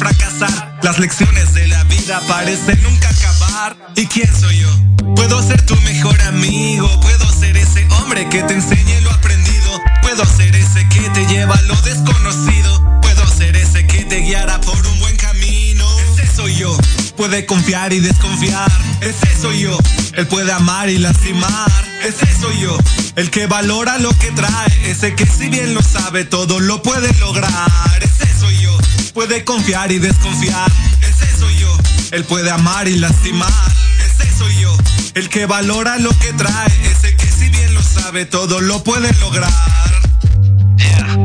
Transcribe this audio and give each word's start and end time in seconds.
fracasar. 0.00 0.78
Las 0.82 0.98
lecciones 0.98 1.52
de 1.52 1.68
la 1.68 1.84
vida 1.84 2.20
parecen 2.26 2.82
nunca 2.82 3.10
acabar. 3.10 3.76
¿Y 3.94 4.06
quién 4.06 4.34
soy 4.34 4.58
yo? 4.58 4.70
Puedo 5.14 5.42
ser 5.42 5.60
tu 5.66 5.76
mejor 5.82 6.18
amigo, 6.22 6.88
puedo 7.00 7.30
ser 7.32 7.56
ese 7.56 7.86
hombre 7.98 8.26
que 8.30 8.42
te 8.42 8.54
enseñe 8.54 9.00
lo 9.02 9.10
aprendido, 9.10 9.78
puedo 10.00 10.24
ser 10.24 10.56
ese 10.56 10.88
que 10.88 11.02
te 11.10 11.26
lleva 11.26 11.54
a 11.54 11.62
lo 11.62 11.76
desconocido, 11.82 13.00
puedo 13.02 13.26
ser 13.26 13.54
ese 13.56 13.86
que 13.86 14.04
te 14.04 14.20
guiará 14.20 14.58
por 14.62 14.86
un 14.86 15.00
buen 15.00 15.16
camino. 15.16 15.29
Soy 16.34 16.54
yo. 16.56 16.76
Puede 17.16 17.44
confiar 17.44 17.92
y 17.92 18.00
desconfiar, 18.00 18.70
ese 19.00 19.40
soy 19.40 19.60
yo. 19.60 19.78
Él 20.14 20.26
puede 20.26 20.52
amar 20.52 20.88
y 20.88 20.98
lastimar, 20.98 21.70
ese 22.02 22.26
soy 22.40 22.60
yo. 22.60 22.78
El 23.16 23.30
que 23.30 23.46
valora 23.46 23.98
lo 23.98 24.10
que 24.18 24.30
trae, 24.30 24.90
ese 24.90 25.14
que 25.14 25.26
si 25.26 25.48
bien 25.48 25.74
lo 25.74 25.82
sabe 25.82 26.24
todo 26.24 26.60
lo 26.60 26.82
puede 26.82 27.12
lograr, 27.18 27.70
ese 28.00 28.26
soy 28.38 28.56
yo. 28.58 28.76
Puede 29.12 29.44
confiar 29.44 29.92
y 29.92 29.98
desconfiar, 29.98 30.70
ese 31.02 31.38
soy 31.38 31.56
yo. 31.58 31.76
Él 32.12 32.24
puede 32.24 32.50
amar 32.50 32.88
y 32.88 32.96
lastimar, 32.96 33.52
ese 34.04 34.38
soy 34.38 34.54
yo. 34.60 34.74
El 35.14 35.28
que 35.28 35.46
valora 35.46 35.98
lo 35.98 36.10
que 36.18 36.32
trae, 36.32 36.72
ese 36.90 37.14
que 37.16 37.26
si 37.26 37.48
bien 37.50 37.74
lo 37.74 37.82
sabe 37.82 38.24
todo 38.24 38.60
lo 38.60 38.82
puede 38.82 39.12
lograr. 39.20 39.52
Yeah. 40.76 41.19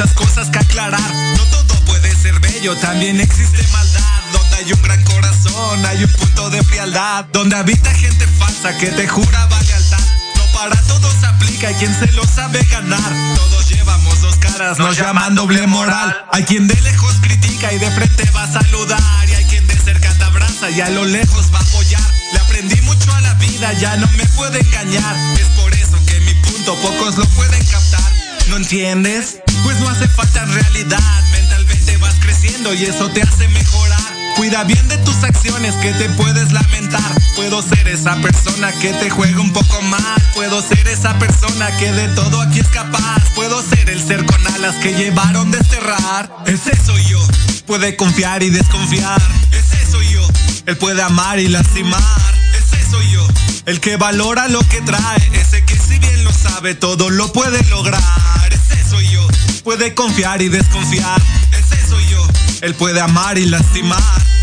Muchas 0.00 0.14
cosas 0.14 0.50
que 0.50 0.58
aclarar. 0.58 1.14
No 1.36 1.44
todo 1.44 1.84
puede 1.84 2.14
ser 2.16 2.38
bello, 2.40 2.74
también 2.76 3.20
existe 3.20 3.62
maldad. 3.70 4.00
Donde 4.32 4.56
hay 4.56 4.72
un 4.72 4.82
gran 4.82 5.02
corazón, 5.04 5.84
hay 5.84 6.04
un 6.04 6.12
punto 6.12 6.48
de 6.48 6.62
frialdad. 6.62 7.26
Donde 7.32 7.56
habita 7.56 7.92
gente 7.92 8.26
falsa 8.38 8.76
que 8.78 8.86
te 8.86 9.06
jura 9.06 9.48
lealtad. 9.66 9.98
No 10.36 10.58
para 10.58 10.80
todos 10.82 11.14
aplica, 11.24 11.70
y 11.70 11.74
quien 11.74 11.94
se 11.98 12.10
lo 12.12 12.24
sabe 12.24 12.62
ganar. 12.70 13.12
Todos 13.36 13.68
llevamos 13.68 14.22
dos 14.22 14.36
caras, 14.36 14.78
nos 14.78 14.96
llaman 14.96 15.34
doble 15.34 15.66
moral. 15.66 16.24
Hay 16.32 16.44
quien 16.44 16.66
de 16.66 16.80
lejos 16.80 17.16
critica 17.20 17.70
y 17.72 17.78
de 17.78 17.90
frente 17.90 18.30
va 18.30 18.44
a 18.44 18.52
saludar. 18.52 19.28
Y 19.28 19.34
hay 19.34 19.44
quien 19.44 19.66
de 19.66 19.78
cerca 19.78 20.14
te 20.14 20.24
abraza 20.24 20.70
y 20.70 20.80
a 20.80 20.88
lo 20.88 21.04
lejos 21.04 21.52
va 21.52 21.58
a 21.58 21.62
apoyar. 21.62 22.14
Le 22.32 22.38
aprendí 22.38 22.80
mucho 22.82 23.12
a 23.12 23.20
la 23.20 23.34
vida, 23.34 23.72
ya 23.74 23.96
no 23.96 24.08
me 24.16 24.24
puede 24.28 24.60
engañar. 24.60 25.16
Es 25.38 25.48
por 25.60 25.74
eso 25.74 25.98
que 26.06 26.20
mi 26.20 26.32
punto 26.36 26.74
pocos 26.76 27.18
lo 27.18 27.26
pueden. 27.26 27.69
¿No 28.50 28.56
entiendes? 28.56 29.38
Pues 29.62 29.78
no 29.78 29.88
hace 29.88 30.08
falta 30.08 30.44
realidad. 30.44 31.22
Mentalmente 31.30 31.96
vas 31.98 32.16
creciendo 32.16 32.74
y 32.74 32.84
eso 32.84 33.08
te 33.10 33.22
hace 33.22 33.46
mejorar. 33.46 34.00
Cuida 34.34 34.64
bien 34.64 34.88
de 34.88 34.98
tus 34.98 35.22
acciones 35.22 35.76
que 35.76 35.92
te 35.92 36.08
puedes 36.10 36.50
lamentar. 36.50 37.14
Puedo 37.36 37.62
ser 37.62 37.86
esa 37.86 38.16
persona 38.16 38.72
que 38.72 38.92
te 38.94 39.08
juega 39.08 39.40
un 39.40 39.52
poco 39.52 39.80
mal. 39.82 40.22
Puedo 40.34 40.60
ser 40.62 40.88
esa 40.88 41.16
persona 41.20 41.70
que 41.76 41.92
de 41.92 42.08
todo 42.08 42.40
aquí 42.42 42.58
es 42.58 42.66
capaz. 42.68 43.22
Puedo 43.36 43.62
ser 43.62 43.88
el 43.88 44.04
ser 44.04 44.26
con 44.26 44.44
alas 44.48 44.74
que 44.82 44.94
llevaron 44.94 45.52
desterrar. 45.52 46.28
Ese 46.46 46.76
soy 46.84 47.04
yo. 47.04 47.24
Puede 47.66 47.94
confiar 47.94 48.42
y 48.42 48.50
desconfiar. 48.50 49.22
Ese 49.52 49.88
soy 49.88 50.08
yo. 50.08 50.26
Él 50.66 50.76
puede 50.76 51.02
amar 51.02 51.38
y 51.38 51.46
lastimar. 51.46 52.02
Ese 52.58 52.90
soy 52.90 53.12
yo. 53.12 53.28
El 53.66 53.78
que 53.78 53.96
valora 53.96 54.48
lo 54.48 54.58
que 54.68 54.80
trae. 54.80 55.30
Ese 55.34 55.64
que 55.64 55.78
si 55.78 56.00
bien 56.00 56.24
lo 56.24 56.32
sabe 56.32 56.74
todo 56.74 57.10
lo 57.10 57.32
puede 57.32 57.62
lograr. 57.66 58.19
Puede 59.70 59.94
confiar 59.94 60.42
y 60.42 60.48
desconfiar. 60.48 61.22
Ese 61.52 61.88
soy 61.88 62.04
yo. 62.08 62.26
Él 62.62 62.74
puede 62.74 63.00
amar 63.00 63.38
y 63.38 63.46
lastimar. 63.46 64.02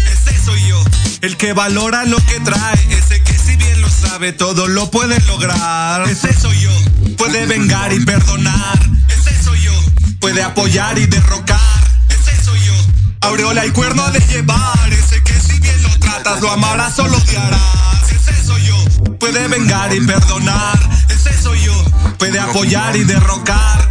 Ese 0.10 0.42
soy 0.42 0.66
yo. 0.70 0.82
El 1.20 1.36
que 1.36 1.52
valora 1.52 2.06
lo 2.06 2.16
que 2.28 2.40
trae. 2.40 2.80
Ese 2.98 3.22
que 3.24 3.38
si 3.38 3.58
bien 3.58 3.82
lo 3.82 3.90
sabe 3.90 4.32
todo 4.32 4.70
lo 4.70 4.90
puede 4.90 5.20
lograr. 5.26 6.08
Ese 6.08 6.32
soy 6.34 6.58
yo. 6.62 6.72
Puede 7.18 7.46
vengar 7.46 7.92
y 7.92 8.06
perdonar. 8.06 8.80
Ese 9.10 9.44
soy 9.44 9.60
yo. 9.60 9.74
Puede 10.22 10.42
apoyar 10.42 10.98
y 10.98 11.08
derrocar. 11.08 11.60
Ese 12.08 12.46
soy 12.46 12.62
yo. 12.62 12.74
Aureola 13.20 13.66
y 13.66 13.72
cuerno 13.72 14.10
de 14.12 14.22
llevar. 14.22 14.94
Ese 14.94 15.22
que 15.24 15.34
si 15.34 15.60
bien 15.60 15.84
lo 15.84 15.90
tratas 16.00 16.40
lo 16.40 16.52
amarás 16.52 16.98
o 17.00 17.08
lo 17.10 17.18
odiarás. 17.18 18.10
Ese 18.10 18.46
soy 18.46 18.64
yo. 18.66 18.78
Puede 19.20 19.46
vengar 19.50 19.94
y 19.94 20.00
perdonar. 20.00 20.80
Ese 21.10 21.38
soy 21.38 21.62
yo. 21.66 21.74
Puede 22.18 22.40
apoyar 22.40 22.96
y 22.96 23.04
derrocar. 23.04 23.87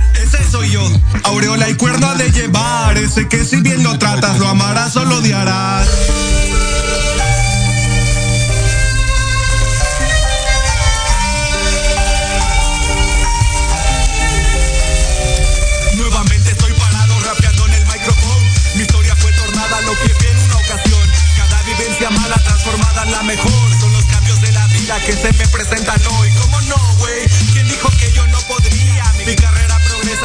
Aureola 1.25 1.69
y 1.69 1.75
cuerno 1.75 2.15
de 2.15 2.31
llevar. 2.31 2.97
Ese 2.97 3.29
que 3.29 3.45
si 3.45 3.61
bien 3.61 3.83
lo 3.83 3.99
tratas 3.99 4.39
lo 4.39 4.49
amarás 4.49 4.97
o 4.97 5.05
lo 5.05 5.19
odiarás. 5.19 5.87
Nuevamente 15.95 16.51
estoy 16.51 16.73
parado 16.73 17.21
rapeando 17.21 17.67
en 17.67 17.73
el 17.75 17.87
micrófono. 17.87 18.51
Mi 18.77 18.83
historia 18.83 19.15
fue 19.17 19.33
tornada 19.33 19.81
lo 19.83 19.93
que 19.93 20.09
vi 20.09 20.27
en 20.27 20.39
una 20.39 20.57
ocasión. 20.57 21.09
Cada 21.37 21.63
vivencia 21.65 22.11
mala 22.11 22.37
transformada 22.37 23.03
en 23.03 23.13
la 23.13 23.23
mejor. 23.25 23.71
Son 23.79 23.93
los 23.93 24.05
cambios 24.07 24.41
de 24.41 24.53
la 24.53 24.67
vida 24.69 24.99
que 25.05 25.13
se 25.13 25.33
me 25.35 25.47
presentan 25.49 26.01
hoy. 26.19 26.36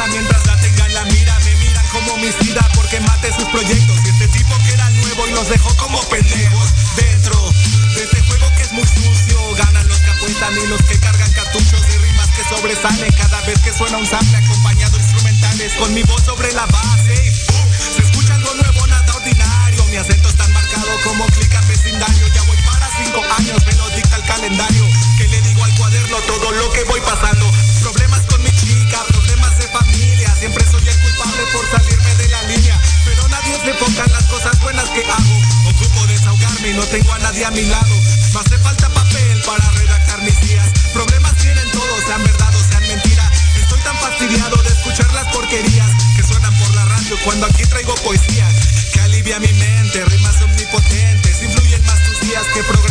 Mientras 0.08 0.46
la 0.46 0.56
tenga 0.60 0.86
en 0.86 0.94
la 0.94 1.04
mira. 1.04 1.38
Me 1.44 1.54
miran 1.56 1.86
como 1.88 2.12
homicida 2.14 2.68
porque 2.74 3.00
mate 3.00 3.32
sus 3.32 3.48
proyectos. 3.48 3.96
Y 4.04 4.08
este 4.08 4.28
tipo 4.28 4.56
que 4.64 4.72
era 4.72 4.90
nuevo 4.90 5.28
y 5.28 5.32
los 5.32 5.48
dejó 5.48 5.74
como 5.76 6.00
pendejos. 6.08 6.68
Dentro 6.96 7.52
de 7.94 8.02
este 8.02 8.20
juego 8.22 8.46
que 8.56 8.62
es 8.62 8.72
muy 8.72 8.84
sucio. 8.84 9.54
Ganan 9.56 9.86
los 9.88 9.98
que 9.98 10.10
apuestan 10.10 10.54
y 10.58 10.66
los 10.66 10.82
que 10.82 10.98
cargan 10.98 11.32
cartuchos 11.32 11.86
de 11.86 11.98
rimas 11.98 12.28
que 12.28 12.44
sobresalen 12.54 13.12
cada 13.12 13.40
vez 13.42 13.58
que 13.60 13.72
suena 13.72 13.98
un 13.98 14.06
sample 14.06 14.36
acompañado 14.36 14.96
instrumentales 14.96 15.74
con 15.74 15.92
mi 15.94 16.02
voz 16.02 16.22
sobre 16.22 16.52
la 16.52 16.66
base. 16.66 17.16
Se 17.96 18.02
escucha 18.02 18.34
algo 18.34 18.54
nuevo, 18.54 18.86
nada 18.86 19.14
ordinario. 19.14 19.84
Mi 19.86 19.96
acento 19.96 20.28
es 20.28 20.36
tan 20.36 20.52
marcado 20.52 20.88
como 21.04 21.26
clic 21.26 21.52
en 21.52 21.68
vecindario. 21.68 22.26
Ya 22.34 22.42
voy 22.42 22.56
para 22.64 22.88
cinco 22.96 23.20
años, 23.38 23.66
me 23.66 23.74
lo 23.74 23.88
dicta 23.90 24.16
el 24.16 24.24
calendario. 24.24 24.84
Que 25.18 25.28
le 25.28 25.40
digo 25.42 25.62
al 25.64 25.74
cuaderno 25.76 26.16
todo 26.26 26.50
lo 26.52 26.72
que 26.72 26.84
voy 26.84 27.00
pasando. 27.00 27.50
Problemas 27.82 28.26
Siempre 30.42 30.66
soy 30.72 30.82
el 30.82 30.98
culpable 30.98 31.42
por 31.52 31.70
salirme 31.70 32.14
de 32.16 32.26
la 32.26 32.42
línea. 32.42 32.82
Pero 33.04 33.28
nadie 33.28 33.54
enfoca 33.62 34.02
en 34.02 34.12
las 34.12 34.24
cosas 34.24 34.58
buenas 34.58 34.90
que 34.90 35.04
hago. 35.04 35.70
Ocupo 35.70 36.04
desahogarme 36.08 36.70
y 36.70 36.74
no 36.74 36.82
tengo 36.82 37.12
a 37.12 37.18
nadie 37.20 37.44
a 37.44 37.52
mi 37.52 37.62
lado. 37.62 37.94
Me 38.34 38.40
hace 38.40 38.58
falta 38.58 38.88
papel 38.88 39.40
para 39.46 39.70
redactar 39.70 40.20
mis 40.22 40.40
días. 40.40 40.68
Problemas 40.92 41.36
tienen 41.36 41.70
todos, 41.70 41.96
sean 42.08 42.24
verdad 42.24 42.52
o 42.56 42.58
sean 42.58 42.82
mentira. 42.88 43.30
Estoy 43.54 43.78
tan 43.82 43.96
fastidiado 43.98 44.56
de 44.56 44.68
escuchar 44.70 45.14
las 45.14 45.32
porquerías 45.32 45.90
que 46.16 46.24
suenan 46.24 46.58
por 46.58 46.74
la 46.74 46.86
radio 46.86 47.16
cuando 47.22 47.46
aquí 47.46 47.62
traigo 47.62 47.94
poesía. 48.02 48.48
Que 48.92 49.00
alivia 49.00 49.38
mi 49.38 49.52
mente, 49.52 50.04
rimas 50.06 50.42
omnipotentes. 50.42 51.40
Influyen 51.40 51.86
más 51.86 52.02
tus 52.02 52.18
días 52.18 52.42
que 52.52 52.64
programas 52.64 52.81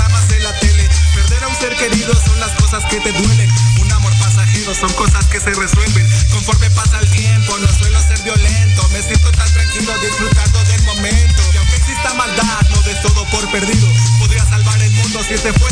el 15.45 15.53
mundo 15.53 15.70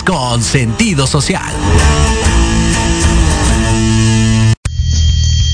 Con 0.00 0.42
sentido 0.42 1.06
social. 1.06 1.52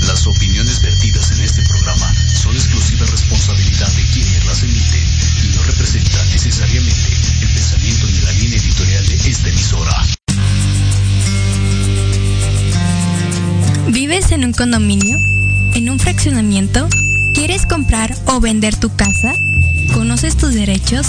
Las 0.07 0.27
opiniones 0.27 0.81
vertidas 0.81 1.33
en 1.33 1.41
este 1.41 1.63
programa 1.63 2.15
son 2.35 2.55
exclusiva 2.55 3.05
responsabilidad 3.07 3.89
de 3.89 4.03
quienes 4.13 4.45
las 4.47 4.63
emiten 4.63 5.05
y 5.45 5.57
no 5.57 5.63
representan 5.65 6.31
necesariamente 6.31 7.09
el 7.43 7.49
pensamiento 7.49 8.07
ni 8.07 8.21
la 8.21 8.33
línea 8.33 8.59
editorial 8.59 9.07
de 9.09 9.15
esta 9.29 9.49
emisora. 9.49 10.07
¿Vives 13.89 14.31
en 14.31 14.45
un 14.45 14.53
condominio? 14.53 15.19
¿En 15.75 15.91
un 15.91 15.99
fraccionamiento? 15.99 16.89
¿Quieres 17.35 17.67
comprar 17.67 18.15
o 18.27 18.41
vender 18.41 18.77
tu 18.77 18.95
casa? 18.95 19.35
¿Conoces 19.93 20.37
tus 20.37 20.55
derechos? 20.55 21.09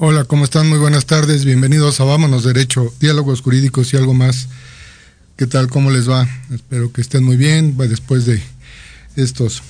Hola, 0.00 0.22
¿cómo 0.22 0.44
están? 0.44 0.68
Muy 0.68 0.78
buenas 0.78 1.06
tardes. 1.06 1.44
Bienvenidos 1.44 1.98
a 1.98 2.04
Vámonos 2.04 2.44
Derecho, 2.44 2.94
Diálogos 3.00 3.40
Jurídicos 3.40 3.92
y 3.92 3.96
algo 3.96 4.14
más. 4.14 4.46
¿Qué 5.36 5.48
tal? 5.48 5.66
¿Cómo 5.66 5.90
les 5.90 6.08
va? 6.08 6.28
Espero 6.54 6.92
que 6.92 7.00
estén 7.00 7.24
muy 7.24 7.36
bien. 7.36 7.76
Después 7.76 8.24
de 8.24 8.40
estos 9.16 9.60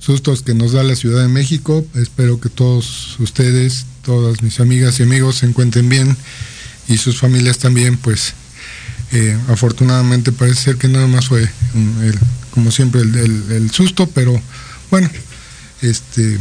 sustos 0.00 0.42
que 0.42 0.54
nos 0.54 0.72
da 0.72 0.82
la 0.82 0.96
Ciudad 0.96 1.22
de 1.22 1.28
México, 1.28 1.86
espero 1.94 2.40
que 2.40 2.48
todos 2.48 3.16
ustedes, 3.20 3.86
todas 4.04 4.42
mis 4.42 4.58
amigas 4.58 4.98
y 4.98 5.04
amigos 5.04 5.36
se 5.36 5.46
encuentren 5.46 5.88
bien 5.88 6.16
y 6.88 6.96
sus 6.96 7.20
familias 7.20 7.58
también, 7.58 7.96
pues 7.96 8.34
eh, 9.12 9.38
afortunadamente 9.46 10.32
parece 10.32 10.62
ser 10.62 10.76
que 10.78 10.88
nada 10.88 11.06
más 11.06 11.28
fue, 11.28 11.42
el, 11.42 12.18
como 12.50 12.72
siempre, 12.72 13.02
el, 13.02 13.70
susto, 13.70 14.08
pero 14.08 14.42
bueno, 14.90 15.08
este, 15.80 16.38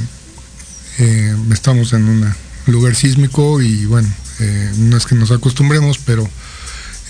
eh, 0.98 1.36
estamos 1.52 1.94
en 1.94 2.06
una 2.06 2.36
lugar 2.72 2.96
sísmico 2.96 3.62
y 3.62 3.86
bueno, 3.86 4.10
eh, 4.40 4.72
no 4.78 4.98
es 4.98 5.06
que 5.06 5.16
nos 5.16 5.32
acostumbremos, 5.32 6.00
pero 6.00 6.28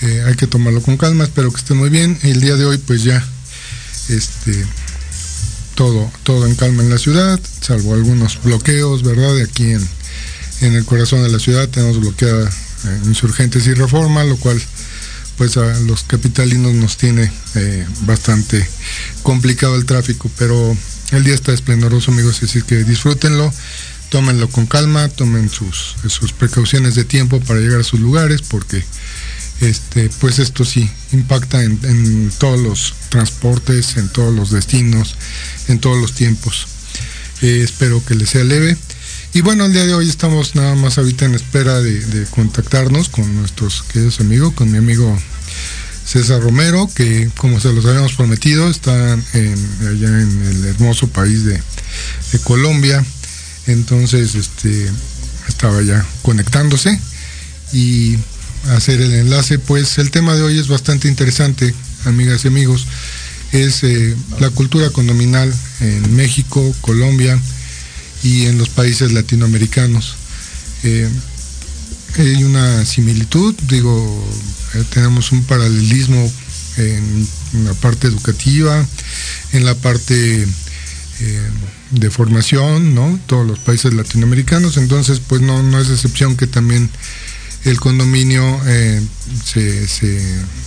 eh, 0.01 0.23
hay 0.25 0.35
que 0.35 0.47
tomarlo 0.47 0.81
con 0.81 0.97
calma, 0.97 1.23
espero 1.23 1.51
que 1.51 1.57
esté 1.57 1.73
muy 1.73 1.89
bien. 1.89 2.17
El 2.23 2.41
día 2.41 2.55
de 2.55 2.65
hoy 2.65 2.77
pues 2.77 3.03
ya 3.03 3.23
este 4.09 4.65
todo, 5.75 6.11
todo 6.23 6.45
en 6.45 6.55
calma 6.55 6.83
en 6.83 6.89
la 6.89 6.97
ciudad, 6.97 7.39
salvo 7.61 7.93
algunos 7.93 8.41
bloqueos, 8.43 9.03
¿verdad? 9.03 9.35
De 9.35 9.43
aquí 9.43 9.71
en, 9.71 9.87
en 10.61 10.73
el 10.75 10.85
corazón 10.85 11.23
de 11.23 11.29
la 11.29 11.39
ciudad 11.39 11.69
tenemos 11.69 11.99
bloqueada 11.99 12.49
eh, 12.49 12.99
insurgentes 13.05 13.65
y 13.67 13.73
reforma, 13.73 14.23
lo 14.23 14.37
cual 14.37 14.61
pues 15.37 15.55
a 15.55 15.79
los 15.81 16.03
capitalinos 16.03 16.73
nos 16.73 16.97
tiene 16.97 17.31
bastante 18.01 18.67
complicado 19.23 19.77
el 19.77 19.85
tráfico, 19.85 20.29
pero 20.37 20.75
el 21.11 21.23
día 21.23 21.33
está 21.33 21.53
esplendoroso 21.53 22.11
amigos, 22.11 22.43
así 22.43 22.61
que 22.61 22.83
disfrútenlo 22.83 23.49
tómenlo 24.09 24.49
con 24.49 24.65
calma, 24.65 25.07
tomen 25.07 25.49
sus, 25.49 25.95
sus 26.07 26.33
precauciones 26.33 26.95
de 26.95 27.05
tiempo 27.05 27.39
para 27.41 27.59
llegar 27.59 27.81
a 27.81 27.83
sus 27.83 27.99
lugares, 27.99 28.41
porque 28.41 28.83
este, 29.61 30.09
pues 30.19 30.39
esto 30.39 30.65
sí 30.65 30.89
impacta 31.11 31.61
en, 31.63 32.31
todos 32.37 32.59
los 32.59 32.93
transportes, 33.09 33.97
en 33.97 34.09
todos 34.09 34.33
los 34.33 34.51
destinos, 34.51 35.15
en 35.67 35.79
todos 35.79 35.99
los 35.99 36.13
tiempos. 36.13 36.67
Eh, 37.41 37.61
espero 37.63 38.03
que 38.03 38.15
les 38.15 38.29
sea 38.29 38.43
leve. 38.43 38.77
Y 39.33 39.41
bueno, 39.41 39.65
el 39.65 39.73
día 39.73 39.85
de 39.85 39.93
hoy 39.93 40.09
estamos 40.09 40.55
nada 40.55 40.75
más 40.75 40.97
ahorita 40.97 41.25
en 41.25 41.35
espera 41.35 41.79
de, 41.81 42.25
contactarnos 42.31 43.09
con 43.09 43.35
nuestros 43.35 43.83
queridos 43.83 44.19
amigos, 44.19 44.53
con 44.53 44.71
mi 44.71 44.77
amigo 44.77 45.15
César 46.05 46.41
Romero, 46.41 46.89
que 46.95 47.29
como 47.37 47.59
se 47.59 47.71
los 47.71 47.85
habíamos 47.85 48.13
prometido, 48.13 48.69
está 48.69 49.13
allá 49.13 50.21
en 50.21 50.41
el 50.47 50.65
hermoso 50.65 51.07
país 51.09 51.45
de 51.45 51.61
Colombia 52.43 53.05
entonces, 53.67 54.35
este, 54.35 54.89
estaba 55.47 55.81
ya 55.81 56.05
conectándose 56.21 56.99
y 57.73 58.17
hacer 58.69 59.01
el 59.01 59.13
enlace. 59.13 59.59
Pues 59.59 59.97
el 59.97 60.11
tema 60.11 60.35
de 60.35 60.43
hoy 60.43 60.59
es 60.59 60.67
bastante 60.67 61.07
interesante, 61.07 61.73
amigas 62.05 62.45
y 62.45 62.47
amigos. 62.47 62.87
Es 63.51 63.83
eh, 63.83 64.15
la 64.39 64.49
cultura 64.51 64.89
condominal 64.91 65.53
en 65.79 66.15
México, 66.15 66.75
Colombia 66.81 67.39
y 68.23 68.45
en 68.45 68.57
los 68.57 68.69
países 68.69 69.11
latinoamericanos. 69.11 70.15
Eh, 70.83 71.09
hay 72.17 72.43
una 72.43 72.85
similitud, 72.85 73.55
digo, 73.67 74.27
eh, 74.73 74.83
tenemos 74.93 75.31
un 75.31 75.43
paralelismo 75.43 76.31
en, 76.77 77.27
la 77.65 77.73
parte 77.73 78.07
educativa, 78.07 78.85
en 79.53 79.65
la 79.65 79.75
parte 79.75 80.47
de 81.91 82.09
formación, 82.09 82.95
¿no? 82.95 83.19
Todos 83.25 83.45
los 83.47 83.59
países 83.59 83.93
latinoamericanos, 83.93 84.77
entonces 84.77 85.19
pues 85.19 85.41
no, 85.41 85.63
no 85.63 85.79
es 85.79 85.89
excepción 85.89 86.37
que 86.37 86.47
también 86.47 86.89
el 87.65 87.79
condominio 87.79 88.61
eh, 88.65 89.01
se, 89.43 89.87
se, 89.87 90.21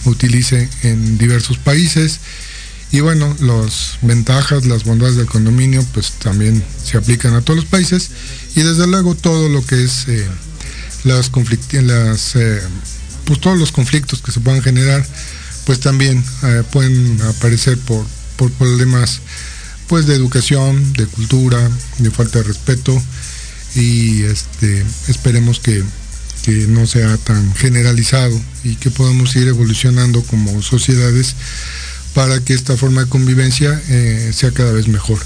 utilice 0.04 0.68
en 0.82 1.18
diversos 1.18 1.58
países. 1.58 2.20
Y 2.90 3.00
bueno, 3.00 3.34
las 3.40 3.98
ventajas, 4.02 4.66
las 4.66 4.84
bondades 4.84 5.16
del 5.16 5.26
condominio 5.26 5.82
pues 5.94 6.12
también 6.12 6.62
se 6.84 6.98
aplican 6.98 7.34
a 7.34 7.40
todos 7.40 7.60
los 7.60 7.68
países. 7.68 8.10
Y 8.54 8.60
desde 8.62 8.86
luego 8.86 9.14
todo 9.14 9.48
lo 9.48 9.64
que 9.64 9.82
es 9.82 10.06
eh, 10.08 10.26
las, 11.04 11.30
las 11.72 12.36
eh, 12.36 12.60
pues 13.24 13.40
todos 13.40 13.58
los 13.58 13.72
conflictos 13.72 14.20
que 14.20 14.32
se 14.32 14.40
puedan 14.40 14.62
generar 14.62 15.06
pues 15.64 15.78
también 15.78 16.24
pueden 16.72 17.22
aparecer 17.22 17.78
por, 17.78 18.04
por 18.36 18.50
problemas 18.50 19.20
pues 19.88 20.06
de 20.06 20.14
educación, 20.14 20.92
de 20.94 21.06
cultura, 21.06 21.58
de 21.98 22.10
falta 22.10 22.38
de 22.38 22.44
respeto 22.44 23.00
y 23.74 24.22
este 24.24 24.84
esperemos 25.08 25.60
que, 25.60 25.82
no 26.68 26.88
sea 26.88 27.16
tan 27.18 27.54
generalizado 27.54 28.36
y 28.64 28.74
que 28.74 28.90
podamos 28.90 29.36
ir 29.36 29.46
evolucionando 29.46 30.24
como 30.24 30.60
sociedades 30.60 31.36
para 32.14 32.40
que 32.40 32.52
esta 32.52 32.76
forma 32.76 33.04
de 33.04 33.08
convivencia 33.08 33.80
eh, 33.88 34.32
sea 34.34 34.50
cada 34.50 34.72
vez 34.72 34.88
mejor. 34.88 35.18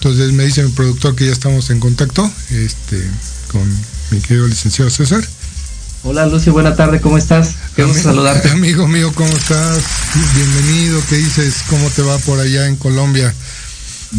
Entonces 0.00 0.32
me 0.32 0.44
dice 0.44 0.62
mi 0.62 0.70
productor 0.70 1.14
que 1.14 1.26
ya 1.26 1.32
estamos 1.32 1.68
en 1.68 1.78
contacto 1.78 2.30
este, 2.50 3.02
con 3.52 3.68
mi 4.10 4.20
querido 4.20 4.46
licenciado 4.46 4.90
César. 4.90 5.22
Hola 6.04 6.24
Lucio, 6.24 6.52
buena 6.52 6.74
tarde, 6.74 7.00
¿cómo 7.00 7.18
estás? 7.18 7.56
Qué 7.74 7.92
saludarte. 7.92 8.48
Amigo 8.50 8.86
mío, 8.86 9.12
¿cómo 9.14 9.36
estás? 9.36 9.82
Bienvenido, 10.34 11.02
¿qué 11.08 11.16
dices? 11.16 11.64
¿Cómo 11.68 11.90
te 11.90 12.00
va 12.02 12.16
por 12.20 12.38
allá 12.38 12.66
en 12.66 12.76
Colombia? 12.76 13.34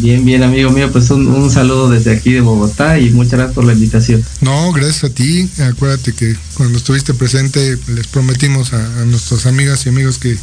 Bien, 0.00 0.24
bien, 0.24 0.44
amigo 0.44 0.70
mío, 0.70 0.92
pues 0.92 1.10
un, 1.10 1.50
saludo 1.50 1.90
desde 1.90 2.12
aquí 2.12 2.32
de 2.32 2.40
Bogotá 2.40 3.00
y 3.00 3.10
muchas 3.10 3.32
gracias 3.32 3.54
por 3.54 3.64
la 3.64 3.72
invitación. 3.72 4.24
No, 4.40 4.72
gracias 4.72 5.02
a 5.02 5.08
ti. 5.10 5.50
Acuérdate 5.60 6.12
que 6.12 6.36
cuando 6.54 6.78
estuviste 6.78 7.14
presente 7.14 7.76
les 7.88 8.06
prometimos 8.06 8.72
a, 8.74 9.04
nuestras 9.06 9.46
amigas 9.46 9.84
y 9.86 9.88
amigos 9.88 10.18
que, 10.18 10.36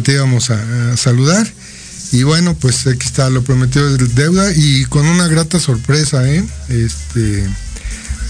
te 0.00 0.12
íbamos 0.12 0.50
a, 0.50 0.96
saludar. 0.98 1.50
Y 2.12 2.24
bueno, 2.24 2.54
pues 2.60 2.86
aquí 2.86 3.06
está 3.06 3.30
lo 3.30 3.42
prometido 3.42 3.96
de 3.96 4.06
deuda 4.06 4.52
y 4.54 4.84
con 4.84 5.06
una 5.06 5.28
grata 5.28 5.58
sorpresa, 5.58 6.28
¿eh? 6.28 6.44
Este, 6.68 7.48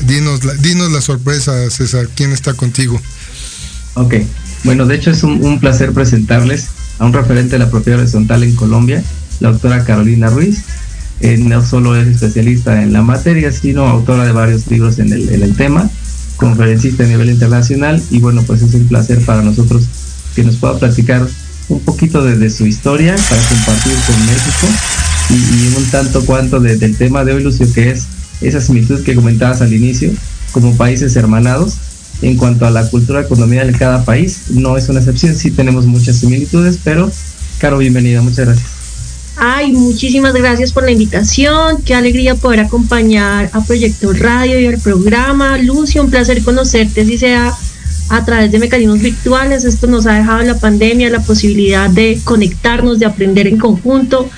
dinos, 0.06 0.44
la, 0.44 0.54
dinos 0.54 0.92
la 0.92 1.00
sorpresa, 1.00 1.68
César, 1.68 2.08
¿quién 2.14 2.32
está 2.32 2.54
contigo? 2.54 3.00
Ok, 3.94 4.14
bueno, 4.62 4.86
de 4.86 4.94
hecho 4.94 5.10
es 5.10 5.24
un, 5.24 5.44
un 5.44 5.58
placer 5.58 5.92
presentarles 5.92 6.68
a 7.00 7.06
un 7.06 7.12
referente 7.12 7.52
de 7.52 7.58
la 7.58 7.70
propiedad 7.70 7.98
horizontal 7.98 8.44
en 8.44 8.54
Colombia 8.54 9.02
la 9.40 9.52
doctora 9.52 9.84
Carolina 9.84 10.28
Ruiz. 10.28 10.62
Eh, 11.20 11.36
no 11.38 11.64
solo 11.64 11.96
es 11.96 12.08
especialista 12.08 12.82
en 12.82 12.92
la 12.92 13.02
materia, 13.02 13.52
sino 13.52 13.86
autora 13.86 14.24
de 14.24 14.32
varios 14.32 14.66
libros 14.66 14.98
en 14.98 15.12
el, 15.12 15.54
tema, 15.56 15.88
conferencista 16.36 17.04
a 17.04 17.06
nivel 17.06 17.30
internacional 17.30 18.02
y 18.10 18.18
bueno, 18.18 18.42
pues 18.42 18.62
es 18.62 18.74
un 18.74 18.88
placer 18.88 19.20
para 19.20 19.42
nosotros 19.42 19.84
que 20.34 20.42
nos 20.42 20.56
pueda 20.56 20.78
platicar 20.78 21.26
un 21.68 21.80
poquito 21.80 22.22
de, 22.24 22.50
su 22.50 22.66
historia 22.66 23.14
para 23.28 23.42
compartir 23.42 23.92
con 24.06 24.26
México 24.26 24.66
y, 25.30 25.76
un 25.76 25.84
tanto 25.90 26.24
cuanto 26.26 26.60
del 26.60 26.96
tema 26.96 27.24
de 27.24 27.32
hoy, 27.32 27.42
Lucio, 27.44 27.72
que 27.72 27.92
es 27.92 28.06
esa 28.40 28.60
similitud 28.60 29.02
que 29.04 29.14
comentabas 29.14 29.62
al 29.62 29.72
inicio, 29.72 30.10
como 30.52 30.76
países 30.76 31.16
hermanados. 31.16 31.76
En 32.22 32.36
cuanto 32.36 32.64
a 32.64 32.70
la 32.70 32.88
cultura 32.88 33.22
economía 33.22 33.64
de 33.64 33.72
cada 33.72 34.04
país, 34.04 34.42
no 34.50 34.76
es 34.76 34.88
una 34.88 35.00
excepción, 35.00 35.34
sí 35.34 35.50
tenemos 35.50 35.84
muchas 35.84 36.16
similitudes, 36.18 36.78
pero 36.82 37.10
Caro, 37.58 37.78
bienvenida, 37.78 38.20
muchas 38.20 38.46
gracias. 38.46 38.73
Ay, 39.46 39.72
muchísimas 39.72 40.32
gracias 40.32 40.72
por 40.72 40.84
la 40.84 40.92
invitación. 40.92 41.82
Qué 41.82 41.94
alegría 41.94 42.34
poder 42.34 42.60
acompañar 42.60 43.50
a 43.52 43.62
Proyecto 43.62 44.10
Radio 44.14 44.58
y 44.58 44.66
al 44.66 44.78
programa. 44.78 45.58
Lucio, 45.58 46.02
un 46.02 46.08
placer 46.08 46.42
conocerte, 46.42 47.02
así 47.02 47.18
sea 47.18 47.52
a 48.08 48.24
través 48.24 48.50
de 48.52 48.58
mecanismos 48.58 49.00
virtuales. 49.00 49.64
Esto 49.64 49.86
nos 49.86 50.06
ha 50.06 50.14
dejado 50.14 50.42
la 50.44 50.58
pandemia, 50.58 51.10
la 51.10 51.20
posibilidad 51.20 51.90
de 51.90 52.18
conectarnos, 52.24 52.98
de 52.98 53.04
aprender 53.04 53.46
en 53.46 53.58
conjunto 53.58 54.30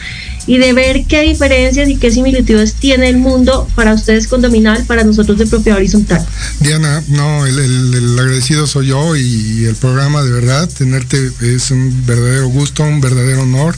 y 0.48 0.58
de 0.58 0.72
ver 0.72 1.04
qué 1.06 1.22
diferencias 1.22 1.88
y 1.88 1.96
qué 1.96 2.10
similitudes 2.10 2.74
tiene 2.74 3.08
el 3.08 3.18
mundo 3.18 3.68
para 3.74 3.94
ustedes 3.94 4.28
condominal, 4.28 4.84
para 4.86 5.04
nosotros 5.04 5.38
de 5.38 5.46
propiedad 5.46 5.78
horizontal. 5.78 6.24
Diana, 6.60 7.02
no, 7.08 7.46
el, 7.46 8.18
agradecido 8.18 8.66
soy 8.66 8.88
yo 8.88 9.16
y 9.16 9.64
el 9.66 9.74
programa 9.76 10.22
de 10.22 10.30
verdad, 10.30 10.68
tenerte 10.68 11.30
es 11.42 11.70
un 11.70 12.04
verdadero 12.06 12.48
gusto, 12.48 12.84
un 12.84 13.00
verdadero 13.00 13.42
honor, 13.42 13.76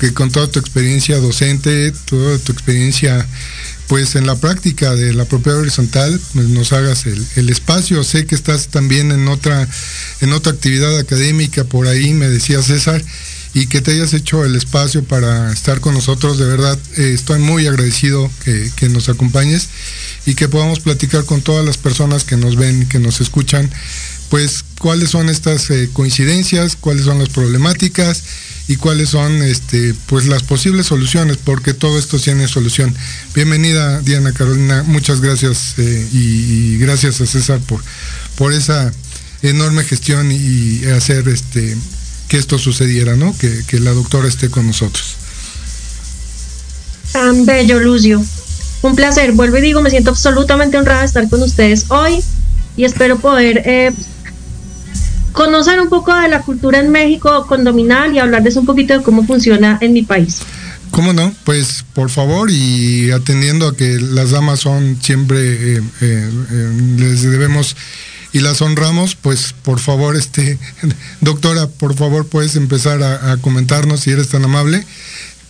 que 0.00 0.14
con 0.14 0.32
toda 0.32 0.50
tu 0.50 0.58
experiencia 0.58 1.18
docente, 1.18 1.92
toda 2.06 2.38
tu 2.38 2.52
experiencia 2.52 3.26
pues 3.86 4.14
en 4.14 4.24
la 4.24 4.36
práctica 4.36 4.94
de 4.94 5.12
la 5.12 5.24
propiedad 5.24 5.58
horizontal 5.58 6.18
pues, 6.32 6.48
nos 6.48 6.72
hagas 6.72 7.06
el, 7.06 7.50
espacio. 7.50 8.02
Sé 8.04 8.24
que 8.24 8.36
estás 8.36 8.68
también 8.68 9.10
en 9.10 9.28
otra, 9.28 9.68
en 10.20 10.32
otra 10.32 10.52
actividad 10.52 10.96
académica 10.96 11.64
por 11.64 11.88
ahí, 11.88 12.14
me 12.14 12.28
decía 12.28 12.62
César, 12.62 13.04
y 13.52 13.66
que 13.66 13.80
te 13.80 13.90
hayas 13.90 14.14
hecho 14.14 14.44
el 14.44 14.54
espacio 14.54 15.02
para 15.02 15.52
estar 15.52 15.80
con 15.80 15.94
nosotros. 15.94 16.38
De 16.38 16.46
verdad, 16.46 16.78
eh, 16.96 17.10
estoy 17.12 17.40
muy 17.40 17.66
agradecido 17.66 18.30
que, 18.44 18.88
nos 18.88 19.08
acompañes 19.08 19.68
y 20.24 20.34
que 20.34 20.48
podamos 20.48 20.78
platicar 20.78 21.24
con 21.24 21.42
todas 21.42 21.66
las 21.66 21.76
personas 21.76 22.22
que 22.22 22.36
nos 22.36 22.54
ven, 22.54 22.88
que 22.88 23.00
nos 23.00 23.20
escuchan, 23.20 23.68
pues 24.28 24.64
cuáles 24.78 25.10
son 25.10 25.28
estas 25.28 25.68
eh, 25.70 25.90
coincidencias, 25.92 26.76
cuáles 26.76 27.06
son 27.06 27.18
las 27.18 27.30
problemáticas 27.30 28.22
y 28.70 28.76
cuáles 28.76 29.08
son 29.08 29.42
este, 29.42 29.96
pues 30.06 30.26
las 30.26 30.44
posibles 30.44 30.86
soluciones, 30.86 31.38
porque 31.38 31.74
todo 31.74 31.98
esto 31.98 32.20
tiene 32.20 32.46
solución. 32.46 32.94
Bienvenida 33.34 34.00
Diana 34.00 34.32
Carolina, 34.32 34.84
muchas 34.86 35.20
gracias 35.20 35.74
eh, 35.76 36.08
y, 36.12 36.78
gracias 36.78 37.20
a 37.20 37.26
César 37.26 37.58
por, 37.66 37.82
por 38.36 38.52
esa 38.52 38.92
enorme 39.42 39.82
gestión 39.82 40.30
y 40.30 40.84
hacer 40.84 41.26
este 41.26 41.76
que 42.28 42.38
esto 42.38 42.60
sucediera, 42.60 43.16
¿no? 43.16 43.34
Que, 43.36 43.80
la 43.80 43.90
doctora 43.90 44.28
esté 44.28 44.50
con 44.50 44.68
nosotros. 44.68 45.16
Tan 47.10 47.44
bello, 47.44 47.80
Lucio. 47.80 48.24
Un 48.82 48.94
placer. 48.94 49.32
Vuelvo 49.32 49.56
y 49.56 49.62
digo, 49.62 49.82
me 49.82 49.90
siento 49.90 50.10
absolutamente 50.10 50.78
honrada 50.78 51.00
de 51.00 51.06
estar 51.06 51.28
con 51.28 51.42
ustedes 51.42 51.86
hoy 51.88 52.22
y 52.76 52.84
espero 52.84 53.18
poder 53.18 53.64
eh, 53.66 53.90
conocer 55.32 55.80
un 55.80 55.88
poco 55.88 56.14
de 56.14 56.28
la 56.28 56.42
cultura 56.42 56.78
en 56.78 56.90
México 56.90 57.46
condominal 57.46 58.14
y 58.14 58.18
hablarles 58.18 58.56
un 58.56 58.66
poquito 58.66 58.94
de 58.94 59.02
cómo 59.02 59.24
funciona 59.24 59.78
en 59.80 59.92
mi 59.92 60.02
país. 60.02 60.40
¿Cómo 60.90 61.12
no? 61.12 61.32
Pues 61.44 61.84
por 61.94 62.10
favor 62.10 62.50
y 62.50 63.10
atendiendo 63.12 63.68
a 63.68 63.76
que 63.76 64.00
las 64.00 64.30
damas 64.32 64.60
son 64.60 64.98
siempre, 65.00 65.76
eh, 65.76 65.82
eh, 66.00 66.70
les 66.96 67.22
debemos 67.22 67.76
y 68.32 68.40
las 68.40 68.62
honramos, 68.62 69.16
pues 69.16 69.54
por 69.62 69.80
favor, 69.80 70.16
este, 70.16 70.58
doctora, 71.20 71.66
por 71.66 71.94
favor 71.94 72.26
puedes 72.26 72.56
empezar 72.56 73.02
a, 73.02 73.36
comentarnos 73.38 74.00
si 74.00 74.10
eres 74.10 74.28
tan 74.28 74.44
amable 74.44 74.84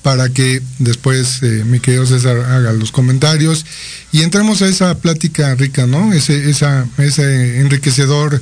para 0.03 0.31
que 0.31 0.63
después 0.79 1.43
eh, 1.43 1.63
mi 1.67 1.79
querido 1.79 2.07
César 2.07 2.39
haga 2.39 2.73
los 2.73 2.91
comentarios 2.91 3.67
y 4.13 4.23
entremos 4.23 4.63
a 4.63 4.69
esa 4.69 4.97
plática 4.97 5.55
rica, 5.55 5.87
¿no? 5.87 6.13
Ese, 6.15 6.49
esa, 6.49 6.87
ese 6.97 7.61
enriquecedor, 7.61 8.41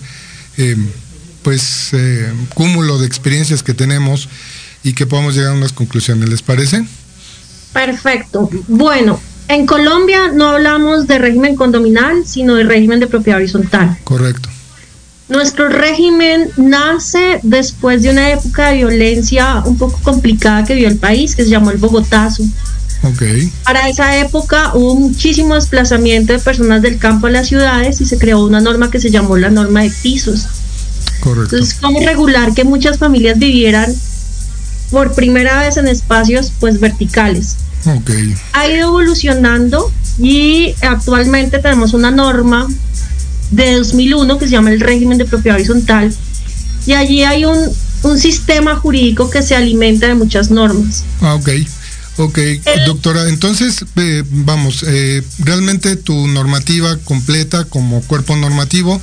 eh, 0.57 0.77
pues, 1.49 1.95
eh, 1.95 2.31
cúmulo 2.53 2.99
de 2.99 3.07
experiencias 3.07 3.63
que 3.63 3.73
tenemos 3.73 4.29
y 4.85 4.93
que 4.93 5.07
podamos 5.07 5.35
llegar 5.35 5.53
a 5.53 5.55
unas 5.55 5.73
conclusiones, 5.73 6.29
¿les 6.29 6.43
parece? 6.43 6.85
Perfecto. 7.73 8.51
Bueno, 8.69 9.19
en 9.49 9.65
Colombia 9.65 10.31
no 10.31 10.51
hablamos 10.51 11.07
de 11.07 11.19
régimen 11.19 11.57
condominal, 11.57 12.27
sino 12.27 12.55
de 12.57 12.65
régimen 12.65 13.01
de 13.01 13.07
propiedad 13.07 13.39
horizontal. 13.39 13.97
Correcto. 14.05 14.51
Nuestro 15.31 15.71
régimen 15.71 16.51
nace 16.59 17.41
después 17.43 18.03
de 18.03 18.11
una 18.11 18.31
época 18.31 18.69
de 18.69 18.77
violencia 18.77 19.63
un 19.65 19.79
poco 19.79 19.99
complicada 20.03 20.67
que 20.67 20.75
vio 20.75 20.87
el 20.87 20.99
país, 20.99 21.35
que 21.35 21.45
se 21.45 21.49
llamó 21.49 21.71
el 21.71 21.79
Bogotazo. 21.79 22.45
Okay. 23.15 23.51
Para 23.65 23.89
esa 23.89 24.19
época 24.19 24.73
hubo 24.75 24.97
muchísimo 24.97 25.55
desplazamiento 25.55 26.35
de 26.35 26.41
personas 26.41 26.83
del 26.83 26.99
campo 26.99 27.27
a 27.27 27.31
las 27.31 27.49
ciudades 27.49 28.03
y 28.03 28.05
se 28.05 28.19
creó 28.19 28.45
una 28.45 28.61
norma 28.61 28.91
que 28.91 29.01
se 29.01 29.11
llamó 29.11 29.39
la 29.39 29.49
norma 29.49 29.81
de 29.81 29.91
pisos. 30.03 30.47
Correcto. 31.21 31.57
Entonces, 31.57 31.79
¿cómo 31.81 32.01
regular 32.01 32.55
que 32.55 32.65
muchas 32.65 32.99
familias 32.99 33.39
vivieran 33.39 33.93
por 34.91 35.15
primera 35.15 35.61
vez 35.61 35.77
en 35.77 35.89
espacios 35.89 36.53
pues 36.61 36.81
verticales? 36.81 37.57
Ha 38.53 38.69
ido 38.69 38.89
evolucionando 38.89 39.91
y 40.19 40.75
actualmente 40.83 41.59
tenemos 41.59 41.95
una 41.95 42.11
norma 42.11 42.67
de 43.51 43.77
2001 43.77 44.39
que 44.39 44.47
se 44.47 44.53
llama 44.53 44.71
el 44.73 44.81
régimen 44.81 45.17
de 45.17 45.25
propiedad 45.25 45.57
horizontal 45.57 46.13
y 46.87 46.93
allí 46.93 47.23
hay 47.23 47.45
un, 47.45 47.59
un 48.03 48.19
sistema 48.19 48.77
jurídico 48.77 49.31
que 49.31 49.43
se 49.43 49.55
alimenta 49.55 50.07
de 50.07 50.15
muchas 50.15 50.51
normas. 50.51 51.05
Ah, 51.21 51.35
ok. 51.35 51.49
Ok, 52.19 52.37
doctora, 52.85 53.29
entonces, 53.29 53.85
eh, 53.95 54.25
vamos, 54.29 54.85
eh, 54.85 55.23
realmente 55.39 55.95
tu 55.95 56.27
normativa 56.27 56.97
completa 57.05 57.65
como 57.65 58.01
cuerpo 58.03 58.35
normativo 58.35 59.01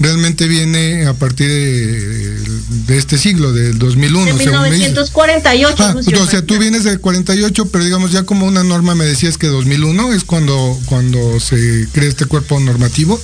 realmente 0.00 0.48
viene 0.48 1.06
a 1.06 1.14
partir 1.14 1.48
de, 1.48 2.98
este 2.98 3.18
siglo, 3.18 3.52
del 3.52 3.78
2001. 3.78 4.24
De 4.24 4.70
1948. 4.70 5.76
Ah, 5.78 5.94
o 5.96 6.26
sea, 6.26 6.42
tú 6.42 6.58
vienes 6.58 6.84
del 6.84 7.00
48, 7.00 7.66
pero 7.66 7.84
digamos 7.84 8.10
ya 8.10 8.24
como 8.24 8.46
una 8.46 8.64
norma 8.64 8.94
me 8.94 9.04
decías 9.04 9.38
que 9.38 9.46
2001 9.46 10.12
es 10.12 10.24
cuando, 10.24 10.78
cuando 10.86 11.38
se 11.38 11.86
crea 11.92 12.08
este 12.08 12.24
cuerpo 12.24 12.58
normativo. 12.58 13.20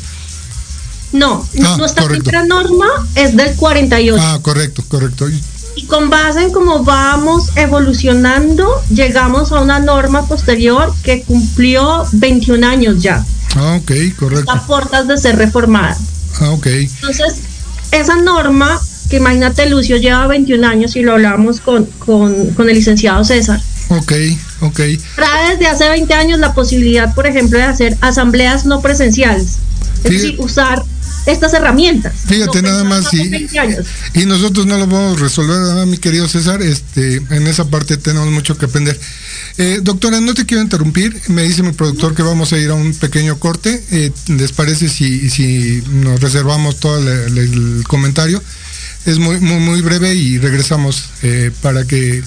No, 1.13 1.49
ah, 1.65 1.77
nuestra 1.79 2.07
primera 2.07 2.45
norma 2.45 2.87
es 3.15 3.37
del 3.37 3.55
48. 3.57 4.23
Ah, 4.23 4.39
correcto, 4.43 4.85
correcto. 4.87 5.27
Y 5.77 5.85
con 5.85 6.11
base 6.11 6.43
en 6.43 6.53
cómo 6.53 6.85
vamos 6.85 7.51
evolucionando, 7.57 8.69
llegamos 8.91 9.53
a 9.53 9.61
una 9.61 9.79
norma 9.79 10.27
posterior 10.27 10.93
que 11.03 11.23
cumplió 11.23 12.07
21 12.13 12.67
años 12.67 13.03
ya. 13.03 13.25
Ah, 13.55 13.79
ok, 13.81 13.93
correcto. 14.19 14.51
A 14.51 14.67
puertas 14.67 15.07
de 15.07 15.17
ser 15.17 15.37
reformada. 15.37 15.97
Ah, 16.41 16.51
ok. 16.51 16.67
Entonces, 16.67 17.37
esa 17.93 18.17
norma, 18.17 18.81
que 19.11 19.17
imagínate, 19.17 19.69
Lucio 19.69 19.97
lleva 19.97 20.27
21 20.27 20.67
años 20.67 20.97
y 20.97 21.03
lo 21.03 21.13
hablamos 21.13 21.61
con, 21.61 21.87
con, 21.99 22.55
el 22.59 22.75
licenciado 22.75 23.25
César. 23.25 23.61
Ok, 23.89 24.13
ok. 24.61 24.81
Trae 25.15 25.51
desde 25.53 25.67
hace 25.69 25.89
20 25.89 26.13
años 26.15 26.39
la 26.41 26.55
posibilidad, 26.55 27.15
por 27.15 27.27
ejemplo, 27.27 27.59
de 27.59 27.65
hacer 27.65 27.97
asambleas 28.01 28.67
no 28.67 28.81
presenciales. 28.81 29.59
Es 30.05 30.11
decir, 30.11 30.37
usar 30.39 30.85
estas 31.27 31.55
herramientas. 31.55 32.15
Fíjate 32.27 32.63
nada 32.63 32.85
más 32.85 33.13
y, 33.13 33.49
y 34.15 34.27
nosotros 34.27 34.67
no 34.67 34.79
lo 34.79 34.89
podemos 34.89 35.21
resolver, 35.21 35.87
mi 35.87 35.99
querido 35.99 36.29
César, 36.29 36.63
este, 36.63 37.17
en 37.17 37.47
esa 37.47 37.65
parte 37.65 37.97
tenemos 37.97 38.29
mucho 38.29 38.57
que 38.57 38.67
aprender. 38.67 38.99
Eh, 39.59 39.81
doctora, 39.83 40.21
no 40.21 40.35
te 40.35 40.45
quiero 40.45 40.63
interrumpir. 40.63 41.21
Me 41.29 41.43
dice 41.43 41.63
mi 41.63 41.73
productor 41.73 42.15
que 42.15 42.23
vamos 42.23 42.53
a 42.53 42.59
ir 42.59 42.71
a 42.71 42.75
un 42.75 42.95
pequeño 42.95 43.39
corte. 43.39 43.83
Eh, 43.91 44.13
¿Les 44.29 44.53
parece 44.53 44.89
si, 44.89 45.31
si 45.31 45.83
nos 45.91 46.21
reservamos 46.21 46.79
todo 46.79 46.99
el, 46.99 47.83
comentario? 47.89 48.43
Es 49.07 49.19
muy, 49.19 49.41
muy, 49.41 49.61
muy 49.61 49.81
breve 49.83 50.15
y 50.15 50.39
regresamos 50.39 51.11
eh, 51.23 51.51
para 51.63 51.85
que 51.85 52.23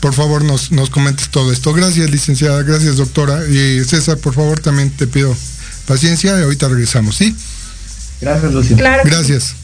por 0.00 0.14
favor 0.14 0.44
nos, 0.44 0.70
nos 0.70 0.90
comentes 0.90 1.28
todo 1.30 1.52
esto. 1.52 1.72
Gracias, 1.72 2.10
licenciada. 2.10 2.62
Gracias, 2.62 2.96
doctora. 2.96 3.44
Y 3.46 3.84
César, 3.84 4.18
por 4.18 4.34
favor, 4.34 4.60
también 4.60 4.90
te 4.90 5.06
pido 5.06 5.36
paciencia 5.86 6.38
y 6.38 6.42
ahorita 6.42 6.68
regresamos, 6.68 7.16
¿sí? 7.16 7.34
Gracias, 8.20 8.52
Lucio. 8.52 8.76
Gracias. 8.76 9.63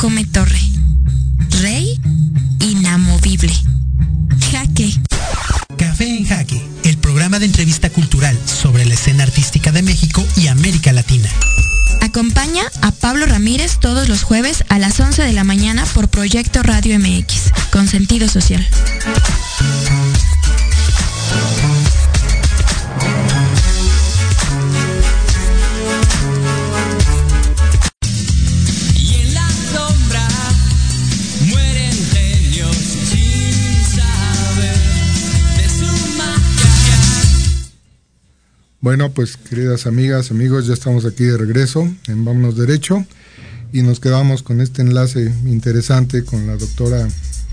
Come 0.00 0.24
torre. 0.24 0.58
Rey 1.60 2.00
inamovible. 2.60 3.52
Jaque. 4.50 4.98
Café 5.76 6.16
en 6.16 6.26
Jaque, 6.26 6.62
el 6.84 6.96
programa 6.96 7.38
de 7.38 7.44
entrevista 7.44 7.90
cultural 7.90 8.38
sobre 8.46 8.86
la 8.86 8.94
escena 8.94 9.24
artística 9.24 9.72
de 9.72 9.82
México 9.82 10.26
y 10.36 10.46
América 10.46 10.94
Latina. 10.94 11.28
Acompaña 12.00 12.62
a 12.80 12.92
Pablo 12.92 13.26
Ramírez 13.26 13.78
todos 13.78 14.08
los 14.08 14.22
jueves 14.22 14.64
a 14.70 14.78
las 14.78 14.98
11 14.98 15.22
de 15.22 15.34
la 15.34 15.44
mañana 15.44 15.84
por 15.84 16.08
Proyecto 16.08 16.62
Radio 16.62 16.98
MX, 16.98 17.52
con 17.70 17.86
sentido 17.86 18.26
social. 18.28 18.66
Bueno, 38.82 39.12
pues 39.12 39.36
queridas 39.36 39.84
amigas, 39.84 40.30
amigos, 40.30 40.66
ya 40.66 40.72
estamos 40.72 41.04
aquí 41.04 41.24
de 41.24 41.36
regreso 41.36 41.82
en 42.06 42.24
Vámonos 42.24 42.56
Derecho 42.56 43.04
y 43.74 43.82
nos 43.82 44.00
quedamos 44.00 44.42
con 44.42 44.62
este 44.62 44.80
enlace 44.80 45.30
interesante 45.44 46.24
con 46.24 46.46
la 46.46 46.56
doctora 46.56 47.06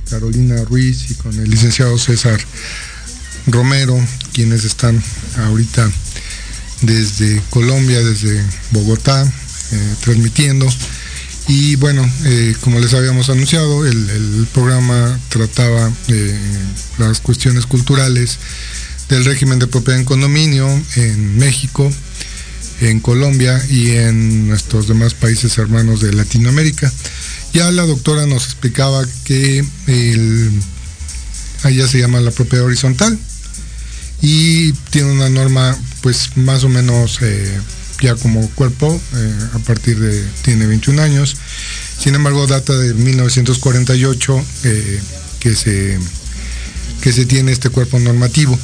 Carolina 0.09 0.63
Ruiz 0.63 1.11
y 1.11 1.15
con 1.15 1.37
el 1.37 1.49
licenciado 1.49 1.97
César 1.97 2.39
Romero, 3.45 3.99
quienes 4.31 4.63
están 4.63 5.03
ahorita 5.35 5.91
desde 6.83 7.41
Colombia, 7.49 8.01
desde 8.01 8.41
Bogotá, 8.71 9.21
eh, 9.25 9.95
transmitiendo. 9.99 10.65
Y 11.49 11.75
bueno, 11.75 12.09
eh, 12.23 12.55
como 12.61 12.79
les 12.79 12.93
habíamos 12.93 13.29
anunciado, 13.29 13.85
el, 13.85 14.47
programa 14.53 15.19
trataba 15.27 15.91
eh, 16.07 16.39
las 16.99 17.19
cuestiones 17.19 17.65
culturales 17.65 18.39
del 19.09 19.25
régimen 19.25 19.59
de 19.59 19.67
propiedad 19.67 19.99
en 19.99 20.05
condominio 20.05 20.67
en 20.95 21.37
México, 21.37 21.91
en 22.81 22.99
Colombia 22.99 23.63
y 23.69 23.91
en 23.91 24.47
nuestros 24.47 24.87
demás 24.87 25.13
países 25.13 25.57
hermanos 25.57 26.01
de 26.01 26.13
Latinoamérica. 26.13 26.91
Ya 27.53 27.71
la 27.71 27.83
doctora 27.83 28.25
nos 28.25 28.45
explicaba 28.45 29.05
que 29.23 29.65
el, 29.87 30.51
allá 31.63 31.87
se 31.87 31.99
llama 31.99 32.19
la 32.19 32.31
propiedad 32.31 32.65
horizontal 32.65 33.17
y 34.21 34.73
tiene 34.91 35.11
una 35.11 35.29
norma 35.29 35.77
pues 36.01 36.37
más 36.37 36.63
o 36.63 36.69
menos 36.69 37.19
eh, 37.21 37.57
ya 38.01 38.15
como 38.15 38.47
cuerpo, 38.51 38.99
eh, 39.15 39.33
a 39.53 39.59
partir 39.59 39.99
de, 39.99 40.23
tiene 40.43 40.67
21 40.67 41.01
años, 41.01 41.35
sin 41.99 42.15
embargo 42.15 42.45
data 42.47 42.77
de 42.77 42.93
1948 42.93 44.45
eh, 44.63 45.01
que, 45.39 45.55
se, 45.55 45.97
que 47.01 47.11
se 47.11 47.25
tiene 47.25 47.51
este 47.51 47.69
cuerpo 47.69 47.99
normativo. 47.99 48.57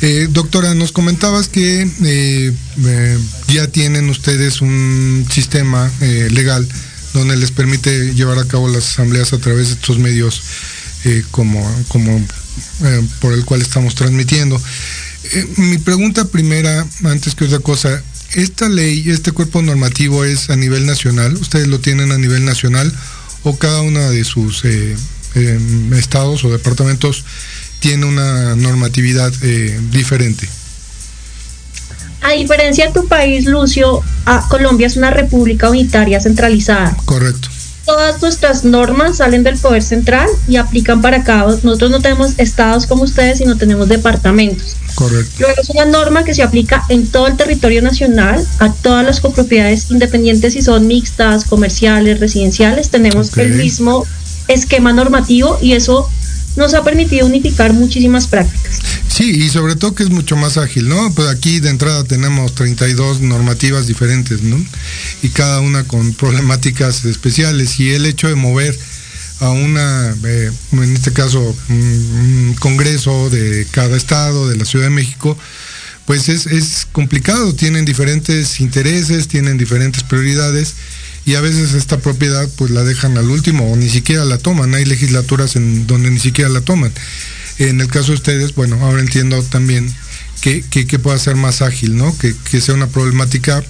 Eh, 0.00 0.28
doctora, 0.30 0.74
nos 0.74 0.92
comentabas 0.92 1.48
que 1.48 1.82
eh, 1.82 2.52
eh, 2.84 3.18
ya 3.48 3.66
tienen 3.66 4.08
ustedes 4.08 4.60
un 4.60 5.26
sistema 5.28 5.90
legal 6.00 6.68
donde 7.14 7.36
les 7.36 7.50
permite 7.50 8.14
llevar 8.14 8.38
a 8.38 8.44
cabo 8.44 8.68
las 8.68 8.86
asambleas 8.92 9.32
a 9.32 9.38
través 9.38 9.68
de 9.68 9.74
estos 9.74 9.98
medios 9.98 10.40
como, 11.30 11.64
como 11.88 12.24
por 13.20 13.32
el 13.32 13.44
cual 13.44 13.62
estamos 13.62 13.94
transmitiendo. 13.94 14.60
mi 15.56 15.78
pregunta 15.78 16.26
primera, 16.26 16.86
antes 17.04 17.34
que 17.34 17.46
otra 17.46 17.58
cosa, 17.58 18.02
¿esta 18.34 18.68
ley, 18.68 19.10
este 19.10 19.32
cuerpo 19.32 19.62
normativo 19.62 20.24
es 20.24 20.50
a 20.50 20.56
nivel 20.56 20.86
nacional? 20.86 21.34
¿Ustedes 21.34 21.66
lo 21.66 21.80
tienen 21.80 22.12
a 22.12 22.18
nivel 22.18 22.44
nacional 22.44 22.92
o 23.42 23.56
cada 23.58 23.80
una 23.80 24.10
de 24.10 24.22
sus 24.22 24.62
estados 25.34 26.44
o 26.44 26.52
departamentos 26.52 27.24
tiene 27.80 28.06
una 28.06 28.56
normatividad 28.56 29.32
eh, 29.42 29.78
diferente. 29.90 30.48
A 32.22 32.32
diferencia 32.32 32.86
de 32.86 32.92
tu 32.92 33.06
país, 33.06 33.46
Lucio, 33.46 34.02
Colombia 34.48 34.86
es 34.86 34.96
una 34.96 35.10
república 35.10 35.70
unitaria 35.70 36.20
centralizada. 36.20 36.96
Correcto. 37.04 37.48
Todas 37.86 38.20
nuestras 38.20 38.64
normas 38.64 39.16
salen 39.18 39.44
del 39.44 39.56
poder 39.56 39.82
central 39.82 40.28
y 40.46 40.56
aplican 40.56 41.00
para 41.00 41.24
cada. 41.24 41.46
Nosotros 41.62 41.90
no 41.90 42.00
tenemos 42.00 42.32
estados 42.36 42.86
como 42.86 43.04
ustedes, 43.04 43.38
sino 43.38 43.56
tenemos 43.56 43.88
departamentos. 43.88 44.76
Correcto. 44.94 45.32
Luego 45.38 45.62
es 45.62 45.70
una 45.70 45.86
norma 45.86 46.22
que 46.22 46.34
se 46.34 46.42
aplica 46.42 46.84
en 46.90 47.06
todo 47.06 47.28
el 47.28 47.36
territorio 47.36 47.80
nacional, 47.80 48.46
a 48.58 48.72
todas 48.74 49.06
las 49.06 49.20
copropiedades 49.20 49.90
independientes, 49.90 50.52
si 50.52 50.60
son 50.60 50.86
mixtas, 50.86 51.44
comerciales, 51.44 52.20
residenciales. 52.20 52.90
Tenemos 52.90 53.34
el 53.38 53.54
mismo 53.54 54.04
esquema 54.48 54.92
normativo 54.92 55.58
y 55.62 55.72
eso 55.72 56.10
nos 56.58 56.74
ha 56.74 56.84
permitido 56.84 57.26
unificar 57.26 57.72
muchísimas 57.72 58.26
prácticas. 58.26 58.80
Sí, 59.08 59.30
y 59.30 59.48
sobre 59.48 59.76
todo 59.76 59.94
que 59.94 60.02
es 60.02 60.10
mucho 60.10 60.36
más 60.36 60.58
ágil, 60.58 60.88
¿no? 60.88 61.12
Pues 61.14 61.28
aquí 61.28 61.60
de 61.60 61.70
entrada 61.70 62.04
tenemos 62.04 62.54
32 62.54 63.20
normativas 63.20 63.86
diferentes, 63.86 64.42
¿no? 64.42 64.62
Y 65.22 65.30
cada 65.30 65.60
una 65.60 65.84
con 65.84 66.12
problemáticas 66.12 67.04
especiales 67.04 67.80
y 67.80 67.92
el 67.92 68.04
hecho 68.04 68.28
de 68.28 68.34
mover 68.34 68.78
a 69.40 69.50
una, 69.50 70.14
eh, 70.24 70.50
en 70.72 70.94
este 70.94 71.12
caso, 71.12 71.56
un, 71.68 72.56
congreso 72.58 73.30
de 73.30 73.66
cada 73.70 73.96
estado, 73.96 74.48
de 74.48 74.56
la 74.56 74.64
Ciudad 74.64 74.86
de 74.86 74.90
México, 74.90 75.38
pues 76.06 76.28
es, 76.28 76.46
es 76.46 76.86
complicado, 76.90 77.54
tienen 77.54 77.84
diferentes 77.84 78.60
intereses, 78.60 79.28
tienen 79.28 79.58
diferentes 79.58 80.02
prioridades 80.02 80.74
y 81.28 81.34
a 81.34 81.42
veces 81.42 81.74
esta 81.74 81.98
propiedad 81.98 82.48
pues 82.56 82.70
la 82.70 82.84
dejan 82.84 83.18
al 83.18 83.28
último 83.28 83.70
o 83.70 83.76
ni 83.76 83.90
siquiera 83.90 84.24
la 84.24 84.38
toman. 84.38 84.74
Hay 84.74 84.86
legislaturas 84.86 85.56
en 85.56 85.86
donde 85.86 86.10
ni 86.10 86.18
siquiera 86.18 86.48
la 86.48 86.62
toman. 86.62 86.90
En 87.58 87.82
el 87.82 87.88
caso 87.88 88.08
de 88.08 88.14
ustedes, 88.14 88.54
bueno, 88.54 88.78
ahora 88.80 89.00
entiendo 89.00 89.42
también 89.42 89.94
que, 90.40 90.62
que, 90.62 90.98
pueda 90.98 91.18
ser 91.18 91.36
más 91.36 91.60
ágil, 91.60 91.98
¿no? 91.98 92.16
Que, 92.16 92.34
que, 92.50 92.62
sea 92.62 92.74
una 92.74 92.86
problemática 92.86 93.62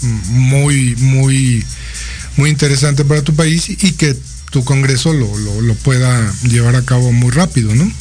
muy, 0.00 0.96
muy, 0.96 1.62
muy 2.38 2.48
interesante 2.48 3.04
para 3.04 3.20
tu 3.20 3.34
país 3.34 3.68
y 3.68 3.92
que 3.92 4.16
tu 4.50 4.64
Congreso 4.64 5.12
lo, 5.12 5.60
lo, 5.60 5.74
pueda 5.74 6.32
llevar 6.44 6.74
a 6.74 6.86
cabo 6.86 7.12
muy 7.12 7.32
rápido, 7.32 7.74
¿no? 7.74 7.92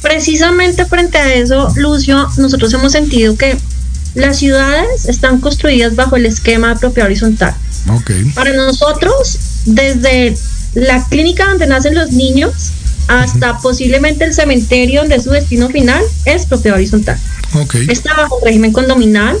Precisamente 0.00 0.86
frente 0.86 1.18
a 1.18 1.34
eso, 1.34 1.70
Lucio, 1.76 2.30
nosotros 2.38 2.72
hemos 2.72 2.92
sentido 2.92 3.36
que 3.36 3.58
las 4.16 4.38
ciudades 4.38 5.04
están 5.06 5.40
construidas 5.40 5.94
bajo 5.94 6.16
el 6.16 6.26
esquema 6.26 6.70
de 6.70 6.80
propiedad 6.80 7.06
horizontal. 7.06 7.54
Okay. 8.00 8.24
Para 8.34 8.52
nosotros, 8.54 9.38
desde 9.66 10.34
la 10.74 11.06
clínica 11.08 11.46
donde 11.46 11.66
nacen 11.66 11.94
los 11.94 12.12
niños 12.12 12.72
hasta 13.08 13.58
posiblemente 13.58 14.24
el 14.24 14.34
cementerio 14.34 15.00
donde 15.00 15.16
es 15.16 15.24
su 15.24 15.30
destino 15.30 15.68
final, 15.68 16.02
es 16.24 16.46
propiedad 16.46 16.78
horizontal. 16.78 17.18
Okay. 17.52 17.86
Está 17.88 18.14
bajo 18.14 18.40
régimen 18.42 18.72
condominal, 18.72 19.36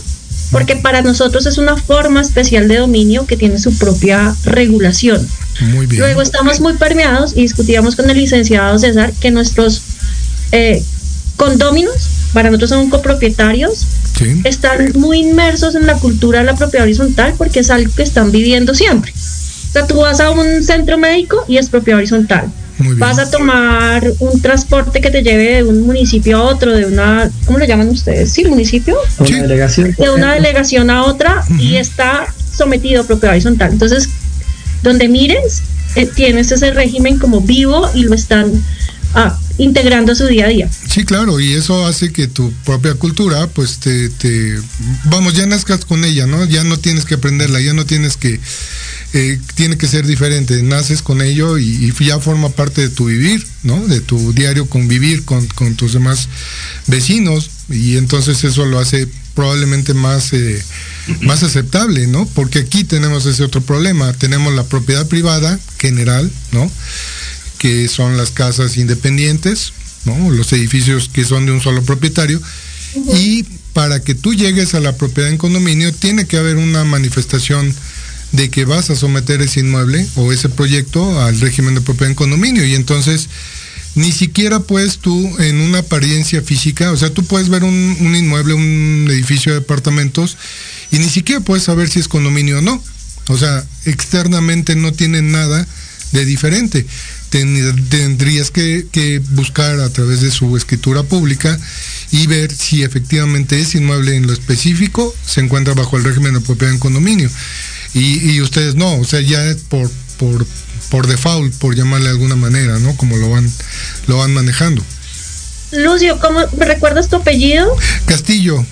porque 0.52 0.76
para 0.76 1.02
nosotros 1.02 1.46
es 1.46 1.58
una 1.58 1.76
forma 1.76 2.20
especial 2.20 2.68
de 2.68 2.76
dominio 2.76 3.26
que 3.26 3.36
tiene 3.36 3.58
su 3.58 3.76
propia 3.78 4.36
regulación. 4.44 5.26
Muy 5.72 5.86
bien. 5.86 6.02
Luego 6.02 6.20
estamos 6.20 6.60
muy 6.60 6.74
permeados 6.74 7.32
y 7.34 7.40
discutíamos 7.40 7.96
con 7.96 8.08
el 8.10 8.18
licenciado 8.18 8.78
César 8.78 9.12
que 9.20 9.30
nuestros 9.30 9.82
eh, 10.52 10.82
condóminos, 11.36 12.08
para 12.32 12.50
nosotros 12.50 12.70
son 12.70 12.90
copropietarios, 12.90 13.86
están 14.44 14.92
muy 14.94 15.20
inmersos 15.20 15.74
en 15.74 15.86
la 15.86 15.94
cultura 15.94 16.40
de 16.40 16.46
la 16.46 16.56
propiedad 16.56 16.84
horizontal 16.84 17.34
porque 17.36 17.60
es 17.60 17.70
algo 17.70 17.92
que 17.94 18.02
están 18.02 18.32
viviendo 18.32 18.74
siempre. 18.74 19.12
O 19.12 19.72
sea, 19.72 19.86
tú 19.86 19.96
vas 19.96 20.20
a 20.20 20.30
un 20.30 20.62
centro 20.62 20.98
médico 20.98 21.44
y 21.48 21.58
es 21.58 21.68
propiedad 21.68 21.98
horizontal 21.98 22.50
vas 22.78 23.18
a 23.18 23.30
tomar 23.30 24.04
un 24.18 24.40
transporte 24.40 25.00
que 25.00 25.10
te 25.10 25.22
lleve 25.22 25.56
de 25.56 25.64
un 25.64 25.86
municipio 25.86 26.38
a 26.38 26.42
otro, 26.42 26.74
de 26.74 26.84
una, 26.84 27.30
¿cómo 27.46 27.58
le 27.58 27.66
llaman 27.66 27.88
ustedes? 27.88 28.32
Sí, 28.32 28.44
municipio. 28.44 28.96
Una 29.18 29.42
delegación. 29.42 29.94
De 29.98 30.10
una 30.10 30.34
delegación 30.34 30.90
a 30.90 31.04
otra 31.04 31.42
y 31.58 31.76
está 31.76 32.26
sometido 32.54 33.02
a 33.02 33.06
propiedad 33.06 33.34
horizontal. 33.34 33.72
Entonces, 33.72 34.08
donde 34.82 35.08
mires, 35.08 35.62
eh, 35.94 36.06
tienes 36.06 36.52
ese 36.52 36.70
régimen 36.72 37.18
como 37.18 37.40
vivo 37.40 37.88
y 37.94 38.02
lo 38.02 38.14
están 38.14 38.52
ah, 39.14 39.38
integrando 39.58 40.12
a 40.12 40.14
su 40.14 40.26
día 40.26 40.46
a 40.46 40.48
día. 40.48 40.68
Sí, 40.96 41.04
claro, 41.04 41.38
y 41.40 41.52
eso 41.52 41.86
hace 41.86 42.10
que 42.10 42.26
tu 42.26 42.50
propia 42.64 42.94
cultura, 42.94 43.48
pues 43.48 43.80
te, 43.80 44.58
vamos, 45.04 45.34
ya 45.34 45.44
nazcas 45.44 45.84
con 45.84 46.06
ella, 46.06 46.26
¿no? 46.26 46.42
Ya 46.46 46.64
no 46.64 46.78
tienes 46.78 47.04
que 47.04 47.16
aprenderla, 47.16 47.60
ya 47.60 47.74
no 47.74 47.84
tienes 47.84 48.16
que 48.16 48.40
eh, 49.12 49.38
tiene 49.56 49.76
que 49.76 49.88
ser 49.88 50.06
diferente. 50.06 50.62
Naces 50.62 51.02
con 51.02 51.20
ello 51.20 51.58
y, 51.58 51.92
ya 52.00 52.18
forma 52.18 52.48
parte 52.48 52.80
de 52.80 52.88
tu 52.88 53.08
vivir, 53.08 53.46
¿no? 53.62 53.86
De 53.86 54.00
tu 54.00 54.32
diario 54.32 54.70
convivir 54.70 55.26
con, 55.26 55.46
tus 55.76 55.92
demás 55.92 56.30
vecinos 56.86 57.50
y 57.68 57.98
entonces 57.98 58.42
eso 58.44 58.64
lo 58.64 58.78
hace 58.78 59.06
probablemente 59.34 59.92
más, 59.92 60.32
eh, 60.32 60.64
más 61.20 61.42
aceptable, 61.42 62.06
¿no? 62.06 62.24
Porque 62.24 62.60
aquí 62.60 62.84
tenemos 62.84 63.26
ese 63.26 63.44
otro 63.44 63.60
problema. 63.60 64.14
Tenemos 64.14 64.54
la 64.54 64.64
propiedad 64.64 65.06
privada 65.06 65.60
general, 65.78 66.32
¿no? 66.52 66.70
Que 67.58 67.86
son 67.86 68.16
las 68.16 68.30
casas 68.30 68.78
independientes, 68.78 69.74
¿no? 70.06 70.30
Los 70.30 70.52
edificios 70.52 71.10
que 71.12 71.24
son 71.24 71.46
de 71.46 71.52
un 71.52 71.60
solo 71.60 71.82
propietario. 71.82 72.40
Y 73.14 73.44
para 73.72 74.00
que 74.00 74.14
tú 74.14 74.32
llegues 74.32 74.74
a 74.74 74.80
la 74.80 74.96
propiedad 74.96 75.30
en 75.30 75.36
condominio, 75.36 75.92
tiene 75.92 76.26
que 76.26 76.38
haber 76.38 76.56
una 76.56 76.84
manifestación 76.84 77.74
de 78.32 78.48
que 78.48 78.64
vas 78.64 78.90
a 78.90 78.96
someter 78.96 79.42
ese 79.42 79.60
inmueble 79.60 80.06
o 80.16 80.32
ese 80.32 80.48
proyecto 80.48 81.20
al 81.22 81.38
régimen 81.40 81.74
de 81.74 81.80
propiedad 81.80 82.10
en 82.10 82.16
condominio 82.16 82.64
y 82.64 82.74
entonces 82.74 83.28
ni 83.96 84.12
siquiera 84.12 84.60
puedes 84.60 84.98
tú 84.98 85.38
en 85.38 85.60
una 85.60 85.78
apariencia 85.78 86.42
física, 86.42 86.92
o 86.92 86.96
sea, 86.96 87.12
tú 87.12 87.24
puedes 87.24 87.48
ver 87.48 87.64
un, 87.64 88.14
inmueble, 88.14 88.52
un 88.52 89.08
edificio 89.10 89.52
de 89.52 89.60
departamentos 89.60 90.36
y 90.92 90.98
ni 90.98 91.08
siquiera 91.08 91.40
puedes 91.40 91.64
saber 91.64 91.88
si 91.88 91.98
es 91.98 92.06
condominio 92.06 92.58
o 92.58 92.62
no. 92.62 92.82
O 93.28 93.38
sea, 93.38 93.64
externamente 93.86 94.76
no 94.76 94.92
tiene 94.92 95.22
nada 95.22 95.66
de 96.12 96.24
diferente. 96.26 96.86
Tendrías 97.30 98.50
que, 98.50 98.86
que, 98.90 99.20
buscar 99.30 99.80
a 99.80 99.90
través 99.90 100.20
de 100.20 100.30
su 100.30 100.56
escritura 100.56 101.02
pública 101.02 101.58
y 102.12 102.26
ver 102.26 102.52
si 102.52 102.82
efectivamente 102.82 103.60
ese 103.60 103.78
inmueble 103.78 104.16
en 104.16 104.26
lo 104.26 104.32
específico 104.32 105.14
se 105.24 105.40
encuentra 105.40 105.74
bajo 105.74 105.96
el 105.96 106.04
régimen 106.04 106.34
de 106.34 106.40
propiedad 106.40 106.72
en 106.72 106.80
condominio 106.80 107.30
y, 107.94 108.40
ustedes 108.42 108.74
no, 108.74 108.98
o 108.98 109.04
sea, 109.04 109.20
ya 109.20 109.42
es 109.46 109.56
por, 109.56 109.90
por, 110.18 110.46
por 110.90 111.06
default, 111.06 111.54
por 111.54 111.74
llamarle 111.74 112.06
de 112.06 112.12
alguna 112.12 112.36
manera, 112.36 112.78
¿no? 112.78 112.94
Como 112.96 113.16
lo 113.16 113.30
van, 113.30 113.50
lo 114.06 114.18
van 114.18 114.34
manejando. 114.34 114.82
Lucio, 115.72 116.18
¿cómo 116.20 116.40
recuerdas 116.58 117.08
tu 117.08 117.16
apellido? 117.16 117.74
Castillo. 118.04 118.64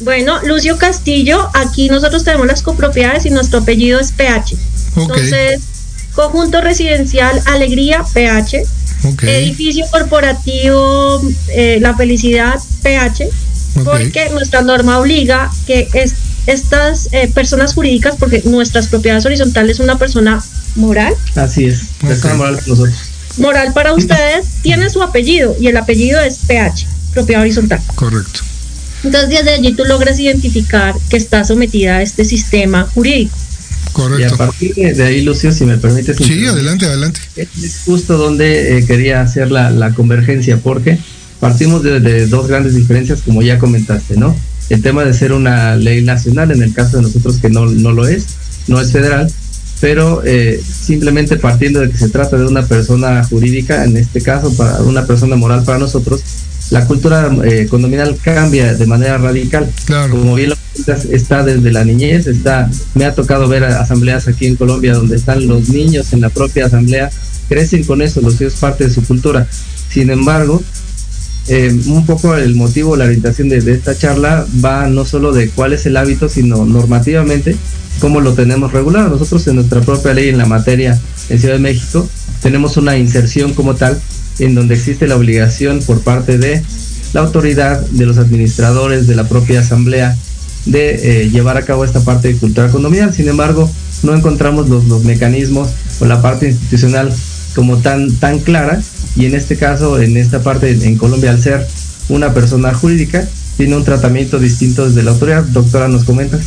Bueno, 0.00 0.40
Lucio 0.44 0.78
Castillo, 0.78 1.50
aquí 1.54 1.88
nosotros 1.88 2.24
tenemos 2.24 2.46
las 2.46 2.62
copropiedades 2.62 3.26
y 3.26 3.30
nuestro 3.30 3.58
apellido 3.60 4.00
es 4.00 4.12
PH. 4.12 4.56
Entonces, 4.96 5.60
conjunto 6.14 6.60
residencial 6.60 7.40
Alegría 7.46 8.04
PH. 8.12 8.62
Edificio 9.22 9.86
corporativo 9.90 11.22
eh, 11.48 11.78
La 11.80 11.94
Felicidad 11.94 12.58
PH. 12.82 13.28
Porque 13.84 14.28
nuestra 14.30 14.62
norma 14.62 14.98
obliga 14.98 15.50
que 15.66 15.88
es 15.94 16.14
estas 16.46 17.08
eh, 17.12 17.28
personas 17.28 17.74
jurídicas, 17.74 18.16
porque 18.16 18.42
nuestras 18.44 18.88
propiedades 18.88 19.24
horizontales 19.26 19.76
es 19.76 19.80
una 19.80 19.98
persona 19.98 20.42
moral. 20.74 21.14
Así 21.36 21.66
es, 21.66 21.82
persona 22.00 22.34
moral 22.34 22.56
para 22.56 22.66
nosotros. 22.66 22.94
Moral 23.36 23.72
para 23.72 23.94
ustedes 23.94 24.46
tiene 24.62 24.90
su 24.90 25.02
apellido 25.02 25.56
y 25.60 25.68
el 25.68 25.76
apellido 25.76 26.20
es 26.20 26.38
PH, 26.46 26.86
propiedad 27.14 27.42
horizontal. 27.42 27.80
Correcto. 27.94 28.40
Entonces 29.04 29.30
desde 29.30 29.50
allí 29.50 29.72
tú 29.72 29.84
logras 29.84 30.18
identificar 30.18 30.94
que 31.08 31.16
está 31.16 31.44
sometida 31.44 31.96
a 31.96 32.02
este 32.02 32.24
sistema 32.24 32.86
jurídico. 32.94 33.36
Correcto. 33.92 34.22
Y 34.22 34.24
a 34.24 34.36
partir 34.36 34.74
de 34.74 35.02
ahí, 35.02 35.22
Lucio, 35.22 35.52
si 35.52 35.64
me 35.64 35.76
permites. 35.76 36.16
Sí, 36.16 36.46
adelante, 36.46 36.86
adelante. 36.86 37.20
Es 37.36 37.82
justo 37.84 38.16
donde 38.16 38.78
eh, 38.78 38.86
quería 38.86 39.20
hacer 39.20 39.50
la, 39.50 39.70
la, 39.70 39.92
convergencia, 39.92 40.58
porque 40.58 40.98
partimos 41.40 41.82
de, 41.82 42.00
de, 42.00 42.26
dos 42.26 42.46
grandes 42.46 42.74
diferencias, 42.74 43.22
como 43.22 43.42
ya 43.42 43.58
comentaste, 43.58 44.16
¿no? 44.16 44.36
el 44.70 44.82
tema 44.82 45.04
de 45.04 45.12
ser 45.12 45.32
una 45.32 45.76
ley 45.76 46.02
nacional, 46.02 46.52
en 46.52 46.62
el 46.62 46.72
caso 46.72 46.96
de 46.96 47.02
nosotros 47.02 47.38
que 47.38 47.50
no, 47.50 47.66
no 47.66 47.92
lo 47.92 48.06
es, 48.06 48.26
no 48.68 48.80
es 48.80 48.92
federal, 48.92 49.30
pero 49.80 50.22
eh, 50.24 50.60
simplemente 50.62 51.36
partiendo 51.36 51.80
de 51.80 51.90
que 51.90 51.98
se 51.98 52.08
trata 52.08 52.36
de 52.38 52.46
una 52.46 52.64
persona 52.64 53.22
jurídica, 53.24 53.84
en 53.84 53.96
este 53.96 54.22
caso 54.22 54.54
para 54.56 54.80
una 54.82 55.06
persona 55.06 55.34
moral 55.36 55.64
para 55.64 55.78
nosotros, 55.78 56.22
la 56.70 56.86
cultura 56.86 57.30
eh, 57.44 57.66
condominal 57.68 58.16
cambia 58.22 58.74
de 58.74 58.86
manera 58.86 59.18
radical. 59.18 59.68
Como 60.08 60.36
bien 60.36 60.50
lo 60.50 60.56
está 60.88 61.42
desde 61.44 61.72
la 61.72 61.84
niñez, 61.84 62.26
está, 62.26 62.70
me 62.94 63.04
ha 63.04 63.14
tocado 63.14 63.48
ver 63.48 63.64
asambleas 63.64 64.28
aquí 64.28 64.46
en 64.46 64.56
Colombia 64.56 64.94
donde 64.94 65.16
están 65.16 65.46
los 65.46 65.68
niños 65.68 66.12
en 66.12 66.20
la 66.20 66.30
propia 66.30 66.66
asamblea, 66.66 67.10
crecen 67.48 67.84
con 67.84 68.02
eso, 68.02 68.20
los 68.20 68.40
es 68.40 68.54
parte 68.54 68.84
de 68.84 68.90
su 68.90 69.02
cultura. 69.04 69.46
Sin 69.90 70.10
embargo, 70.10 70.62
eh, 71.48 71.76
un 71.86 72.06
poco 72.06 72.36
el 72.36 72.54
motivo, 72.54 72.96
la 72.96 73.04
orientación 73.06 73.48
de, 73.48 73.58
esta 73.72 73.96
charla 73.96 74.46
va 74.64 74.88
no 74.88 75.04
solo 75.04 75.32
de 75.32 75.48
cuál 75.50 75.72
es 75.72 75.84
el 75.86 75.96
hábito, 75.96 76.28
sino 76.28 76.64
normativamente 76.64 77.56
cómo 77.98 78.20
lo 78.20 78.34
tenemos 78.34 78.72
regulado. 78.72 79.10
Nosotros 79.10 79.46
en 79.48 79.56
nuestra 79.56 79.80
propia 79.80 80.14
ley 80.14 80.28
en 80.28 80.38
la 80.38 80.46
materia 80.46 80.98
en 81.28 81.38
Ciudad 81.40 81.54
de 81.54 81.60
México 81.60 82.08
tenemos 82.42 82.76
una 82.76 82.96
inserción 82.96 83.52
como 83.54 83.74
tal 83.74 84.00
en 84.38 84.54
donde 84.54 84.74
existe 84.74 85.06
la 85.06 85.16
obligación 85.16 85.80
por 85.80 86.00
parte 86.02 86.38
de 86.38 86.62
la 87.12 87.20
autoridad, 87.20 87.80
de 87.80 88.06
los 88.06 88.18
administradores, 88.18 89.06
de 89.06 89.16
la 89.16 89.28
propia 89.28 89.60
asamblea, 89.60 90.16
de 90.66 91.22
eh, 91.22 91.30
llevar 91.30 91.56
a 91.56 91.62
cabo 91.62 91.84
esta 91.84 92.00
parte 92.00 92.28
de 92.28 92.36
cultura 92.36 92.70
condominial. 92.70 93.12
Sin 93.14 93.28
embargo, 93.28 93.70
no 94.02 94.14
encontramos 94.14 94.68
los, 94.68 94.84
los 94.86 95.04
mecanismos 95.04 95.70
o 96.00 96.04
la 96.06 96.22
parte 96.22 96.48
institucional 96.48 97.12
como 97.54 97.78
tan, 97.78 98.14
tan 98.16 98.38
clara 98.38 98.80
y 99.16 99.26
en 99.26 99.34
este 99.34 99.56
caso, 99.56 100.00
en 100.00 100.16
esta 100.16 100.42
parte 100.42 100.70
en 100.70 100.96
Colombia, 100.96 101.30
al 101.30 101.42
ser 101.42 101.66
una 102.08 102.32
persona 102.32 102.74
jurídica, 102.74 103.26
tiene 103.56 103.76
un 103.76 103.84
tratamiento 103.84 104.38
distinto 104.38 104.88
desde 104.88 105.02
la 105.02 105.10
autoridad. 105.10 105.42
Doctora, 105.44 105.88
¿nos 105.88 106.04
comentas? 106.04 106.40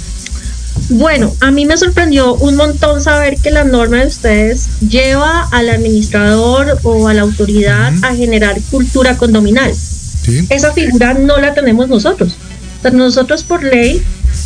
Bueno, 0.89 1.34
a 1.39 1.52
mí 1.52 1.65
me 1.65 1.78
sorprendió 1.78 2.34
un 2.36 2.56
montón 2.56 3.02
saber 3.02 3.38
que 3.38 3.52
la 3.52 3.63
norma 3.63 3.97
de 3.97 4.08
ustedes 4.08 4.67
lleva 4.80 5.47
al 5.52 5.69
administrador 5.69 6.80
o 6.84 7.08
a 7.08 7.13
la 7.13 7.21
autoridad 7.21 7.93
a 8.02 8.15
generar 8.15 8.60
cultura 8.71 9.17
condominal. 9.17 9.71
Esa 10.49 10.73
figura 10.73 11.13
no 11.13 11.38
la 11.38 11.54
tenemos 11.54 11.89
nosotros. 11.89 12.36
Nosotros 12.91 13.43
por 13.43 13.63
ley 13.63 14.04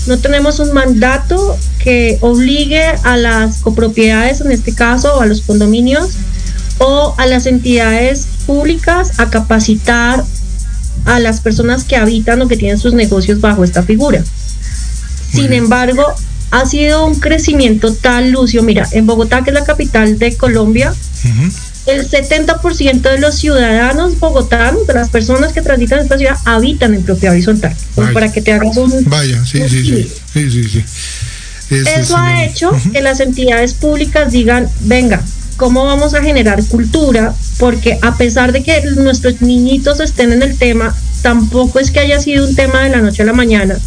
no 0.08 0.18
tenemos 0.18 0.60
un 0.60 0.74
mandato 0.74 1.58
que 1.80 2.18
obligue 2.22 2.84
a 3.04 3.18
las 3.18 3.58
copropiedades, 3.58 4.42
en 4.42 4.52
este 4.52 4.74
caso, 4.74 5.16
o 5.16 5.22
a 5.22 5.26
los 5.26 5.42
condominios, 5.42 6.12
o 6.80 7.16
a 7.18 7.26
las 7.26 7.46
entidades 7.46 8.28
públicas 8.46 9.20
a 9.20 9.30
capacitar 9.30 10.24
a 11.06 11.20
las 11.20 11.40
personas 11.40 11.84
que 11.84 11.96
habitan 11.96 12.42
o 12.42 12.48
que 12.48 12.58
tienen 12.58 12.78
sus 12.78 12.94
negocios 12.94 13.40
bajo 13.40 13.64
esta 13.64 13.84
figura. 13.84 14.24
Sin 15.32 15.54
embargo, 15.54 16.06
ha 16.52 16.66
sido 16.66 17.06
un 17.06 17.16
crecimiento 17.16 17.94
tal, 17.94 18.32
Lucio. 18.32 18.64
Mira, 18.64 18.88
en 18.92 19.06
Bogotá, 19.06 19.44
que 19.44 19.50
es 19.50 19.54
la 19.54 19.66
capital 19.66 20.18
de 20.20 20.36
Colombia, 20.36 20.94
el 21.88 22.10
70% 22.10 23.02
de 23.02 23.18
los 23.18 23.36
ciudadanos 23.36 24.20
bogotanos, 24.20 24.86
de 24.86 24.94
las 24.94 25.10
personas 25.10 25.54
que 25.54 25.62
transitan 25.62 26.00
esta 26.00 26.18
ciudad, 26.18 26.38
habitan 26.46 26.94
en 26.94 27.04
propiedad 27.04 27.34
horizontal. 27.34 27.76
Para 28.14 28.32
que 28.32 28.42
te 28.42 28.52
hagas 28.52 28.78
un. 28.78 28.92
Vaya, 29.06 29.44
sí, 29.46 29.68
sí, 29.70 30.10
sí, 30.34 30.50
sí, 30.50 30.64
sí, 30.64 30.84
Eso 31.70 32.18
ha 32.18 32.46
hecho 32.46 32.72
que 32.92 33.02
las 33.02 33.20
entidades 33.20 33.74
públicas 33.74 34.32
digan: 34.32 34.70
venga, 34.82 35.22
¿cómo 35.56 35.86
vamos 35.86 36.14
a 36.14 36.22
generar 36.22 36.64
cultura? 36.66 37.34
Porque 37.58 37.98
a 38.02 38.18
pesar 38.18 38.52
de 38.52 38.64
que 38.64 38.82
nuestros 38.98 39.42
niñitos 39.42 40.00
estén 40.00 40.34
en 40.34 40.44
el 40.44 40.58
tema, 40.58 40.96
tampoco 41.22 41.80
es 41.80 41.92
que 41.92 42.00
haya 42.00 42.20
sido 42.20 42.46
un 42.46 42.56
tema 42.56 42.82
de 42.84 42.90
la 42.90 43.02
noche 43.02 43.24
a 43.24 43.26
la 43.26 43.34
mañana 43.34 43.78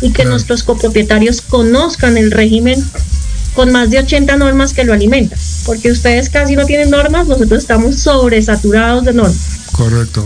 y 0.00 0.10
que 0.10 0.24
nuestros 0.24 0.62
copropietarios 0.62 1.40
conozcan 1.40 2.16
el 2.16 2.30
régimen 2.30 2.82
con 3.58 3.72
más 3.72 3.90
de 3.90 3.98
80 3.98 4.36
normas 4.36 4.72
que 4.72 4.84
lo 4.84 4.92
alimentan, 4.92 5.36
porque 5.66 5.90
ustedes 5.90 6.28
casi 6.30 6.54
no 6.54 6.64
tienen 6.64 6.90
normas, 6.90 7.26
nosotros 7.26 7.60
estamos 7.60 7.96
sobresaturados 7.96 9.04
de 9.04 9.12
normas. 9.12 9.36
Correcto. 9.72 10.24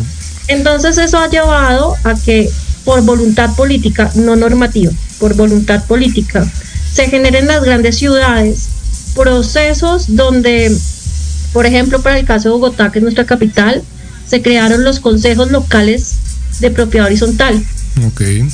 Entonces 0.48 0.98
eso 0.98 1.16
ha 1.16 1.30
llevado 1.30 1.96
a 2.04 2.14
que 2.14 2.50
por 2.84 3.00
voluntad 3.00 3.48
política, 3.56 4.10
no 4.16 4.36
normativa, 4.36 4.92
por 5.18 5.32
voluntad 5.32 5.82
política, 5.86 6.46
se 6.92 7.08
generen 7.08 7.44
en 7.44 7.48
las 7.48 7.64
grandes 7.64 7.96
ciudades 7.96 8.68
procesos 9.14 10.14
donde, 10.14 10.70
por 11.54 11.64
ejemplo, 11.64 12.02
para 12.02 12.18
el 12.18 12.26
caso 12.26 12.50
de 12.50 12.52
Bogotá, 12.52 12.92
que 12.92 12.98
es 12.98 13.02
nuestra 13.02 13.24
capital, 13.24 13.82
se 14.28 14.42
crearon 14.42 14.84
los 14.84 15.00
consejos 15.00 15.50
locales 15.50 16.16
de 16.60 16.70
propiedad 16.70 17.06
horizontal. 17.06 17.64
Okay 18.12 18.46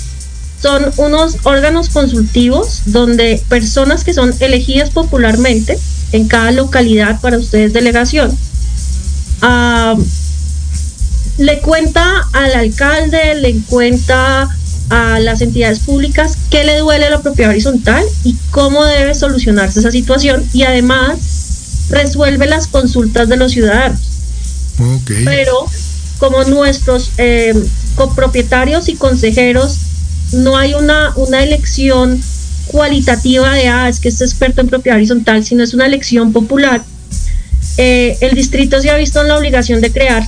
son 0.61 0.91
unos 0.97 1.37
órganos 1.45 1.89
consultivos 1.89 2.83
donde 2.87 3.43
personas 3.49 4.05
que 4.05 4.13
son 4.13 4.35
elegidas 4.41 4.91
popularmente 4.91 5.79
en 6.13 6.27
cada 6.27 6.51
localidad 6.53 7.21
para 7.21 7.39
ustedes 7.39 7.73
delegación, 7.73 8.37
ah, 9.43 9.95
le 11.39 11.61
cuenta 11.61 12.29
al 12.33 12.55
alcalde, 12.55 13.37
le 13.37 13.61
cuenta 13.69 14.49
a 14.91 15.21
las 15.21 15.43
entidades 15.43 15.81
públicas 15.81 16.37
qué 16.51 16.65
le 16.65 16.79
duele 16.79 17.07
a 17.07 17.11
la 17.11 17.21
propiedad 17.21 17.51
horizontal 17.51 18.05
y 18.25 18.35
cómo 18.51 18.85
debe 18.85 19.15
solucionarse 19.15 19.81
esa 19.81 19.91
situación 19.91 20.45
y 20.53 20.63
además 20.63 21.89
resuelve 21.91 22.47
las 22.47 22.67
consultas 22.67 23.29
de 23.29 23.37
los 23.37 23.53
ciudadanos. 23.53 24.01
Pero 25.25 25.67
como 26.19 26.43
nuestros 26.45 27.11
eh, 27.19 27.55
copropietarios 27.95 28.89
y 28.89 28.95
consejeros 28.95 29.79
no 30.33 30.57
hay 30.57 30.75
una, 30.75 31.13
una 31.17 31.43
elección 31.43 32.21
cualitativa 32.67 33.55
de, 33.55 33.69
ah, 33.69 33.89
es 33.89 34.01
que 34.01 34.09
este 34.09 34.25
experto 34.25 34.61
en 34.61 34.69
propiedad 34.69 34.97
horizontal, 34.97 35.45
sino 35.45 35.65
es 35.65 35.75
una 35.75 35.87
elección 35.87 36.33
popular. 36.33 36.85
Eh, 37.77 38.17
el 38.21 38.35
distrito 38.35 38.81
se 38.81 38.91
ha 38.91 38.97
visto 38.97 39.21
en 39.21 39.29
la 39.29 39.39
obligación 39.39 39.81
de 39.81 39.91
crear 39.91 40.27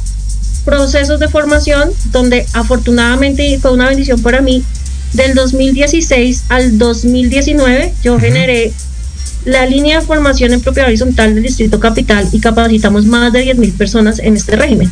procesos 0.65 1.19
de 1.21 1.29
formación 1.29 1.91
donde 2.13 2.47
afortunadamente 2.53 3.59
fue 3.61 3.73
una 3.73 3.89
bendición 3.89 4.21
para 4.23 4.41
mí. 4.41 4.63
Del 5.13 5.35
2016 5.35 6.45
al 6.51 6.79
2019 6.79 7.93
yo 8.05 8.19
generé 8.21 8.73
la 9.45 9.67
línea 9.67 10.01
de 10.01 10.07
formación 10.07 10.53
en 10.53 10.61
propiedad 10.61 10.89
horizontal 10.89 11.35
del 11.35 11.43
Distrito 11.43 11.81
Capital 11.81 12.29
y 12.31 12.41
capacitamos 12.41 13.07
más 13.07 13.33
de 13.33 13.55
10.000 13.55 13.73
personas 13.73 14.19
en 14.21 14.37
este 14.37 14.55
régimen. 14.55 14.91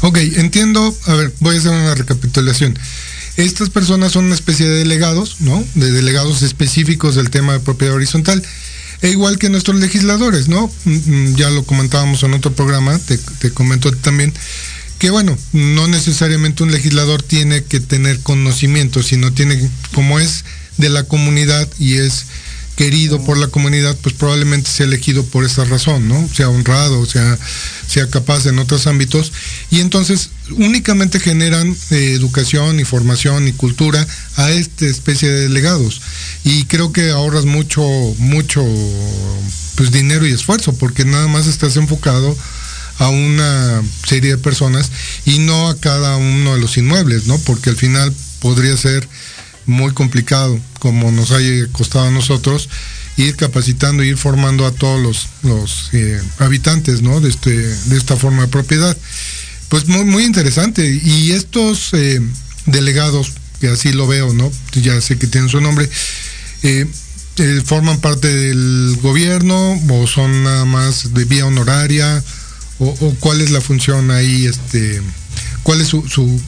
Ok, 0.00 0.18
entiendo. 0.36 0.94
A 1.06 1.14
ver, 1.14 1.32
voy 1.40 1.56
a 1.56 1.58
hacer 1.58 1.72
una 1.72 1.94
recapitulación. 1.94 2.78
Estas 3.38 3.70
personas 3.70 4.10
son 4.10 4.24
una 4.24 4.34
especie 4.34 4.68
de 4.68 4.78
delegados, 4.78 5.36
¿no? 5.38 5.64
De 5.76 5.92
delegados 5.92 6.42
específicos 6.42 7.14
del 7.14 7.30
tema 7.30 7.52
de 7.52 7.60
propiedad 7.60 7.94
horizontal. 7.94 8.42
E 9.00 9.10
igual 9.10 9.38
que 9.38 9.48
nuestros 9.48 9.78
legisladores, 9.78 10.48
¿no? 10.48 10.68
Mm, 10.84 10.90
mm, 10.90 11.36
ya 11.36 11.48
lo 11.48 11.62
comentábamos 11.62 12.24
en 12.24 12.34
otro 12.34 12.52
programa, 12.52 12.98
te, 12.98 13.16
te 13.16 13.52
comento 13.52 13.92
también, 13.92 14.34
que 14.98 15.10
bueno, 15.10 15.38
no 15.52 15.86
necesariamente 15.86 16.64
un 16.64 16.72
legislador 16.72 17.22
tiene 17.22 17.62
que 17.62 17.78
tener 17.78 18.18
conocimiento, 18.18 19.04
sino 19.04 19.32
tiene, 19.32 19.70
como 19.94 20.18
es 20.18 20.44
de 20.76 20.88
la 20.88 21.04
comunidad 21.04 21.68
y 21.78 21.94
es 21.98 22.26
querido 22.78 23.20
por 23.24 23.36
la 23.36 23.48
comunidad, 23.48 23.96
pues 24.02 24.14
probablemente 24.14 24.70
sea 24.70 24.86
elegido 24.86 25.24
por 25.24 25.44
esa 25.44 25.64
razón, 25.64 26.06
¿no? 26.06 26.28
Sea 26.32 26.48
honrado, 26.48 27.04
sea, 27.06 27.36
sea 27.88 28.08
capaz 28.08 28.46
en 28.46 28.60
otros 28.60 28.86
ámbitos. 28.86 29.32
Y 29.68 29.80
entonces 29.80 30.30
únicamente 30.52 31.18
generan 31.18 31.76
eh, 31.90 32.12
educación 32.12 32.78
y 32.78 32.84
formación 32.84 33.48
y 33.48 33.52
cultura 33.52 34.06
a 34.36 34.52
esta 34.52 34.86
especie 34.86 35.28
de 35.28 35.40
delegados. 35.48 36.00
Y 36.44 36.66
creo 36.66 36.92
que 36.92 37.10
ahorras 37.10 37.46
mucho, 37.46 37.82
mucho 38.18 38.64
pues 39.74 39.90
dinero 39.90 40.24
y 40.24 40.30
esfuerzo, 40.30 40.72
porque 40.74 41.04
nada 41.04 41.26
más 41.26 41.48
estás 41.48 41.76
enfocado 41.76 42.38
a 42.98 43.08
una 43.08 43.82
serie 44.06 44.30
de 44.30 44.38
personas 44.38 44.92
y 45.24 45.40
no 45.40 45.68
a 45.68 45.76
cada 45.80 46.16
uno 46.16 46.54
de 46.54 46.60
los 46.60 46.76
inmuebles, 46.76 47.26
¿no? 47.26 47.38
Porque 47.38 47.70
al 47.70 47.76
final 47.76 48.14
podría 48.38 48.76
ser 48.76 49.08
muy 49.68 49.92
complicado, 49.92 50.58
como 50.80 51.12
nos 51.12 51.30
haya 51.30 51.66
costado 51.72 52.06
a 52.06 52.10
nosotros, 52.10 52.68
ir 53.16 53.36
capacitando, 53.36 54.02
ir 54.02 54.16
formando 54.16 54.66
a 54.66 54.72
todos 54.72 55.00
los, 55.00 55.28
los 55.42 55.90
eh, 55.92 56.20
habitantes 56.38 57.02
¿no? 57.02 57.20
de, 57.20 57.28
este, 57.28 57.50
de 57.50 57.96
esta 57.96 58.16
forma 58.16 58.42
de 58.42 58.48
propiedad. 58.48 58.96
Pues 59.68 59.86
muy, 59.86 60.04
muy 60.04 60.24
interesante. 60.24 61.00
Y 61.04 61.32
estos 61.32 61.92
eh, 61.92 62.20
delegados, 62.66 63.32
que 63.60 63.68
así 63.68 63.92
lo 63.92 64.06
veo, 64.06 64.32
¿no? 64.32 64.50
Ya 64.72 65.00
sé 65.00 65.18
que 65.18 65.26
tienen 65.26 65.50
su 65.50 65.60
nombre, 65.60 65.88
eh, 66.62 66.86
forman 67.64 68.00
parte 68.00 68.28
del 68.28 68.96
gobierno 69.02 69.80
o 69.90 70.06
son 70.06 70.44
nada 70.44 70.64
más 70.64 71.14
de 71.14 71.24
vía 71.24 71.46
honoraria 71.46 72.22
o, 72.80 72.94
cuál 73.20 73.40
es 73.40 73.50
la 73.50 73.60
función 73.60 74.10
ahí, 74.10 74.46
este, 74.46 75.00
cuál 75.62 75.80
es 75.80 75.88
su, 75.88 76.08
su 76.08 76.40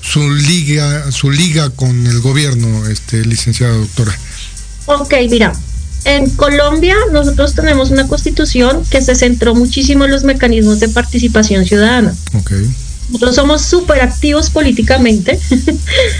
su 0.00 0.30
liga, 0.30 1.10
su 1.12 1.30
liga 1.30 1.70
con 1.70 2.06
el 2.06 2.20
gobierno, 2.20 2.86
este, 2.86 3.24
licenciada 3.24 3.74
doctora? 3.74 4.16
Ok, 4.86 5.14
mira, 5.30 5.52
en 6.04 6.30
Colombia 6.30 6.96
nosotros 7.12 7.54
tenemos 7.54 7.90
una 7.90 8.06
constitución 8.08 8.82
que 8.90 9.02
se 9.02 9.14
centró 9.14 9.54
muchísimo 9.54 10.04
en 10.04 10.10
los 10.10 10.24
mecanismos 10.24 10.80
de 10.80 10.88
participación 10.88 11.66
ciudadana. 11.66 12.14
Okay. 12.40 12.70
Nosotros 13.08 13.34
somos 13.34 13.62
súper 13.62 14.00
activos 14.02 14.50
políticamente. 14.50 15.38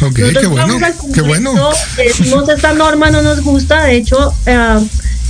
Ok, 0.01 0.15
qué 0.15 0.47
bueno. 0.47 0.79
Qué 1.13 1.21
bueno. 1.21 1.71
Decimos 1.97 2.49
esta 2.49 2.73
norma 2.73 3.11
no 3.11 3.23
nos 3.23 3.41
gusta, 3.43 3.85
de 3.85 3.97
hecho, 3.97 4.33
eh, 4.47 4.79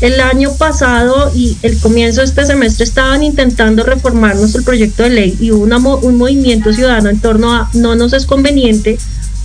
el 0.00 0.20
año 0.20 0.54
pasado 0.54 1.32
y 1.34 1.56
el 1.62 1.78
comienzo 1.78 2.20
de 2.20 2.26
este 2.26 2.46
semestre 2.46 2.84
estaban 2.84 3.22
intentando 3.22 3.82
reformarnos 3.82 4.54
el 4.54 4.62
proyecto 4.62 5.02
de 5.02 5.10
ley 5.10 5.36
y 5.40 5.50
hubo 5.50 5.98
un 5.98 6.16
movimiento 6.16 6.72
ciudadano 6.72 7.10
en 7.10 7.20
torno 7.20 7.52
a 7.52 7.68
no 7.74 7.96
nos 7.96 8.12
es 8.12 8.24
conveniente 8.26 8.98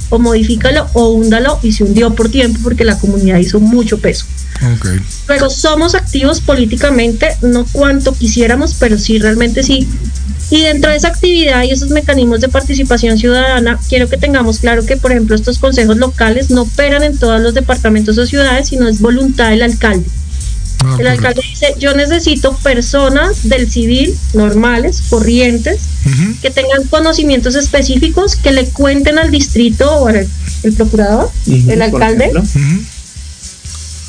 o 0.10 0.20
modifícalo 0.20 0.88
o 0.94 1.10
húndalo 1.10 1.60
y 1.64 1.72
se 1.72 1.84
hundió 1.84 2.14
por 2.14 2.30
tiempo 2.30 2.60
porque 2.64 2.86
la 2.86 3.00
comunidad 3.00 3.40
hizo 3.40 3.60
mucho 3.60 3.98
peso. 3.98 4.26
Okay. 4.78 5.00
Pero 5.26 5.50
somos 5.50 5.96
activos 5.96 6.40
políticamente, 6.40 7.36
no 7.42 7.66
cuanto 7.72 8.14
quisiéramos, 8.14 8.76
pero 8.80 9.00
sí, 9.00 9.18
realmente 9.18 9.64
sí. 9.64 9.88
Y 10.52 10.62
dentro 10.62 10.92
de 10.92 10.98
esa 10.98 11.08
actividad 11.08 11.64
y 11.64 11.72
esos 11.72 11.90
mecanismos 11.90 12.42
de 12.42 12.48
participación 12.48 13.18
ciudadana, 13.18 13.80
quiero 13.90 14.08
que 14.08 14.18
tengamos 14.18 14.60
claro 14.60 14.86
que, 14.86 14.98
por 14.98 15.12
ejemplo, 15.12 15.36
estos 15.36 15.58
consejos 15.58 15.98
locales 15.98 16.52
no 16.52 16.62
operan 16.62 17.02
en 17.02 17.18
todos 17.18 17.42
los 17.42 17.56
departamentos 17.56 18.18
o 18.20 18.28
ciudades, 18.28 18.68
sino 18.70 18.88
es 18.88 19.02
voluntad 19.02 19.50
del 19.50 19.64
alcalde. 19.64 20.06
Ah, 20.86 20.98
el 21.00 21.08
alcalde 21.08 21.42
dice, 21.48 21.74
yo 21.80 21.94
necesito 21.94 22.56
personas 22.58 23.48
del 23.48 23.70
civil, 23.72 24.16
normales, 24.34 25.02
corrientes, 25.10 25.82
que 26.42 26.50
tengan 26.50 26.86
conocimientos 26.90 27.56
específicos, 27.56 28.36
que 28.36 28.52
le 28.52 28.66
cuenten 28.66 29.18
al 29.18 29.32
distrito 29.32 29.90
o 30.00 30.08
al 30.08 30.28
el 30.64 30.74
procurador, 30.74 31.30
el 31.48 31.82
alcalde, 31.82 32.32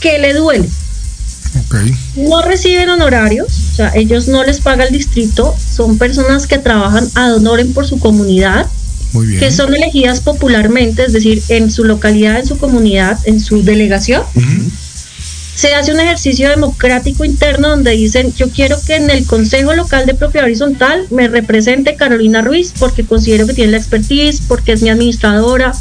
que 0.01 0.19
le 0.19 0.35
duele. 0.35 0.69
No 2.17 2.43
reciben 2.43 2.89
honorarios, 2.89 3.49
o 3.73 3.77
sea, 3.77 3.93
ellos 3.95 4.29
no 4.29 4.45
les 4.45 4.61
paga 4.61 4.85
el 4.85 4.93
distrito, 4.93 5.55
son 5.75 5.99
personas 5.99 6.47
que 6.47 6.59
trabajan 6.59 7.09
ad 7.15 7.37
honorem 7.37 7.73
por 7.73 7.87
su 7.87 7.99
comunidad, 7.99 8.67
que 9.39 9.53
son 9.53 9.73
elegidas 9.75 10.21
popularmente, 10.21 11.05
es 11.05 11.13
decir, 11.13 11.41
en 11.49 11.71
su 11.71 11.85
localidad, 11.85 12.41
en 12.41 12.47
su 12.47 12.59
comunidad, 12.59 13.19
en 13.25 13.39
su 13.39 13.63
delegación 13.63 14.23
se 15.55 15.75
hace 15.75 15.93
un 15.93 16.01
ejercicio 16.01 16.49
democrático 16.49 17.25
interno 17.25 17.69
donde 17.69 17.93
dicen, 17.93 18.35
yo 18.35 18.51
quiero 18.51 18.77
que 18.87 18.97
en 18.97 19.11
el 19.11 19.25
Consejo 19.25 19.73
Local 19.73 20.07
de 20.07 20.15
Propiedad 20.15 20.47
Horizontal 20.47 21.07
me 21.11 21.29
represente 21.29 21.97
Carolina 21.97 22.43
Ruiz 22.43 22.73
porque 22.79 23.05
considero 23.05 23.47
que 23.47 23.55
tiene 23.55 23.73
la 23.73 23.79
expertise, 23.79 24.43
porque 24.49 24.73
es 24.73 24.83
mi 24.83 24.91
administradora, 24.91 25.73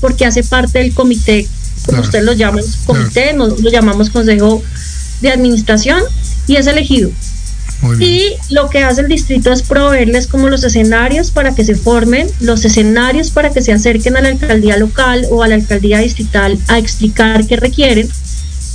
porque 0.00 0.26
hace 0.26 0.44
parte 0.44 0.78
del 0.78 0.94
comité 0.94 1.48
como 1.84 2.00
ustedes 2.00 2.24
lo 2.24 2.32
llaman, 2.32 2.64
comité, 2.84 3.32
nosotros 3.32 3.62
lo 3.62 3.70
llamamos 3.70 4.10
consejo 4.10 4.62
de 5.20 5.30
administración, 5.30 6.02
y 6.46 6.56
es 6.56 6.66
elegido. 6.66 7.10
Y 8.00 8.32
lo 8.50 8.70
que 8.70 8.82
hace 8.82 9.02
el 9.02 9.08
distrito 9.08 9.52
es 9.52 9.62
proveerles 9.62 10.26
como 10.26 10.48
los 10.48 10.64
escenarios 10.64 11.30
para 11.30 11.54
que 11.54 11.64
se 11.64 11.74
formen, 11.74 12.26
los 12.40 12.64
escenarios 12.64 13.30
para 13.30 13.50
que 13.50 13.60
se 13.60 13.72
acerquen 13.72 14.16
a 14.16 14.22
la 14.22 14.28
alcaldía 14.28 14.78
local 14.78 15.26
o 15.30 15.42
a 15.42 15.48
la 15.48 15.56
alcaldía 15.56 15.98
distrital 15.98 16.58
a 16.68 16.78
explicar 16.78 17.46
qué 17.46 17.56
requieren 17.56 18.08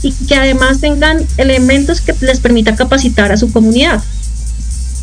y 0.04 0.12
que 0.12 0.36
además 0.36 0.80
tengan 0.80 1.26
elementos 1.38 2.02
que 2.02 2.16
les 2.22 2.40
permita 2.40 2.76
capacitar 2.76 3.32
a 3.32 3.38
su 3.38 3.52
comunidad. 3.52 4.02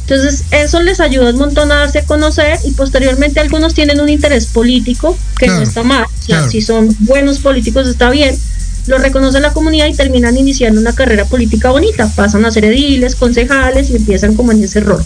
Entonces, 0.09 0.45
eso 0.53 0.81
les 0.81 1.01
ayuda 1.01 1.31
un 1.31 1.37
montón 1.37 1.71
a 1.71 1.77
darse 1.77 1.99
a 1.99 2.05
conocer 2.05 2.59
y 2.65 2.71
posteriormente 2.71 3.41
algunos 3.41 3.75
tienen 3.75 4.01
un 4.01 4.09
interés 4.09 4.47
político 4.47 5.19
que 5.39 5.49
no 5.49 5.61
está 5.61 5.83
mal. 5.83 6.07
si 6.51 6.63
son 6.63 6.89
buenos 7.01 7.41
políticos 7.41 7.87
está 7.87 8.09
bien. 8.09 8.35
Lo 8.87 8.97
reconoce 8.97 9.39
la 9.39 9.53
comunidad 9.53 9.87
y 9.87 9.93
terminan 9.93 10.35
iniciando 10.39 10.81
una 10.81 10.95
carrera 10.95 11.27
política 11.27 11.71
bonita. 11.71 12.11
Pasan 12.17 12.47
a 12.47 12.51
ser 12.51 12.65
ediles, 12.65 13.17
concejales 13.17 13.91
y 13.91 13.97
empiezan 13.97 14.35
como 14.35 14.53
en 14.53 14.65
ese 14.65 14.81
rol. 14.81 15.05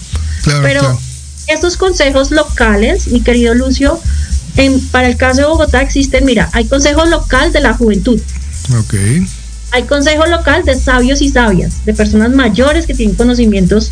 Pero 0.62 1.00
estos 1.48 1.76
consejos 1.76 2.30
locales, 2.30 3.08
mi 3.08 3.22
querido 3.22 3.54
Lucio, 3.54 4.00
en, 4.56 4.78
para 4.90 5.08
el 5.08 5.16
caso 5.16 5.40
de 5.40 5.46
Bogotá 5.48 5.82
existen, 5.82 6.24
mira, 6.24 6.48
hay 6.52 6.66
consejo 6.66 7.06
local 7.06 7.50
de 7.50 7.60
la 7.60 7.74
juventud. 7.74 8.20
Ok 8.78 8.94
hay 9.72 9.84
consejo 9.84 10.26
local 10.26 10.64
de 10.64 10.74
sabios 10.74 11.22
y 11.22 11.28
sabias, 11.28 11.84
de 11.84 11.94
personas 11.94 12.30
mayores 12.30 12.86
que 12.86 12.94
tienen 12.94 13.16
conocimientos, 13.16 13.90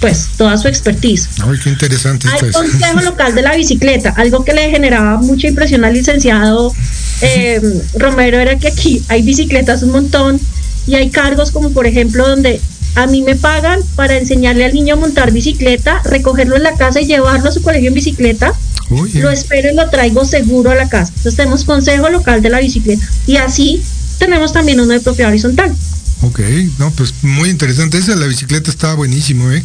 pues 0.00 0.30
toda 0.36 0.56
su 0.56 0.68
expertise. 0.68 1.28
Ay, 1.40 1.58
qué 1.62 1.70
interesante. 1.70 2.28
Hay 2.28 2.50
consejo 2.52 3.00
local 3.00 3.34
de 3.34 3.42
la 3.42 3.54
bicicleta, 3.56 4.10
algo 4.16 4.44
que 4.44 4.54
le 4.54 4.70
generaba 4.70 5.18
mucha 5.18 5.48
impresión 5.48 5.84
al 5.84 5.92
licenciado 5.94 6.72
eh, 7.20 7.60
Romero 7.94 8.38
era 8.38 8.58
que 8.58 8.68
aquí 8.68 9.02
hay 9.08 9.22
bicicletas 9.22 9.82
un 9.82 9.90
montón 9.90 10.40
y 10.86 10.94
hay 10.94 11.10
cargos 11.10 11.50
como 11.50 11.70
por 11.70 11.86
ejemplo 11.86 12.26
donde 12.26 12.60
a 12.94 13.06
mí 13.06 13.22
me 13.22 13.36
pagan 13.36 13.80
para 13.96 14.16
enseñarle 14.16 14.64
al 14.64 14.74
niño 14.74 14.94
a 14.94 14.96
montar 14.96 15.30
bicicleta, 15.30 16.00
recogerlo 16.04 16.56
en 16.56 16.62
la 16.62 16.74
casa 16.74 17.00
y 17.00 17.06
llevarlo 17.06 17.48
a 17.48 17.52
su 17.52 17.62
colegio 17.62 17.88
en 17.88 17.94
bicicleta. 17.94 18.52
Lo 18.90 19.30
espero 19.30 19.70
y 19.70 19.74
lo 19.74 19.88
traigo 19.90 20.24
seguro 20.24 20.70
a 20.70 20.74
la 20.74 20.88
casa. 20.88 21.12
Entonces 21.14 21.36
tenemos 21.36 21.64
consejo 21.64 22.08
local 22.08 22.40
de 22.40 22.48
la 22.48 22.58
bicicleta. 22.58 23.06
Y 23.26 23.36
así 23.36 23.82
tenemos 24.18 24.52
también 24.52 24.80
uno 24.80 24.92
de 24.92 25.00
propiedad 25.00 25.30
horizontal. 25.30 25.74
Ok, 26.22 26.40
no, 26.78 26.90
pues 26.92 27.14
muy 27.22 27.48
interesante. 27.48 27.98
Ese 27.98 28.12
de 28.12 28.20
la 28.20 28.26
bicicleta 28.26 28.70
está 28.70 28.94
buenísimo, 28.94 29.50
¿eh? 29.52 29.62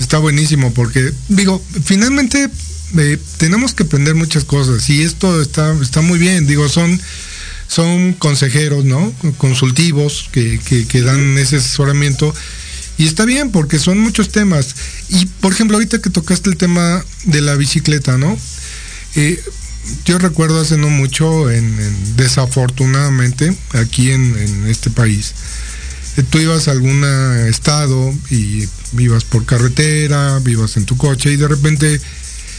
Está 0.00 0.18
buenísimo 0.18 0.72
porque, 0.72 1.12
digo, 1.28 1.62
finalmente 1.84 2.48
eh, 2.96 3.18
tenemos 3.36 3.74
que 3.74 3.82
aprender 3.82 4.14
muchas 4.14 4.44
cosas 4.44 4.88
y 4.88 5.02
esto 5.02 5.42
está, 5.42 5.74
está 5.82 6.00
muy 6.00 6.18
bien. 6.18 6.46
Digo, 6.46 6.68
son, 6.68 6.98
son 7.68 8.14
consejeros, 8.14 8.84
¿no? 8.84 9.12
Consultivos 9.36 10.30
que, 10.32 10.58
que, 10.88 11.02
dan 11.02 11.36
ese 11.36 11.56
asesoramiento. 11.56 12.34
Y 12.96 13.06
está 13.06 13.24
bien 13.24 13.50
porque 13.50 13.78
son 13.78 13.98
muchos 13.98 14.30
temas. 14.30 14.74
Y, 15.10 15.26
por 15.26 15.52
ejemplo, 15.52 15.76
ahorita 15.76 16.00
que 16.00 16.10
tocaste 16.10 16.48
el 16.48 16.56
tema 16.56 17.04
de 17.24 17.40
la 17.42 17.56
bicicleta, 17.56 18.16
¿no? 18.16 18.38
Eh, 19.16 19.42
yo 20.04 20.18
recuerdo 20.18 20.60
hace 20.60 20.76
no 20.76 20.90
mucho, 20.90 21.50
en, 21.50 22.16
desafortunadamente, 22.16 23.54
aquí 23.72 24.10
en, 24.10 24.66
este 24.68 24.90
país, 24.90 25.34
eh, 26.16 26.22
tú 26.28 26.38
ibas 26.38 26.68
a 26.68 26.72
algún 26.72 27.04
estado 27.48 28.14
y 28.30 28.68
vivas 28.92 29.24
por 29.24 29.44
carretera, 29.44 30.38
vivas 30.40 30.76
en 30.76 30.84
tu 30.84 30.96
coche 30.96 31.32
y 31.32 31.36
de 31.36 31.48
repente, 31.48 32.00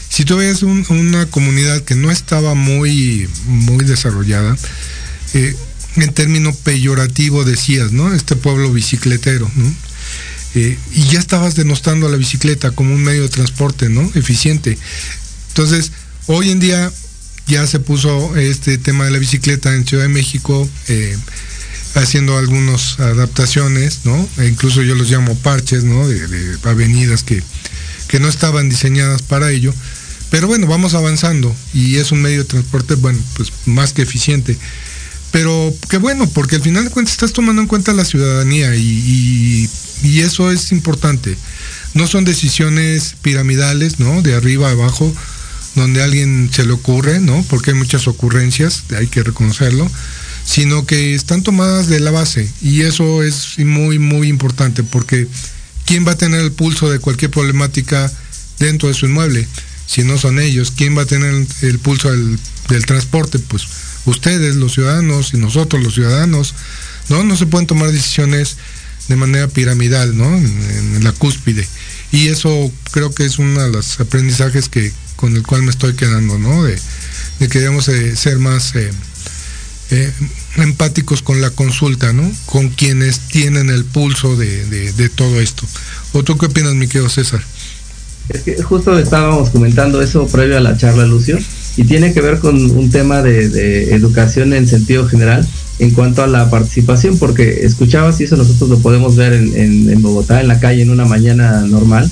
si 0.08 0.24
tú 0.24 0.36
ves 0.36 0.62
una 0.62 1.26
comunidad 1.26 1.82
que 1.82 1.94
no 1.94 2.10
estaba 2.10 2.54
muy, 2.54 3.28
muy 3.46 3.84
desarrollada, 3.84 4.56
eh, 5.34 5.56
en 5.96 6.12
término 6.12 6.52
peyorativo 6.54 7.44
decías, 7.44 7.92
¿no? 7.92 8.12
Este 8.14 8.36
pueblo 8.36 8.72
bicicletero, 8.72 9.50
¿no? 9.54 9.74
Eh, 10.54 10.78
y 10.92 11.04
ya 11.04 11.18
estabas 11.18 11.54
denostando 11.54 12.06
a 12.06 12.10
la 12.10 12.16
bicicleta 12.16 12.70
como 12.70 12.94
un 12.94 13.02
medio 13.02 13.22
de 13.22 13.28
transporte, 13.28 13.88
¿no? 13.88 14.02
Eficiente. 14.14 14.78
Entonces, 15.48 15.92
hoy 16.26 16.50
en 16.50 16.60
día 16.60 16.92
ya 17.46 17.66
se 17.66 17.78
puso 17.78 18.36
este 18.36 18.78
tema 18.78 19.04
de 19.04 19.12
la 19.12 19.18
bicicleta 19.18 19.74
en 19.74 19.86
Ciudad 19.86 20.04
de 20.04 20.08
México, 20.08 20.68
eh, 20.88 21.16
haciendo 21.94 22.36
algunas 22.36 22.98
adaptaciones, 22.98 24.00
¿no? 24.04 24.28
E 24.38 24.46
incluso 24.46 24.82
yo 24.82 24.94
los 24.94 25.10
llamo 25.10 25.34
parches, 25.36 25.84
¿no? 25.84 26.06
De, 26.06 26.58
avenidas 26.64 27.22
que, 27.22 27.42
que, 28.08 28.20
no 28.20 28.28
estaban 28.28 28.68
diseñadas 28.68 29.22
para 29.22 29.50
ello. 29.50 29.72
Pero 30.30 30.48
bueno, 30.48 30.66
vamos 30.66 30.94
avanzando 30.94 31.54
y 31.72 31.96
es 31.96 32.10
un 32.10 32.20
medio 32.20 32.38
de 32.38 32.44
transporte, 32.44 32.96
bueno, 32.96 33.18
pues 33.36 33.52
más 33.64 33.92
que 33.92 34.02
eficiente. 34.02 34.58
Pero 35.30 35.72
qué 35.88 35.98
bueno, 35.98 36.28
porque 36.28 36.56
al 36.56 36.62
final 36.62 36.84
de 36.84 36.90
cuentas 36.90 37.12
estás 37.12 37.32
tomando 37.32 37.62
en 37.62 37.68
cuenta 37.68 37.92
la 37.92 38.04
ciudadanía 38.04 38.74
y, 38.74 39.68
y 40.02 40.20
eso 40.20 40.50
es 40.50 40.72
importante. 40.72 41.36
No 41.94 42.06
son 42.06 42.24
decisiones 42.24 43.14
piramidales, 43.22 44.00
¿no? 44.00 44.20
De 44.22 44.34
arriba 44.34 44.68
a 44.68 44.72
abajo, 44.72 45.14
donde 45.76 46.00
a 46.00 46.04
alguien 46.04 46.50
se 46.52 46.64
le 46.64 46.72
ocurre, 46.72 47.20
¿no? 47.20 47.44
Porque 47.48 47.70
hay 47.70 47.76
muchas 47.76 48.08
ocurrencias, 48.08 48.84
hay 48.96 49.06
que 49.06 49.22
reconocerlo, 49.22 49.88
sino 50.44 50.86
que 50.86 51.14
están 51.14 51.42
tomadas 51.42 51.88
de 51.88 52.00
la 52.00 52.10
base 52.10 52.50
y 52.62 52.80
eso 52.80 53.22
es 53.22 53.58
muy, 53.58 53.98
muy 53.98 54.28
importante 54.28 54.82
porque 54.82 55.28
¿quién 55.84 56.06
va 56.06 56.12
a 56.12 56.18
tener 56.18 56.40
el 56.40 56.52
pulso 56.52 56.90
de 56.90 56.98
cualquier 56.98 57.30
problemática 57.30 58.10
dentro 58.58 58.88
de 58.88 58.94
su 58.94 59.06
inmueble? 59.06 59.46
Si 59.86 60.02
no 60.02 60.18
son 60.18 60.40
ellos, 60.40 60.72
¿quién 60.74 60.96
va 60.96 61.02
a 61.02 61.06
tener 61.06 61.46
el 61.60 61.78
pulso 61.78 62.10
del, 62.10 62.38
transporte? 62.86 63.38
Pues 63.38 63.64
ustedes, 64.06 64.56
los 64.56 64.72
ciudadanos, 64.72 65.34
y 65.34 65.36
nosotros, 65.36 65.82
los 65.82 65.94
ciudadanos, 65.94 66.54
¿no? 67.08 67.22
No 67.22 67.36
se 67.36 67.46
pueden 67.46 67.68
tomar 67.68 67.92
decisiones 67.92 68.56
de 69.06 69.14
manera 69.14 69.46
piramidal, 69.46 70.16
¿no? 70.16 70.36
En, 70.36 70.96
en 70.96 71.04
la 71.04 71.12
cúspide. 71.12 71.68
Y 72.10 72.28
eso 72.28 72.72
creo 72.90 73.14
que 73.14 73.24
es 73.24 73.38
uno 73.38 73.62
de 73.62 73.70
los 73.70 74.00
aprendizajes 74.00 74.68
que, 74.68 74.92
con 75.16 75.34
el 75.34 75.42
cual 75.42 75.62
me 75.62 75.70
estoy 75.70 75.94
quedando, 75.94 76.38
¿no? 76.38 76.62
De, 76.62 76.78
que 77.48 77.58
debemos 77.58 77.84
ser 78.14 78.38
más 78.38 78.74
eh, 78.76 78.90
eh, 79.90 80.12
empáticos 80.56 81.22
con 81.22 81.40
la 81.40 81.50
consulta, 81.50 82.12
¿no? 82.12 82.30
Con 82.46 82.70
quienes 82.70 83.20
tienen 83.20 83.70
el 83.70 83.84
pulso 83.84 84.36
de, 84.36 85.10
todo 85.14 85.40
esto. 85.40 85.64
¿O 86.12 86.22
tú 86.22 86.36
qué 86.38 86.46
opinas, 86.46 86.74
mi 86.74 86.88
querido 86.88 87.08
César? 87.08 87.40
Es 88.28 88.42
que 88.42 88.60
justo 88.60 88.98
estábamos 88.98 89.50
comentando 89.50 90.02
eso 90.02 90.26
previo 90.26 90.56
a 90.56 90.60
la 90.60 90.76
charla, 90.76 91.06
Lucio, 91.06 91.38
y 91.76 91.84
tiene 91.84 92.12
que 92.12 92.20
ver 92.20 92.40
con 92.40 92.56
un 92.56 92.90
tema 92.90 93.22
de, 93.22 93.94
educación 93.94 94.52
en 94.52 94.66
sentido 94.66 95.06
general 95.06 95.46
en 95.78 95.90
cuanto 95.92 96.24
a 96.24 96.26
la 96.26 96.50
participación, 96.50 97.18
porque 97.18 97.64
escuchabas 97.64 98.20
y 98.20 98.24
eso 98.24 98.36
nosotros 98.36 98.68
lo 98.68 98.78
podemos 98.80 99.14
ver 99.14 99.34
en, 99.34 100.02
Bogotá, 100.02 100.40
en 100.40 100.48
la 100.48 100.58
calle, 100.58 100.82
en 100.82 100.90
una 100.90 101.04
mañana 101.04 101.60
normal, 101.60 102.10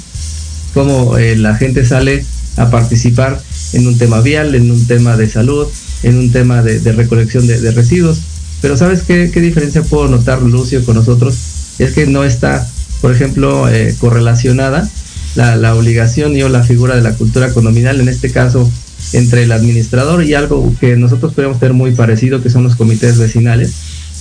como 0.75 1.19
eh, 1.19 1.37
la 1.37 1.57
gente 1.57 1.85
sale 1.85 2.25
a 2.57 2.71
participar 2.71 3.41
en 3.73 3.87
un 3.87 3.99
tema 3.99 4.21
vial, 4.21 4.55
en 4.55 4.71
un 4.71 4.87
tema 4.87 5.17
de 5.17 5.29
salud, 5.29 5.67
en 6.03 6.19
un 6.19 6.31
tema 6.31 6.63
de, 6.63 6.93
recolección 6.93 7.47
de, 7.47 7.71
residuos. 7.73 8.21
Pero 8.61 8.77
¿sabes 8.77 9.03
qué, 9.03 9.27
diferencia 9.27 9.83
puedo 9.83 10.09
notar, 10.09 10.43
Lucio, 10.43 10.85
con 10.85 10.95
nosotros? 10.95 11.37
Es 11.79 11.93
que 11.93 12.07
no 12.07 12.25
está, 12.25 12.67
por 13.01 13.13
ejemplo, 13.13 13.69
eh, 13.69 13.95
correlacionada 13.99 14.89
la, 15.35 15.75
obligación 15.75 16.37
y 16.37 16.43
o 16.43 16.49
la 16.49 16.63
figura 16.63 16.95
de 16.95 17.03
la 17.03 17.15
cultura 17.15 17.53
condominal, 17.53 18.01
en 18.01 18.09
este 18.09 18.31
caso 18.31 18.71
entre 19.13 19.43
el 19.43 19.53
administrador 19.53 20.25
y 20.25 20.35
algo 20.35 20.73
que 20.81 20.97
nosotros 20.97 21.35
podemos 21.35 21.59
tener 21.59 21.75
muy 21.75 21.93
parecido, 21.93 22.43
que 22.43 22.51
son 22.51 22.63
los 22.63 22.77
comités 22.77 23.19
vecinales, 23.19 23.75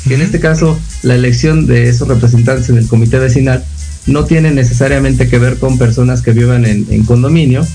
que 0.08 0.16
en 0.16 0.22
este 0.22 0.40
caso 0.40 0.78
la 1.04 1.16
elección 1.16 1.68
de 1.68 1.88
esos 1.88 2.08
representantes 2.08 2.70
en 2.70 2.78
el 2.78 2.88
comité 2.88 3.20
vecinal 3.20 3.64
no 4.08 4.26
tiene 4.26 4.52
necesariamente 4.52 5.30
que 5.30 5.40
ver 5.40 5.58
con 5.58 5.78
personas 5.78 6.22
que 6.22 6.34
vivan 6.34 6.66
en 6.66 7.06
condominio, 7.06 7.66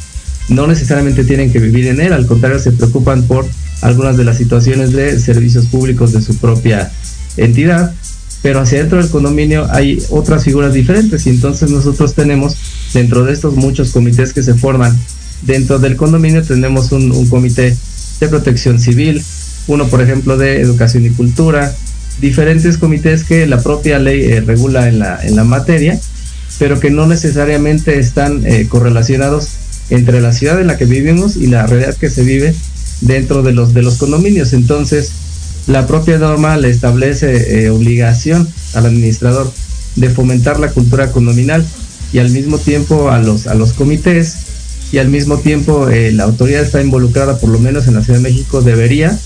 no 0.49 0.67
necesariamente 0.67 1.25
tienen 1.25 1.53
que 1.53 1.59
vivir 1.59 1.89
en 1.89 2.01
él, 2.01 2.13
al 2.13 2.27
contrario 2.27 2.59
se 2.59 2.73
preocupan 2.73 3.23
por 3.25 3.47
algunas 3.83 4.17
de 4.17 4.25
las 4.25 4.39
situaciones 4.39 4.93
de 4.93 5.19
servicios 5.21 5.67
públicos 5.67 6.13
de 6.13 6.23
su 6.23 6.37
propia 6.37 6.91
entidad, 7.37 7.95
pero 8.43 8.61
hacia 8.61 8.79
dentro 8.79 8.99
del 8.99 9.11
condominio 9.11 9.67
hay 9.71 10.03
otras 10.11 10.45
figuras 10.45 10.73
diferentes 10.73 11.27
y 11.27 11.31
entonces 11.31 11.71
nosotros 11.71 12.15
tenemos 12.15 12.57
dentro 12.95 13.25
de 13.25 13.33
estos 13.33 13.55
muchos 13.57 13.91
comités 13.91 14.33
que 14.33 14.43
se 14.43 14.55
forman 14.55 14.97
dentro 15.43 15.79
del 15.79 15.97
condominio 15.97 16.43
tenemos 16.43 16.93
un, 16.93 17.29
comité 17.29 17.77
de 18.21 18.29
protección 18.29 18.81
civil, 18.81 19.23
uno 19.67 19.87
por 19.89 20.01
ejemplo 20.01 20.37
de 20.37 20.61
educación 20.61 21.07
y 21.07 21.11
cultura, 21.11 21.75
diferentes 22.21 22.79
comités 22.79 23.25
que 23.25 23.47
la 23.47 23.63
propia 23.63 23.99
ley 23.99 24.25
eh, 24.25 24.41
regula 24.41 24.89
en 24.89 24.99
la, 24.99 25.21
en 25.23 25.37
la 25.37 25.45
materia, 25.45 25.99
pero 26.59 26.81
que 26.81 26.91
no 26.91 27.07
necesariamente 27.07 27.99
están 27.99 28.45
eh, 28.45 28.67
correlacionados 28.69 29.51
entre 29.91 30.21
la 30.21 30.33
ciudad 30.33 30.61
en 30.61 30.67
la 30.67 30.77
que 30.77 30.85
vivimos 30.85 31.37
y 31.37 31.47
la 31.47 31.67
realidad 31.67 31.97
que 31.97 32.11
se 32.11 32.23
vive 32.23 32.55
dentro 33.01 33.43
de 33.43 33.53
los, 33.53 33.75
de 33.75 33.83
los 33.83 33.97
condominios. 33.97 34.53
Entonces, 34.53 35.13
la 35.67 35.87
propia 35.87 36.19
norma 36.19 36.57
le 36.57 36.71
establece 36.71 37.65
eh, 37.65 37.71
obligación 37.71 38.49
al 38.75 38.87
administrador 38.87 39.53
de 39.97 40.11
fomentar 40.11 40.61
la 40.61 40.71
cultura 40.71 41.11
condominal 41.11 41.65
y 42.13 42.19
al 42.19 42.31
mismo 42.31 42.59
tiempo 42.59 43.11
a 43.11 43.19
los, 43.19 43.47
a 43.47 43.55
los 43.55 43.73
comités 43.73 44.37
y 44.93 44.99
al 44.99 45.09
mismo 45.09 45.39
tiempo 45.39 45.89
eh, 45.91 46.13
la 46.13 46.25
autoridad 46.25 46.63
está 46.63 46.81
involucrada, 46.81 47.39
por 47.39 47.51
lo 47.51 47.59
menos 47.59 47.87
en 47.87 47.95
la 47.95 48.03
Ciudad 48.03 48.19
de 48.19 48.23
México, 48.23 48.63
debería 48.63 49.19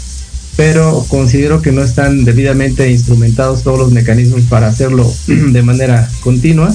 pero 0.57 1.05
considero 1.09 1.63
que 1.63 1.73
no 1.73 1.83
están 1.83 2.25
debidamente 2.25 2.91
instrumentados 2.91 3.63
todos 3.63 3.79
los 3.79 3.93
mecanismos 3.93 4.43
para 4.43 4.69
hacerlo 4.69 5.11
de 5.27 5.63
manera 5.63 6.11
continua. 6.21 6.75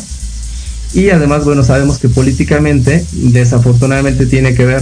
Y 0.93 1.09
además, 1.09 1.43
bueno, 1.45 1.63
sabemos 1.63 1.97
que 1.99 2.09
políticamente, 2.09 3.05
desafortunadamente, 3.11 4.25
tiene 4.25 4.53
que 4.55 4.65
ver 4.65 4.81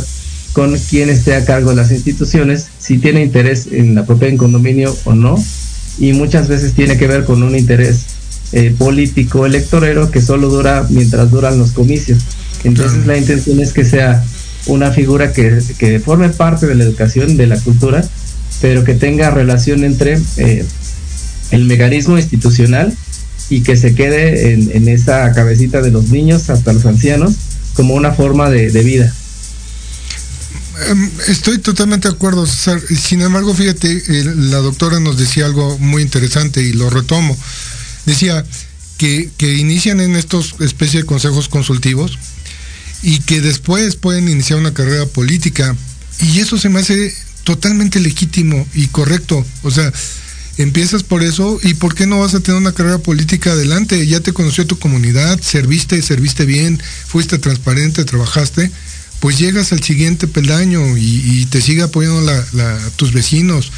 con 0.53 0.77
quién 0.89 1.09
esté 1.09 1.35
a 1.35 1.43
cargo 1.43 1.71
de 1.71 1.75
las 1.75 1.91
instituciones, 1.91 2.67
si 2.79 2.97
tiene 2.97 3.21
interés 3.21 3.67
en 3.71 3.95
la 3.95 4.05
propiedad 4.05 4.31
en 4.31 4.37
condominio 4.37 4.95
o 5.03 5.13
no, 5.13 5.35
y 5.97 6.13
muchas 6.13 6.47
veces 6.47 6.73
tiene 6.73 6.97
que 6.97 7.07
ver 7.07 7.25
con 7.25 7.43
un 7.43 7.57
interés 7.57 8.05
eh, 8.51 8.73
político 8.77 9.45
electorero 9.45 10.11
que 10.11 10.21
solo 10.21 10.49
dura 10.49 10.85
mientras 10.89 11.31
duran 11.31 11.57
los 11.57 11.71
comicios. 11.71 12.19
Entonces 12.63 13.05
la 13.05 13.17
intención 13.17 13.59
es 13.59 13.73
que 13.73 13.83
sea 13.83 14.23
una 14.67 14.91
figura 14.91 15.33
que, 15.33 15.59
que 15.77 15.99
forme 15.99 16.29
parte 16.29 16.67
de 16.67 16.75
la 16.75 16.83
educación, 16.83 17.37
de 17.37 17.47
la 17.47 17.59
cultura, 17.59 18.03
pero 18.61 18.83
que 18.83 18.93
tenga 18.93 19.31
relación 19.31 19.83
entre 19.83 20.19
eh, 20.37 20.65
el 21.51 21.65
mecanismo 21.65 22.17
institucional 22.17 22.93
y 23.49 23.61
que 23.61 23.77
se 23.77 23.93
quede 23.93 24.53
en, 24.53 24.87
esa 24.87 25.31
cabecita 25.33 25.81
de 25.81 25.91
los 25.91 26.09
niños 26.09 26.49
hasta 26.49 26.73
los 26.73 26.85
ancianos 26.85 27.33
como 27.75 27.93
una 27.93 28.11
forma 28.13 28.49
de, 28.49 28.69
vida. 28.83 29.13
Em, 30.89 31.11
estoy 31.27 31.59
totalmente 31.59 32.07
de 32.07 32.13
acuerdo, 32.13 32.45
César. 32.45 32.81
Sin 32.81 33.21
embargo, 33.21 33.53
fíjate, 33.53 34.01
la 34.35 34.57
doctora 34.57 34.99
nos 34.99 35.17
decía 35.17 35.45
algo 35.45 35.77
muy 35.79 36.01
interesante 36.01 36.61
y 36.61 36.73
lo 36.73 36.89
retomo. 36.89 37.37
Decía 38.05 38.45
que, 38.97 39.29
que 39.37 39.55
inician 39.55 39.99
en 39.99 40.15
estos 40.15 40.55
especies 40.59 41.03
de 41.03 41.07
consejos 41.07 41.49
consultivos 41.49 42.17
y 43.03 43.19
que 43.19 43.41
después 43.41 43.95
pueden 43.95 44.29
iniciar 44.29 44.59
una 44.59 44.73
carrera 44.73 45.05
política. 45.05 45.75
Y 46.21 46.39
eso 46.39 46.57
se 46.57 46.69
me 46.69 46.79
hace 46.79 47.13
totalmente 47.43 47.99
legítimo 47.99 48.67
y 48.73 48.87
correcto. 48.87 49.45
O 49.63 49.71
sea, 49.71 49.91
empiezas 50.57 51.03
por 51.03 51.23
eso 51.23 51.59
y 51.63 51.73
¿por 51.73 51.95
qué 51.95 52.07
no 52.07 52.19
vas 52.19 52.33
a 52.33 52.39
tener 52.39 52.59
una 52.59 52.73
carrera 52.73 52.99
política 52.99 53.51
adelante? 53.51 54.05
Ya 54.07 54.21
te 54.21 54.33
conoció 54.33 54.65
tu 54.65 54.79
comunidad, 54.79 55.39
serviste, 55.41 56.01
serviste 56.01 56.45
bien, 56.45 56.81
fuiste 57.07 57.37
transparente, 57.37 58.05
trabajaste, 58.05 58.71
pues 59.19 59.37
llegas 59.37 59.71
al 59.71 59.83
siguiente 59.83 60.27
peldaño 60.27 60.97
y, 60.97 61.45
te 61.49 61.61
sigue 61.61 61.83
apoyando 61.83 62.21
la, 62.21 62.79
tus 62.95 63.11
vecinos, 63.13 63.71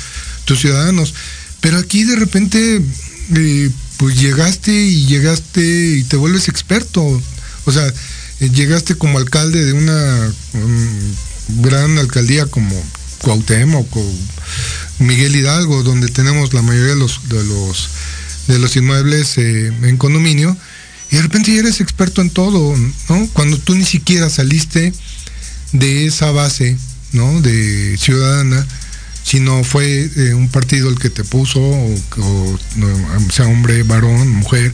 tus 0.46 0.60
ciudadanos. 0.60 1.14
Pero 1.62 1.78
aquí 1.78 2.04
de 2.04 2.16
repente, 2.16 2.82
eh, 3.36 3.70
pues 3.98 4.20
llegaste 4.20 4.72
y 4.72 5.06
llegaste 5.06 5.98
y 5.98 6.04
te 6.04 6.18
vuelves 6.18 6.48
experto. 6.48 7.02
O 7.66 7.72
sea, 7.72 7.86
eh, 8.40 8.50
llegaste 8.50 8.96
como 8.96 9.18
alcalde 9.18 9.66
de 9.66 9.74
una 9.74 10.34
gran 11.62 11.98
alcaldía 11.98 12.46
como 12.46 12.84
Cuauhtémoc 13.22 13.96
o 13.96 14.14
Miguel 15.00 15.36
Hidalgo, 15.36 15.84
donde 15.84 16.08
tenemos 16.10 16.54
la 16.54 16.62
mayoría 16.62 16.94
de 16.94 17.00
los, 17.00 17.28
de 17.30 17.44
los, 17.44 17.90
de 18.48 18.60
los 18.60 18.76
inmuebles 18.76 19.38
eh, 19.38 19.68
en 19.68 19.98
condominio, 19.98 20.58
y 21.12 21.16
de 21.16 21.22
repente 21.22 21.54
ya 21.54 21.60
eres 21.60 21.82
experto 21.82 22.22
en 22.22 22.30
todo, 22.30 22.76
¿no? 23.10 23.30
Cuando 23.34 23.58
tú 23.58 23.76
ni 23.76 23.86
siquiera 23.86 24.30
saliste 24.30 24.92
de 25.72 26.06
esa 26.06 26.32
base, 26.32 26.78
¿no? 27.14 27.42
De 27.42 27.98
ciudadana, 27.98 28.66
sino 29.24 29.64
fue 29.64 30.10
eh, 30.16 30.34
un 30.34 30.50
partido 30.50 30.90
el 30.90 31.00
que 31.00 31.10
te 31.10 31.24
puso, 31.24 31.60
o, 31.60 32.60
sea 33.32 33.46
hombre, 33.48 33.84
varón, 33.84 34.30
mujer, 34.30 34.74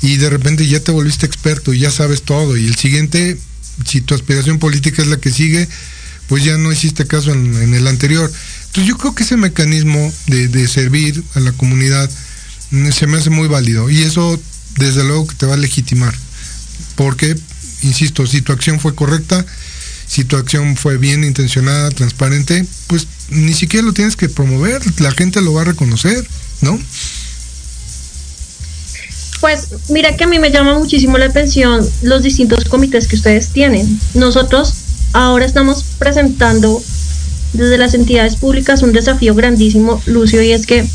y 0.00 0.16
de 0.16 0.30
repente 0.30 0.66
ya 0.66 0.80
te 0.80 0.92
volviste 0.92 1.26
experto 1.26 1.74
y 1.74 1.80
ya 1.80 1.90
sabes 1.90 2.22
todo, 2.22 2.56
y 2.56 2.66
el 2.66 2.76
siguiente, 2.76 3.36
si 3.84 4.00
tu 4.00 4.14
aspiración 4.14 4.58
política 4.58 5.02
es 5.02 5.08
la 5.08 5.18
que 5.18 5.30
sigue, 5.30 5.68
pues 6.30 6.44
ya 6.44 6.56
no 6.56 6.70
hiciste 6.70 7.08
caso 7.08 7.32
en, 7.32 7.74
el 7.74 7.88
anterior. 7.88 8.30
Entonces 8.66 8.86
yo 8.86 8.96
creo 8.96 9.16
que 9.16 9.24
ese 9.24 9.36
mecanismo 9.36 10.12
de, 10.28 10.68
servir 10.68 11.24
a 11.34 11.40
la 11.40 11.50
comunidad 11.50 12.08
mm, 12.70 12.90
se 12.92 13.08
me 13.08 13.18
hace 13.18 13.30
muy 13.30 13.48
válido 13.48 13.90
y 13.90 14.02
eso 14.02 14.40
desde 14.76 15.02
luego 15.02 15.26
que 15.26 15.34
te 15.34 15.46
va 15.46 15.54
a 15.54 15.56
legitimar. 15.56 16.14
Porque, 16.94 17.36
insisto, 17.82 18.28
si 18.28 18.42
tu 18.42 18.52
acción 18.52 18.78
fue 18.78 18.94
correcta, 18.94 19.44
si 20.06 20.22
tu 20.22 20.36
acción 20.36 20.76
fue 20.76 20.98
bien 20.98 21.24
intencionada, 21.24 21.90
transparente, 21.90 22.64
pues 22.86 23.08
ni 23.30 23.52
siquiera 23.52 23.84
lo 23.84 23.92
tienes 23.92 24.14
que 24.14 24.28
promover, 24.28 24.80
la 25.00 25.10
gente 25.10 25.40
lo 25.40 25.54
va 25.54 25.62
a 25.62 25.64
reconocer, 25.64 26.24
¿no? 26.60 26.80
Pues 29.40 29.66
mira 29.88 30.16
que 30.16 30.22
a 30.22 30.26
mí 30.28 30.38
me 30.38 30.52
llama 30.52 30.78
muchísimo 30.78 31.18
la 31.18 31.26
atención 31.26 31.84
los 32.02 32.22
distintos 32.22 32.66
comités 32.66 33.08
que 33.08 33.16
ustedes 33.16 33.48
tienen. 33.48 33.98
Nosotros 34.14 34.74
ahora 35.12 35.44
estamos 35.44 35.84
presentando 35.98 36.82
desde 37.52 37.78
las 37.78 37.94
entidades 37.94 38.36
públicas 38.36 38.82
un 38.82 38.92
desafío 38.92 39.34
grandísimo, 39.34 40.00
Lucio, 40.06 40.42
y 40.42 40.52
es 40.52 40.66
que 40.66 40.86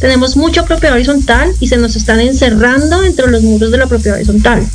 tenemos 0.00 0.36
mucha 0.36 0.64
propiedad 0.64 0.96
horizontal 0.96 1.52
y 1.60 1.68
se 1.68 1.76
nos 1.76 1.94
están 1.94 2.20
encerrando 2.20 3.04
entre 3.04 3.30
los 3.30 3.42
muros 3.42 3.70
de 3.70 3.78
la 3.78 3.86
propiedad 3.86 4.16
horizontal. 4.16 4.66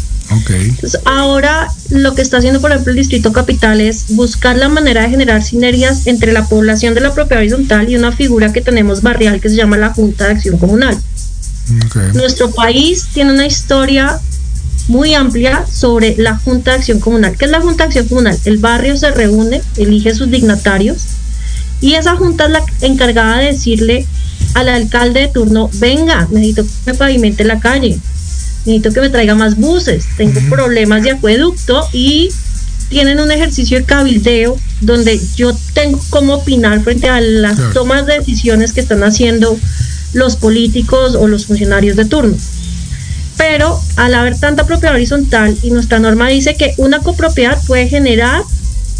Okay. 0.41 0.69
Entonces, 0.69 0.99
ahora 1.05 1.67
lo 1.89 2.15
que 2.15 2.21
está 2.21 2.37
haciendo, 2.37 2.61
por 2.61 2.71
ejemplo, 2.71 2.91
el 2.91 2.97
Distrito 2.97 3.31
Capital 3.31 3.79
es 3.81 4.15
buscar 4.15 4.55
la 4.55 4.69
manera 4.69 5.03
de 5.03 5.09
generar 5.09 5.43
sinergias 5.43 6.07
entre 6.07 6.31
la 6.31 6.47
población 6.47 6.95
de 6.95 7.01
la 7.01 7.13
propiedad 7.13 7.41
horizontal 7.41 7.89
y 7.89 7.95
una 7.95 8.11
figura 8.11 8.51
que 8.51 8.61
tenemos 8.61 9.01
barrial 9.01 9.39
que 9.39 9.49
se 9.49 9.55
llama 9.55 9.77
la 9.77 9.93
Junta 9.93 10.25
de 10.25 10.31
Acción 10.31 10.57
Comunal. 10.57 10.97
Nuestro 12.13 12.51
país 12.51 13.07
tiene 13.13 13.33
una 13.33 13.47
historia 13.47 14.19
muy 14.87 15.13
amplia 15.13 15.65
sobre 15.71 16.15
la 16.17 16.37
Junta 16.37 16.71
de 16.71 16.77
Acción 16.77 16.99
Comunal. 16.99 17.37
¿Qué 17.37 17.45
es 17.45 17.51
la 17.51 17.61
Junta 17.61 17.83
de 17.83 17.87
Acción 17.87 18.07
Comunal? 18.07 18.37
El 18.45 18.57
barrio 18.57 18.97
se 18.97 19.11
reúne, 19.11 19.61
elige 19.77 20.13
sus 20.13 20.29
dignatarios 20.29 21.05
y 21.81 21.95
esa 21.95 22.15
junta 22.15 22.45
es 22.45 22.51
la 22.51 22.63
encargada 22.81 23.39
de 23.39 23.47
decirle 23.47 24.05
al 24.53 24.69
alcalde 24.69 25.21
de 25.21 25.27
turno, 25.27 25.69
venga, 25.73 26.27
necesito 26.31 26.63
que 26.63 26.69
me 26.85 26.93
pavimente 26.93 27.43
la 27.43 27.59
calle, 27.59 27.99
necesito 28.65 28.91
que 28.91 29.01
me 29.01 29.09
traiga 29.09 29.35
más 29.35 29.57
buses, 29.57 30.05
tengo 30.17 30.39
problemas 30.49 31.03
de 31.03 31.11
acueducto 31.11 31.87
y 31.91 32.29
tienen 32.89 33.19
un 33.19 33.31
ejercicio 33.31 33.79
de 33.79 33.85
cabildeo 33.85 34.57
donde 34.81 35.19
yo 35.35 35.55
tengo 35.73 35.99
como 36.09 36.35
opinar 36.35 36.81
frente 36.81 37.09
a 37.09 37.19
las 37.19 37.57
tomas 37.73 38.05
de 38.05 38.19
decisiones 38.19 38.71
que 38.71 38.81
están 38.81 39.03
haciendo 39.03 39.57
los 40.13 40.37
políticos 40.37 41.15
o 41.15 41.27
los 41.27 41.45
funcionarios 41.45 41.97
de 41.97 42.05
turno 42.05 42.37
pero 43.37 43.79
al 43.95 44.13
haber 44.13 44.37
tanta 44.39 44.65
propiedad 44.65 44.95
horizontal 44.95 45.57
y 45.61 45.71
nuestra 45.71 45.99
norma 45.99 46.27
dice 46.29 46.55
que 46.55 46.73
una 46.77 46.99
copropiedad 46.99 47.57
puede 47.67 47.87
generar 47.87 48.43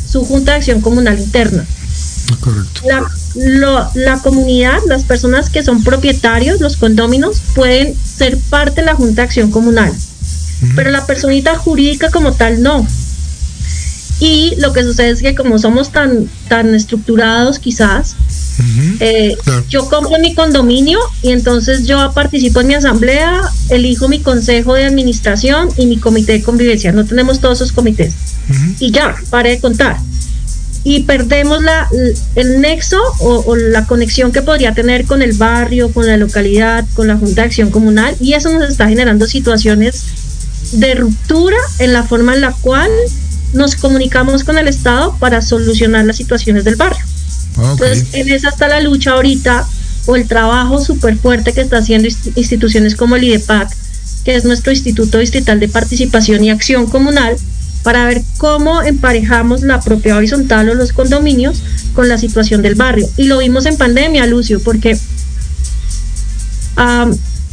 su 0.09 0.23
junta 0.25 0.51
de 0.51 0.57
acción 0.57 0.81
comunal 0.81 1.19
interna. 1.19 1.65
Correcto. 2.39 2.81
La, 3.93 4.19
comunidad, 4.19 4.79
las 4.87 5.03
personas 5.03 5.49
que 5.49 5.63
son 5.63 5.83
propietarios, 5.83 6.61
los 6.61 6.77
condóminos, 6.77 7.41
pueden 7.53 7.95
ser 7.95 8.37
parte 8.49 8.81
de 8.81 8.87
la 8.87 8.95
junta 8.95 9.21
de 9.21 9.25
acción 9.27 9.51
comunal, 9.51 9.93
pero 10.75 10.89
la 10.89 11.05
personita 11.05 11.57
jurídica 11.57 12.09
como 12.09 12.33
tal 12.33 12.61
no. 12.61 12.87
Y 14.19 14.53
lo 14.59 14.71
que 14.71 14.83
sucede 14.83 15.09
es 15.09 15.21
que 15.21 15.35
como 15.35 15.59
somos 15.59 15.91
tan, 15.91 16.29
tan 16.47 16.73
estructurados 16.73 17.59
quizás, 17.59 18.15
eh, 19.01 19.35
yo 19.69 19.89
compro 19.89 20.17
mi 20.19 20.33
condominio 20.33 20.99
y 21.21 21.31
entonces 21.31 21.85
yo 21.85 22.11
participo 22.13 22.61
en 22.61 22.67
mi 22.67 22.73
asamblea, 22.75 23.41
elijo 23.69 24.07
mi 24.07 24.19
consejo 24.19 24.73
de 24.73 24.85
administración 24.85 25.67
y 25.77 25.85
mi 25.87 25.97
comité 25.97 26.33
de 26.33 26.43
convivencia. 26.43 26.93
No 26.93 27.05
tenemos 27.05 27.41
todos 27.41 27.59
esos 27.59 27.73
comités. 27.73 28.13
Y 28.79 28.91
ya, 28.91 29.15
pare 29.29 29.51
de 29.51 29.59
contar. 29.59 29.97
Y 30.85 31.01
perdemos 31.01 31.63
la, 31.63 31.89
el 32.35 32.61
nexo 32.61 33.01
o, 33.19 33.43
o, 33.47 33.55
la 33.55 33.87
conexión 33.87 34.31
que 34.31 34.43
podría 34.43 34.73
tener 34.73 35.05
con 35.05 35.23
el 35.23 35.33
barrio, 35.33 35.91
con 35.91 36.05
la 36.05 36.15
localidad, 36.15 36.85
con 36.93 37.07
la 37.07 37.17
Junta 37.17 37.41
de 37.41 37.47
Acción 37.47 37.71
Comunal. 37.71 38.15
Y 38.21 38.33
eso 38.33 38.51
nos 38.51 38.69
está 38.69 38.87
generando 38.87 39.25
situaciones 39.25 40.03
de 40.73 40.93
ruptura 40.93 41.57
en 41.79 41.91
la 41.91 42.03
forma 42.03 42.35
en 42.35 42.41
la 42.41 42.53
cual 42.53 42.91
nos 43.55 43.75
comunicamos 43.75 44.43
con 44.43 44.57
el 44.57 44.67
Estado 44.67 45.15
para 45.19 45.41
solucionar 45.41 46.05
las 46.05 46.17
situaciones 46.17 46.63
del 46.63 46.75
barrio. 46.75 47.03
Entonces, 47.57 48.07
en 48.13 48.29
esa 48.29 48.49
está 48.49 48.67
la 48.67 48.81
lucha 48.81 49.11
ahorita, 49.11 49.67
o 50.07 50.15
el 50.15 50.27
trabajo 50.27 50.83
súper 50.83 51.17
fuerte 51.17 51.53
que 51.53 51.61
está 51.61 51.77
haciendo 51.77 52.07
instituciones 52.35 52.95
como 52.95 53.15
el 53.15 53.23
IDEPAC, 53.23 53.75
que 54.23 54.35
es 54.35 54.45
nuestro 54.45 54.71
Instituto 54.71 55.17
Distrital 55.19 55.59
de 55.59 55.67
Participación 55.67 56.43
y 56.43 56.49
Acción 56.49 56.85
Comunal, 56.87 57.35
para 57.83 58.05
ver 58.05 58.23
cómo 58.37 58.81
emparejamos 58.81 59.61
la 59.61 59.79
propiedad 59.79 60.17
horizontal 60.17 60.69
o 60.69 60.73
los 60.73 60.91
condominios 60.91 61.61
con 61.93 62.09
la 62.09 62.17
situación 62.17 62.61
del 62.61 62.75
barrio. 62.75 63.07
Y 63.15 63.25
lo 63.25 63.37
vimos 63.37 63.65
en 63.67 63.77
pandemia, 63.77 64.25
Lucio, 64.25 64.59
porque 64.59 64.97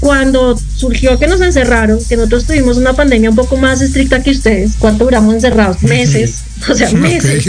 cuando 0.03 0.59
surgió 0.77 1.17
que 1.17 1.29
nos 1.29 1.41
encerraron, 1.41 2.05
que 2.09 2.17
nosotros 2.17 2.45
tuvimos 2.47 2.77
una 2.77 2.93
pandemia 2.93 3.31
un 3.31 3.37
poco 3.37 3.57
más 3.57 3.81
estricta 3.81 4.21
que 4.21 4.33
ustedes, 4.33 4.73
¿cuánto 4.77 5.05
duramos 5.05 5.33
encerrados? 5.33 5.81
Meses, 5.85 6.43
o 6.69 6.75
sea, 6.75 6.91
meses 6.91 7.47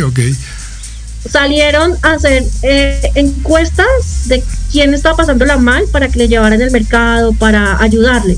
salieron 1.27 1.97
a 2.03 2.11
hacer 2.11 2.43
eh, 2.61 3.09
encuestas 3.15 4.27
de 4.27 4.43
quién 4.71 4.93
estaba 4.93 5.17
pasándola 5.17 5.57
mal 5.57 5.85
para 5.91 6.09
que 6.09 6.19
le 6.19 6.27
llevaran 6.27 6.61
el 6.61 6.69
mercado, 6.69 7.33
para 7.33 7.81
ayudarle. 7.81 8.37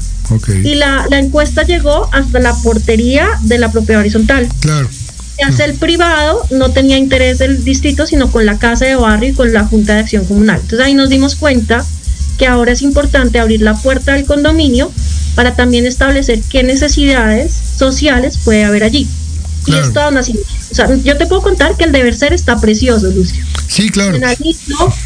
Y 0.64 0.76
la, 0.76 1.06
encuesta 1.12 1.64
llegó 1.64 2.08
hasta 2.14 2.40
la 2.40 2.54
portería 2.64 3.28
de 3.42 3.58
la 3.58 3.70
propiedad 3.70 4.00
horizontal. 4.00 4.48
Claro. 4.62 4.88
hace 5.46 5.66
el 5.66 5.74
privado, 5.74 6.42
no 6.52 6.72
tenía 6.72 6.96
interés 6.98 7.40
del 7.40 7.66
distrito, 7.66 8.08
sino 8.08 8.32
con 8.32 8.46
la 8.46 8.60
casa 8.60 8.86
de 8.86 8.96
barrio 8.96 9.32
y 9.32 9.34
con 9.34 9.52
la 9.52 9.66
Junta 9.66 9.96
de 9.96 10.00
Acción 10.00 10.24
Comunal. 10.24 10.62
Entonces 10.62 10.88
ahí 10.88 10.94
nos 10.94 11.10
dimos 11.10 11.36
cuenta 11.36 11.84
que 12.38 12.48
ahora 12.48 12.72
es 12.72 12.82
importante 12.82 13.40
abrir 13.40 13.62
la 13.62 13.76
puerta 13.76 14.14
del 14.14 14.26
condominio 14.26 14.92
para 15.36 15.56
también 15.56 15.86
establecer 15.86 16.42
qué 16.50 16.64
necesidades 16.64 17.54
sociales 17.78 18.38
puede 18.44 18.64
haber 18.64 18.84
allí. 18.84 19.08
Y 19.68 19.74
esto 19.76 20.00
aún 20.00 20.18
así, 20.18 20.40
o 20.72 20.76
sea, 20.76 20.94
yo 20.96 21.18
te 21.18 21.26
puedo 21.26 21.42
contar 21.42 21.76
que 21.76 21.86
el 21.86 21.92
deber 21.92 22.16
ser 22.16 22.34
está 22.34 22.60
precioso, 22.62 23.08
Lucio. 23.08 23.44
Sí, 23.68 23.90
claro. 23.90 24.20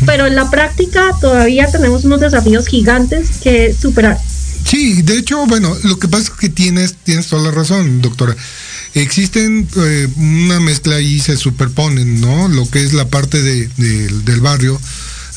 pero 0.06 0.28
en 0.28 0.36
la 0.36 0.50
práctica 0.50 1.16
todavía 1.22 1.68
tenemos 1.68 2.04
unos 2.04 2.20
desafíos 2.20 2.68
gigantes 2.68 3.30
que 3.42 3.74
superar. 3.74 4.20
Sí, 4.66 5.02
de 5.02 5.18
hecho, 5.18 5.46
bueno, 5.48 5.76
lo 5.84 5.98
que 5.98 6.08
pasa 6.08 6.24
es 6.24 6.30
que 6.32 6.50
tienes, 6.50 6.96
tienes 7.04 7.28
toda 7.28 7.44
la 7.44 7.52
razón, 7.52 8.02
doctora. 8.02 8.36
Existen 8.94 9.68
eh, 9.78 10.08
una 10.18 10.60
mezcla 10.60 11.00
y 11.00 11.20
se 11.20 11.38
superponen, 11.38 12.20
¿no? 12.20 12.48
Lo 12.50 12.70
que 12.70 12.84
es 12.84 12.94
la 12.94 13.08
parte 13.08 13.42
de, 13.42 13.68
del 13.78 14.42
barrio. 14.42 14.80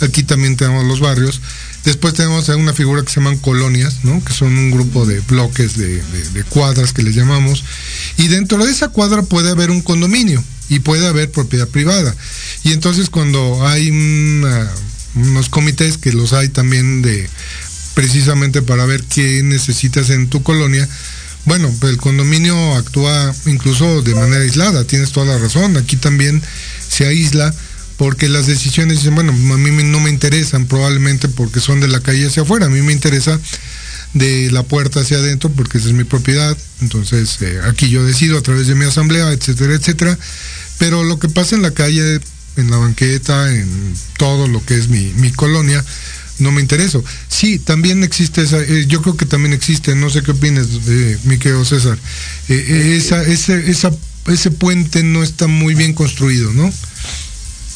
Aquí 0.01 0.25
también 0.25 0.57
tenemos 0.57 0.85
los 0.85 1.01
barrios. 1.01 1.41
Después 1.85 2.15
tenemos 2.15 2.49
una 2.49 2.73
figura 2.73 3.03
que 3.03 3.11
se 3.11 3.17
llaman 3.21 3.39
colonias, 3.39 4.05
¿no? 4.05 4.23
Que 4.25 4.33
son 4.33 4.57
un 4.57 4.71
grupo 4.71 5.05
de 5.05 5.21
bloques 5.21 5.77
de, 5.77 6.03
cuadras 6.49 6.93
que 6.93 7.03
les 7.03 7.15
llamamos. 7.15 7.65
Y 8.19 8.29
dentro 8.29 8.65
de 8.65 8.71
esa 8.71 8.89
cuadra 8.89 9.23
puede 9.23 9.51
haber 9.51 9.71
un 9.71 9.83
condominio 9.83 10.43
y 10.69 10.79
puede 10.79 11.07
haber 11.07 11.31
propiedad 11.31 11.69
privada. 11.69 12.15
Y 12.63 12.73
entonces 12.73 13.11
cuando 13.11 13.67
hay 13.67 13.91
unos 13.91 15.49
comités, 15.49 15.99
que 15.99 16.13
los 16.13 16.33
hay 16.33 16.49
también 16.49 17.03
de 17.03 17.29
precisamente 17.95 18.63
para 18.63 18.87
ver 18.87 19.03
qué 19.03 19.43
necesitas 19.43 20.11
en 20.11 20.29
tu 20.29 20.43
colonia, 20.43 20.89
bueno, 21.45 21.75
pues 21.81 21.93
el 21.93 21.99
condominio 21.99 22.77
actúa 22.77 23.35
incluso 23.47 24.03
de 24.03 24.15
manera 24.15 24.43
aislada, 24.43 24.85
tienes 24.85 25.11
toda 25.11 25.27
la 25.27 25.39
razón, 25.39 25.77
aquí 25.77 25.97
también 25.97 26.41
se 26.89 27.07
aísla 27.07 27.53
porque 28.03 28.29
las 28.29 28.49
decisiones 28.49 28.99
dicen, 28.99 29.15
bueno, 29.15 29.31
a 29.31 29.59
mí 29.59 29.71
no 29.85 30.01
me 30.01 30.11
interesan 30.11 30.67
probablemente 30.67 31.29
porque 31.29 31.61
son 31.61 31.79
de 31.79 31.87
la 31.87 32.01
calle 32.01 32.27
hacia 32.27 32.43
afuera, 32.43 32.67
a 32.67 32.69
mí 32.69 32.83
me 32.83 32.93
interesa 32.93 33.39
de 34.13 34.51
la 34.51 34.65
puerta 34.65 34.99
hacia 34.99 35.19
adentro 35.19 35.51
porque 35.51 35.79
esa 35.79 35.87
es 35.87 35.95
mi 35.95 36.03
propiedad, 36.03 36.59
entonces 36.81 37.41
eh, 37.43 37.61
aquí 37.63 37.91
yo 37.91 38.05
decido 38.05 38.39
a 38.39 38.43
través 38.43 38.67
de 38.67 38.75
mi 38.75 38.87
asamblea, 38.87 39.31
etcétera, 39.31 39.75
etcétera, 39.75 40.19
pero 40.79 41.05
lo 41.05 41.21
que 41.21 41.29
pasa 41.29 41.55
en 41.55 41.63
la 41.63 41.71
calle, 41.71 42.19
en 42.57 42.73
la 42.73 42.79
banqueta, 42.79 43.55
en 43.55 43.95
todo 44.17 44.49
lo 44.49 44.67
que 44.67 44.77
es 44.79 44.89
mi, 44.89 45.31
colonia, 45.37 45.85
no 46.41 46.51
me 46.51 46.61
intereso. 46.61 47.05
Sí, 47.29 47.61
también 47.61 48.03
existe 48.03 48.43
esa, 48.43 48.61
eh, 48.61 48.87
yo 48.89 49.01
creo 49.01 49.17
que 49.17 49.27
también 49.27 49.53
existe, 49.53 49.95
no 49.95 50.11
sé 50.11 50.25
qué 50.25 50.33
opinas, 50.33 50.67
eh, 50.89 51.19
mi 51.23 51.39
César, 51.39 51.97
eh, 52.49 52.97
esa, 52.99 53.23
ese, 53.23 53.71
esa, 53.71 53.93
ese 54.27 54.51
puente 54.51 55.05
no 55.05 55.23
está 55.23 55.47
muy 55.47 55.77
bien 55.77 55.95
construido, 55.95 56.53
¿no? 56.53 56.69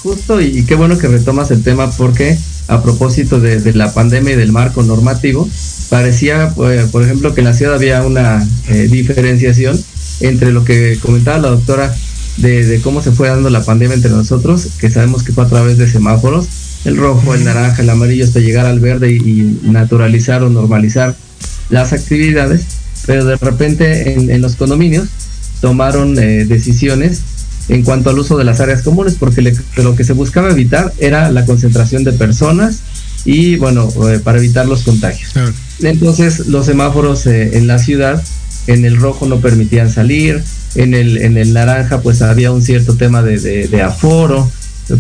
Justo, 0.03 0.40
y, 0.40 0.64
qué 0.64 0.74
bueno 0.74 0.99
que 0.99 1.09
retomas 1.09 1.51
el 1.51 1.62
tema 1.62 1.90
porque 1.90 2.38
a 2.68 2.82
propósito 2.82 3.40
de, 3.40 3.72
la 3.74 3.92
pandemia 3.92 4.34
y 4.34 4.36
del 4.36 4.53
marco 4.53 4.82
normativo, 4.82 5.49
parecía, 5.88 6.51
por 6.55 7.03
ejemplo, 7.03 7.34
que 7.34 7.40
en 7.40 7.47
la 7.47 7.55
ciudad 7.55 7.74
había 7.74 8.03
una 8.03 8.47
diferenciación 8.88 9.80
entre 10.20 10.53
lo 10.53 10.64
que 10.64 10.99
comentaba 11.01 11.38
la 11.38 11.49
doctora 11.49 11.94
de, 12.38 12.64
de, 12.64 12.80
cómo 12.80 13.03
se 13.03 13.12
fue 13.12 13.28
dando 13.28 13.51
la 13.51 13.62
pandemia 13.62 13.94
entre 13.94 14.11
nosotros, 14.11 14.68
que 14.80 14.90
sabemos 14.90 15.22
que 15.22 15.32
fue 15.32 15.44
a 15.44 15.49
través 15.49 15.78
de 15.78 15.88
semáforos, 15.88 16.49
el 16.86 16.97
rojo, 16.97 17.34
el 17.34 17.44
naranja, 17.44 17.82
el 17.82 17.90
amarillo 17.90 18.24
hasta 18.24 18.40
llegar 18.40 18.66
al 18.66 18.80
verde 18.80 19.12
y, 19.12 19.61
naturalizar 19.62 20.42
o 20.42 20.51
normalizar 20.51 21.14
las 21.68 21.92
actividades, 21.92 22.64
pero 23.07 23.24
de 23.24 23.36
repente 23.36 24.12
en, 24.12 24.40
los 24.40 24.57
condominios 24.57 25.09
tomaron 25.61 26.18
eh, 26.18 26.44
decisiones 26.44 27.22
en 27.69 27.83
cuanto 27.83 28.11
al 28.11 28.19
uso 28.19 28.37
de 28.37 28.45
las 28.45 28.61
áreas 28.61 28.83
comunes, 28.83 29.17
porque 29.19 29.55
lo 29.77 29.97
que 29.97 30.05
se 30.05 30.12
buscaba 30.12 30.51
evitar 30.51 30.93
era 30.99 31.31
la 31.31 31.45
concentración 31.45 32.05
de 32.05 32.12
personas 32.12 32.81
y 33.25 33.57
bueno, 33.57 33.89
eh, 34.09 34.21
para 34.23 34.39
evitar 34.39 34.67
los 34.67 34.83
contagios. 34.83 35.33
Entonces 35.81 36.47
los 36.47 36.67
semáforos 36.67 37.27
eh, 37.27 37.59
en 37.59 37.67
la 37.67 37.79
ciudad, 37.79 38.23
en 38.67 38.85
el 38.85 38.97
rojo 38.97 39.27
no 39.27 39.41
permitían 39.41 39.91
salir, 39.91 40.43
en 40.77 40.95
el, 40.95 41.17
en 41.19 41.37
el 41.37 41.53
naranja 41.53 42.01
pues 42.03 42.23
había 42.23 42.53
un 42.53 42.62
cierto 42.62 42.95
tema 42.95 43.23
de 43.23 43.83
aforo, 43.83 44.51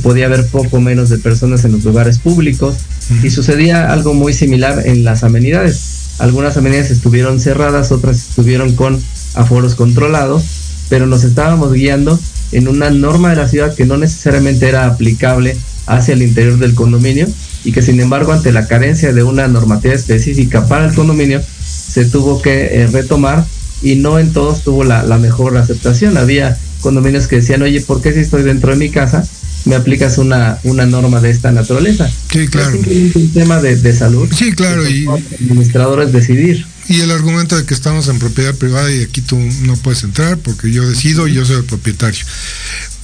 podía 0.02 0.26
haber 0.26 0.46
poco 0.48 0.80
menos 0.80 1.08
de 1.08 1.18
personas 1.18 1.64
en 1.64 1.72
los 1.72 1.84
lugares 1.84 2.18
públicos 2.18 2.76
y 3.22 3.30
sucedía 3.30 3.92
algo 3.92 4.14
muy 4.14 4.32
similar 4.32 4.82
en 4.84 5.04
las 5.04 5.22
amenidades. 5.22 6.16
Algunas 6.18 6.56
amenidades 6.56 6.90
estuvieron 6.90 7.38
cerradas, 7.40 7.92
otras 7.92 8.16
estuvieron 8.16 8.74
con 8.74 9.00
aforos 9.34 9.74
controlados, 9.74 10.44
pero 10.88 11.06
nos 11.06 11.24
estábamos 11.24 11.72
guiando 11.72 12.18
en 12.52 12.68
una 12.68 12.90
norma 12.90 13.30
de 13.30 13.36
la 13.36 13.48
ciudad 13.48 13.74
que 13.74 13.86
no 13.86 13.96
necesariamente 13.96 14.68
era 14.68 14.86
aplicable 14.86 15.56
hacia 15.86 16.14
el 16.14 16.22
interior 16.22 16.58
del 16.58 16.74
condominio 16.74 17.28
y 17.64 17.72
que 17.72 17.82
sin 17.82 18.00
embargo 18.00 18.32
ante 18.32 18.52
la 18.52 18.66
carencia 18.66 19.12
de 19.12 19.22
una 19.22 19.48
normativa 19.48 19.94
específica 19.94 20.66
para 20.66 20.86
el 20.86 20.94
condominio 20.94 21.42
se 21.64 22.04
tuvo 22.04 22.42
que 22.42 22.82
eh, 22.82 22.86
retomar 22.86 23.44
y 23.82 23.96
no 23.96 24.18
en 24.18 24.32
todos 24.32 24.62
tuvo 24.62 24.84
la, 24.84 25.02
la 25.02 25.18
mejor 25.18 25.56
aceptación. 25.56 26.16
Había 26.16 26.56
condominios 26.80 27.26
que 27.26 27.36
decían, 27.36 27.62
oye, 27.62 27.80
¿por 27.80 28.00
qué 28.00 28.12
si 28.12 28.20
estoy 28.20 28.42
dentro 28.42 28.70
de 28.70 28.76
mi 28.76 28.90
casa 28.90 29.24
me 29.66 29.74
aplicas 29.74 30.16
una, 30.18 30.58
una 30.62 30.86
norma 30.86 31.20
de 31.20 31.30
esta 31.30 31.50
naturaleza. 31.50 32.08
Sí, 32.30 32.46
claro. 32.46 32.78
Es 32.88 33.16
un 33.16 33.32
tema 33.32 33.60
de, 33.60 33.92
salud. 33.92 34.28
Sí, 34.32 34.52
claro. 34.52 34.88
Y 34.88 35.06
administradores 35.06 36.12
decidir. 36.12 36.64
Y 36.88 37.00
el 37.00 37.10
argumento 37.10 37.56
de 37.56 37.64
que 37.64 37.74
estamos 37.74 38.08
en 38.08 38.18
propiedad 38.18 38.54
privada 38.54 38.92
y 38.92 39.02
aquí 39.02 39.20
tú 39.20 39.36
no 39.62 39.76
puedes 39.76 40.04
entrar 40.04 40.38
porque 40.38 40.70
yo 40.70 40.88
decido 40.88 41.26
y 41.26 41.34
yo 41.34 41.44
soy 41.44 41.56
el 41.56 41.64
propietario. 41.64 42.24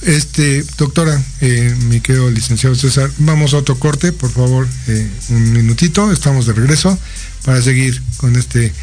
Este, 0.01 0.65
doctora, 0.77 1.21
eh, 1.41 1.75
mi 1.87 2.01
querido 2.01 2.29
licenciado 2.29 2.75
César, 2.75 3.09
vamos 3.19 3.53
a 3.53 3.57
otro 3.57 3.79
corte, 3.79 4.11
por 4.11 4.31
favor, 4.31 4.67
eh, 4.87 5.09
un 5.29 5.53
minutito, 5.53 6.11
estamos 6.11 6.45
de 6.45 6.53
regreso 6.53 6.97
para 7.45 7.61
seguir 7.61 8.01
con 8.17 8.35
este 8.35 8.73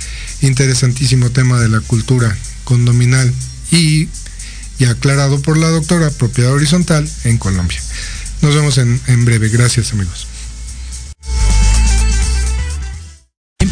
interesantísimo 0.43 1.31
tema 1.31 1.61
de 1.61 1.69
la 1.69 1.81
cultura 1.81 2.37
condominal 2.65 3.33
y 3.71 4.09
y 4.81 4.87
aclarado 4.87 5.41
por 5.43 5.59
la 5.59 5.69
doctora 5.69 6.11
Propiedad 6.11 6.53
Horizontal 6.53 7.09
en 7.25 7.37
Colombia. 7.37 7.79
Nos 8.41 8.55
vemos 8.55 8.79
en, 8.79 8.99
en 9.07 9.25
breve. 9.27 9.51
Gracias 9.51 9.93
amigos. 9.93 10.30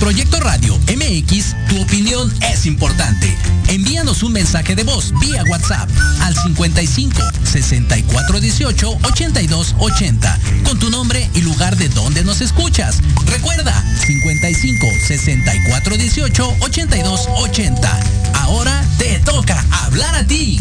Proyecto 0.09 0.41
Radio 0.41 0.75
MX, 0.87 1.55
tu 1.69 1.83
opinión 1.83 2.33
es 2.41 2.65
importante. 2.65 3.37
Envíanos 3.69 4.23
un 4.23 4.33
mensaje 4.33 4.75
de 4.75 4.83
voz 4.83 5.13
vía 5.21 5.45
WhatsApp 5.51 5.87
al 6.23 6.35
55 6.35 7.21
64 7.45 8.41
18 8.41 8.99
82 9.03 9.75
80 9.79 10.39
con 10.65 10.79
tu 10.79 10.89
nombre 10.89 11.29
y 11.35 11.43
lugar 11.43 11.77
de 11.77 11.91
donde 11.91 12.25
nos 12.25 12.41
escuchas. 12.41 13.03
Recuerda 13.27 13.85
55 14.07 14.87
64 15.07 15.97
18 15.99 16.57
82 16.61 17.29
80. 17.29 18.01
Ahora 18.33 18.83
te 18.97 19.19
toca 19.19 19.63
hablar 19.85 20.15
a 20.15 20.25
ti. 20.27 20.59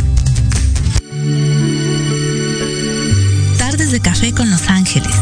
Tardes 3.58 3.92
de 3.92 4.02
café 4.02 4.34
con 4.34 4.50
Los 4.50 4.68
Ángeles. 4.68 5.16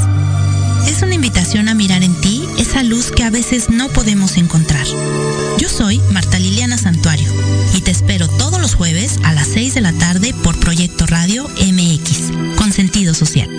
Es 0.88 1.02
una 1.02 1.16
invitación 1.16 1.68
a 1.68 1.74
mirar 1.74 2.04
a 3.26 3.30
veces 3.32 3.70
no 3.70 3.90
podemos 3.90 4.38
encontrar. 4.38 4.86
Yo 5.58 5.68
soy 5.68 6.00
Marta 6.12 6.38
Liliana 6.38 6.78
Santuario 6.78 7.28
y 7.74 7.82
te 7.82 7.90
espero 7.90 8.28
todos 8.28 8.62
los 8.62 8.76
jueves 8.76 9.20
a 9.24 9.34
las 9.34 9.48
6 9.48 9.74
de 9.74 9.82
la 9.82 9.94
tarde 9.94 10.34
por 10.44 10.60
Proyecto 10.60 11.08
Radio 11.08 11.48
MX, 11.60 12.58
con 12.58 12.72
sentido 12.72 13.14
social. 13.16 13.50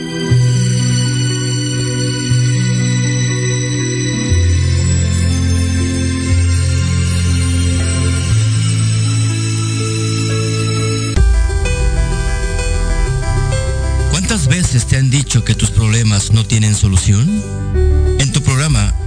veces 14.48 14.86
te 14.86 14.96
han 14.96 15.10
dicho 15.10 15.44
que 15.44 15.54
tus 15.54 15.70
problemas 15.70 16.32
no 16.32 16.46
tienen 16.46 16.74
solución? 16.74 17.65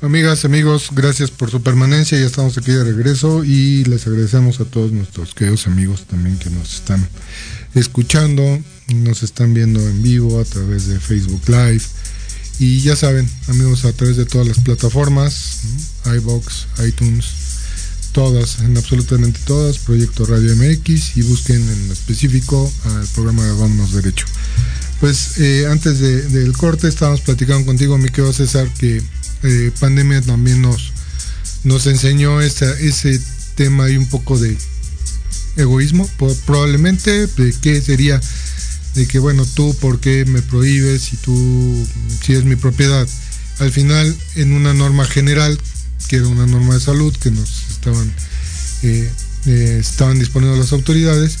Amigas, 0.00 0.44
amigos, 0.44 0.90
gracias 0.92 1.32
por 1.32 1.50
su 1.50 1.60
permanencia. 1.60 2.16
Ya 2.16 2.26
estamos 2.26 2.56
aquí 2.56 2.70
de 2.70 2.84
regreso 2.84 3.42
y 3.42 3.82
les 3.82 4.06
agradecemos 4.06 4.60
a 4.60 4.64
todos 4.64 4.92
nuestros 4.92 5.34
queridos 5.34 5.66
amigos 5.66 6.04
también 6.06 6.38
que 6.38 6.50
nos 6.50 6.72
están 6.72 7.04
escuchando, 7.74 8.62
nos 8.94 9.24
están 9.24 9.54
viendo 9.54 9.80
en 9.80 10.00
vivo 10.00 10.40
a 10.40 10.44
través 10.44 10.86
de 10.86 11.00
Facebook 11.00 11.42
Live. 11.48 11.82
Y 12.60 12.80
ya 12.80 12.94
saben, 12.94 13.28
amigos, 13.48 13.84
a 13.86 13.92
través 13.92 14.16
de 14.16 14.24
todas 14.24 14.46
las 14.46 14.60
plataformas, 14.60 15.62
iBox, 16.04 16.68
iTunes, 16.86 17.26
todas, 18.12 18.60
en 18.60 18.76
absolutamente 18.76 19.40
todas, 19.46 19.78
Proyecto 19.78 20.26
Radio 20.26 20.54
MX 20.54 21.16
y 21.16 21.22
busquen 21.22 21.60
en 21.60 21.90
específico 21.90 22.72
al 22.84 23.04
programa 23.08 23.44
de 23.44 23.50
Vámonos 23.50 23.92
Derecho. 23.94 24.26
Pues 25.00 25.38
eh, 25.38 25.66
antes 25.68 25.98
del 25.98 26.52
corte 26.56 26.86
estábamos 26.86 27.20
platicando 27.20 27.66
contigo, 27.66 27.98
mi 27.98 28.10
querido 28.10 28.32
César, 28.32 28.68
que 28.78 29.02
eh, 29.42 29.72
pandemia 29.78 30.22
también 30.22 30.62
nos, 30.62 30.92
nos 31.64 31.86
enseñó 31.86 32.40
ese 32.40 33.20
tema 33.54 33.90
y 33.90 33.96
un 33.96 34.06
poco 34.06 34.38
de 34.38 34.56
egoísmo, 35.56 36.08
probablemente, 36.46 37.26
de 37.26 37.54
qué 37.60 37.80
sería, 37.82 38.20
de 38.94 39.06
que 39.06 39.18
bueno, 39.18 39.44
tú 39.44 39.74
por 39.80 40.00
qué 40.00 40.24
me 40.24 40.42
prohíbes 40.42 41.02
si 41.02 41.16
tú, 41.16 41.86
si 42.24 42.34
es 42.34 42.44
mi 42.44 42.56
propiedad. 42.56 43.06
Al 43.58 43.72
final, 43.72 44.16
en 44.36 44.52
una 44.52 44.72
norma 44.72 45.04
general, 45.04 45.58
que 46.06 46.16
era 46.16 46.28
una 46.28 46.46
norma 46.46 46.74
de 46.74 46.80
salud 46.80 47.14
que 47.16 47.30
nos 47.30 47.70
estaban, 47.70 48.12
eh, 48.82 49.10
eh, 49.46 49.78
estaban 49.80 50.18
disponiendo 50.18 50.56
las 50.56 50.72
autoridades, 50.72 51.38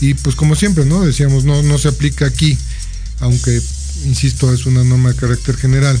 y 0.00 0.14
pues 0.14 0.36
como 0.36 0.54
siempre, 0.54 0.84
¿no? 0.84 1.04
Decíamos, 1.04 1.44
no, 1.44 1.62
no 1.62 1.78
se 1.78 1.88
aplica 1.88 2.26
aquí, 2.26 2.56
aunque, 3.20 3.60
insisto, 4.04 4.52
es 4.52 4.66
una 4.66 4.84
norma 4.84 5.10
de 5.10 5.16
carácter 5.16 5.56
general. 5.56 5.98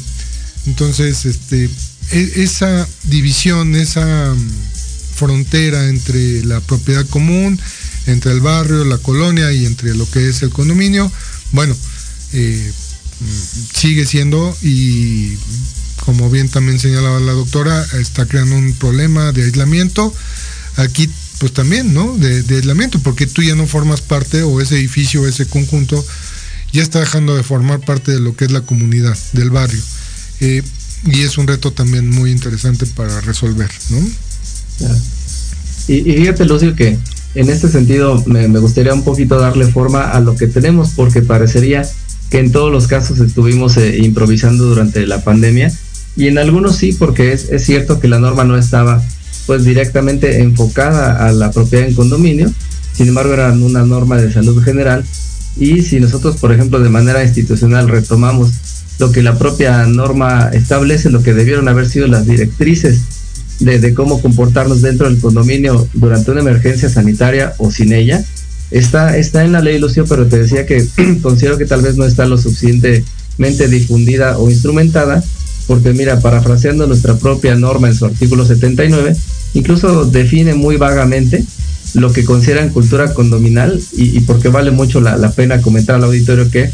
Entonces, 0.66 1.24
este, 1.26 1.70
e, 2.10 2.32
esa 2.36 2.86
división, 3.04 3.74
esa 3.76 4.34
mm, 4.34 4.50
frontera 5.14 5.88
entre 5.88 6.44
la 6.44 6.60
propiedad 6.60 7.06
común, 7.08 7.58
entre 8.06 8.32
el 8.32 8.40
barrio, 8.40 8.84
la 8.84 8.98
colonia 8.98 9.52
y 9.52 9.66
entre 9.66 9.94
lo 9.94 10.08
que 10.10 10.28
es 10.28 10.42
el 10.42 10.50
condominio, 10.50 11.10
bueno, 11.52 11.76
eh, 12.32 12.72
mm, 13.20 13.76
sigue 13.76 14.06
siendo 14.06 14.56
y 14.62 15.36
como 16.04 16.30
bien 16.30 16.48
también 16.48 16.78
señalaba 16.78 17.18
la 17.18 17.32
doctora, 17.32 17.84
está 18.00 18.26
creando 18.26 18.56
un 18.56 18.74
problema 18.74 19.32
de 19.32 19.44
aislamiento. 19.44 20.14
Aquí 20.76 21.10
pues 21.38 21.52
también, 21.52 21.92
¿no? 21.92 22.16
De, 22.16 22.44
aislamiento, 22.56 22.98
porque 23.00 23.26
tú 23.26 23.42
ya 23.42 23.54
no 23.54 23.66
formas 23.66 24.00
parte 24.00 24.42
o 24.42 24.60
ese 24.60 24.76
edificio, 24.76 25.26
ese 25.26 25.46
conjunto, 25.46 26.04
ya 26.72 26.82
está 26.82 27.00
dejando 27.00 27.36
de 27.36 27.42
formar 27.42 27.80
parte 27.80 28.12
de 28.12 28.20
lo 28.20 28.36
que 28.36 28.46
es 28.46 28.52
la 28.52 28.62
comunidad, 28.62 29.16
del 29.32 29.50
barrio. 29.50 29.82
Eh, 30.40 30.62
y 31.06 31.22
es 31.22 31.38
un 31.38 31.46
reto 31.46 31.72
también 31.72 32.10
muy 32.10 32.30
interesante 32.30 32.86
para 32.86 33.20
resolver, 33.20 33.70
¿no? 33.90 33.98
Y, 35.88 36.02
fíjate, 36.02 36.44
Lucio, 36.44 36.74
que 36.74 36.98
en 37.34 37.50
este 37.50 37.68
sentido 37.68 38.22
me, 38.26 38.46
gustaría 38.58 38.92
un 38.92 39.04
poquito 39.04 39.38
darle 39.38 39.66
forma 39.66 40.10
a 40.10 40.20
lo 40.20 40.36
que 40.36 40.46
tenemos, 40.46 40.90
porque 40.96 41.22
parecería 41.22 41.86
que 42.30 42.40
en 42.40 42.50
todos 42.50 42.72
los 42.72 42.88
casos 42.88 43.20
estuvimos 43.20 43.76
eh, 43.76 43.98
improvisando 43.98 44.64
durante 44.64 45.06
la 45.06 45.22
pandemia, 45.22 45.72
y 46.16 46.28
en 46.28 46.38
algunos 46.38 46.76
sí, 46.76 46.92
porque 46.92 47.32
es, 47.32 47.50
es 47.50 47.64
cierto 47.64 48.00
que 48.00 48.08
la 48.08 48.18
norma 48.18 48.44
no 48.44 48.56
estaba 48.56 49.02
pues 49.46 49.64
directamente 49.64 50.40
enfocada 50.40 51.26
a 51.26 51.30
la 51.30 51.52
propiedad 51.52 51.86
en 51.86 51.94
condominio, 51.94 52.50
sin 52.92 53.08
embargo 53.08 53.34
era 53.34 53.52
una 53.52 53.84
norma 53.84 54.16
de 54.16 54.32
salud 54.32 54.60
general, 54.62 55.04
y 55.56 55.82
si 55.82 56.00
nosotros, 56.00 56.36
por 56.36 56.52
ejemplo, 56.52 56.80
de 56.80 56.88
manera 56.88 57.22
institucional 57.22 57.88
retomamos 57.88 58.50
lo 58.98 59.12
que 59.12 59.22
la 59.22 59.38
propia 59.38 59.84
norma 59.86 60.50
establece, 60.52 61.10
lo 61.10 61.22
que 61.22 61.34
debieron 61.34 61.68
haber 61.68 61.88
sido 61.88 62.06
las 62.06 62.26
directrices 62.26 63.02
de, 63.60 63.94
cómo 63.94 64.20
comportarnos 64.20 64.82
dentro 64.82 65.08
del 65.08 65.18
condominio 65.18 65.88
durante 65.94 66.30
una 66.30 66.40
emergencia 66.40 66.88
sanitaria 66.88 67.54
o 67.58 67.70
sin 67.70 67.92
ella. 67.92 68.24
Está, 68.70 69.16
está 69.16 69.44
en 69.44 69.52
la 69.52 69.60
ley, 69.60 69.78
Lucio, 69.78 70.04
pero 70.06 70.26
te 70.26 70.38
decía 70.38 70.66
que 70.66 70.86
considero 71.22 71.58
que 71.58 71.66
tal 71.66 71.82
vez 71.82 71.96
no 71.96 72.04
está 72.04 72.26
lo 72.26 72.36
suficientemente 72.38 73.68
difundida 73.68 74.38
o 74.38 74.50
instrumentada, 74.50 75.22
porque 75.66 75.92
mira, 75.92 76.20
parafraseando 76.20 76.86
nuestra 76.86 77.16
propia 77.16 77.54
norma 77.54 77.88
en 77.88 77.94
su 77.94 78.06
artículo 78.06 78.44
79, 78.44 79.16
incluso 79.54 80.04
define 80.04 80.54
muy 80.54 80.76
vagamente 80.76 81.44
lo 81.94 82.12
que 82.12 82.24
consideran 82.24 82.70
cultura 82.70 83.14
condominal 83.14 83.80
y, 83.92 84.20
porque 84.20 84.48
vale 84.48 84.70
mucho 84.70 85.00
la, 85.00 85.16
la 85.16 85.30
pena 85.30 85.62
comentar 85.62 85.96
al 85.96 86.04
auditorio 86.04 86.50
que 86.50 86.70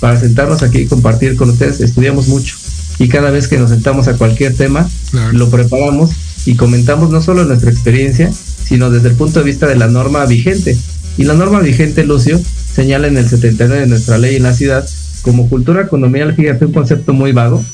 para 0.00 0.18
sentarnos 0.18 0.62
aquí 0.62 0.78
y 0.78 0.86
compartir 0.86 1.36
con 1.36 1.50
ustedes. 1.50 1.80
Estudiamos 1.80 2.28
mucho 2.28 2.56
y 2.98 3.08
cada 3.08 3.30
vez 3.30 3.48
que 3.48 3.58
nos 3.58 3.70
sentamos 3.70 4.08
a 4.08 4.16
cualquier 4.16 4.54
tema, 4.54 4.88
lo 5.32 5.50
preparamos 5.50 6.10
y 6.46 6.56
comentamos 6.56 7.10
no 7.10 7.22
solo 7.22 7.44
nuestra 7.44 7.70
experiencia, 7.70 8.30
sino 8.64 8.90
desde 8.90 9.08
el 9.08 9.14
punto 9.14 9.40
de 9.40 9.46
vista 9.46 9.66
de 9.66 9.76
la 9.76 9.88
norma 9.88 10.24
vigente. 10.26 10.76
Y 11.16 11.24
la 11.24 11.34
norma 11.34 11.60
vigente, 11.60 12.04
Lucio, 12.04 12.40
señala 12.74 13.06
en 13.08 13.16
el 13.16 13.28
79 13.28 13.82
de 13.82 13.86
nuestra 13.86 14.18
ley 14.18 14.36
en 14.36 14.42
la 14.42 14.52
ciudad 14.52 14.88
como 15.22 15.48
cultura 15.48 15.88
condominal, 15.88 16.34
fíjate, 16.34 16.66
un 16.66 16.72
concepto 16.72 17.12
muy 17.12 17.32
vago, 17.32 17.64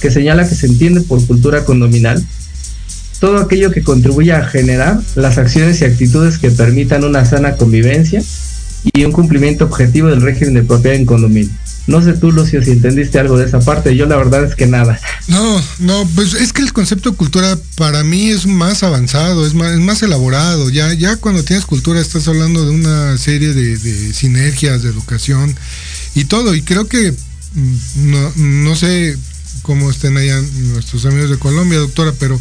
que 0.00 0.10
señala 0.10 0.48
que 0.48 0.54
se 0.54 0.66
entiende 0.66 1.00
por 1.00 1.24
cultura 1.26 1.64
condominal 1.64 2.24
todo 3.20 3.38
aquello 3.38 3.70
que 3.70 3.82
contribuya 3.82 4.38
a 4.38 4.46
generar 4.46 4.98
las 5.14 5.36
acciones 5.36 5.80
y 5.80 5.84
actitudes 5.84 6.38
que 6.38 6.50
permitan 6.50 7.04
una 7.04 7.24
sana 7.26 7.56
convivencia 7.56 8.22
y 8.84 9.04
un 9.04 9.12
cumplimiento 9.12 9.64
objetivo 9.64 10.08
del 10.08 10.22
régimen 10.22 10.54
de 10.54 10.62
propiedad 10.62 10.96
en 10.96 11.06
condominio. 11.06 11.50
No 11.86 12.02
sé 12.02 12.12
tú, 12.12 12.30
Lucio, 12.30 12.62
si 12.62 12.70
entendiste 12.70 13.18
algo 13.18 13.36
de 13.38 13.46
esa 13.46 13.60
parte. 13.60 13.96
Yo 13.96 14.06
la 14.06 14.16
verdad 14.16 14.44
es 14.44 14.54
que 14.54 14.66
nada. 14.66 15.00
No, 15.28 15.62
no, 15.80 16.08
pues 16.14 16.34
es 16.34 16.52
que 16.52 16.62
el 16.62 16.72
concepto 16.72 17.10
de 17.10 17.16
cultura 17.16 17.58
para 17.76 18.04
mí 18.04 18.30
es 18.30 18.46
más 18.46 18.82
avanzado, 18.82 19.46
es 19.46 19.54
más, 19.54 19.72
es 19.72 19.80
más 19.80 20.02
elaborado. 20.02 20.70
Ya, 20.70 20.92
ya 20.92 21.16
cuando 21.16 21.42
tienes 21.42 21.66
cultura 21.66 22.00
estás 22.00 22.28
hablando 22.28 22.64
de 22.64 22.70
una 22.70 23.18
serie 23.18 23.54
de, 23.54 24.12
sinergias, 24.12 24.82
de 24.82 24.90
educación 24.90 25.54
y 26.14 26.24
todo. 26.24 26.54
Y 26.54 26.62
creo 26.62 26.86
que 26.86 27.12
mm, 27.54 28.10
no, 28.10 28.32
no 28.36 28.76
sé 28.76 29.16
cómo 29.62 29.90
estén 29.90 30.16
allá 30.16 30.40
nuestros 30.72 31.06
amigos 31.06 31.30
de 31.30 31.38
Colombia, 31.38 31.78
doctora, 31.78 32.12
pero 32.18 32.40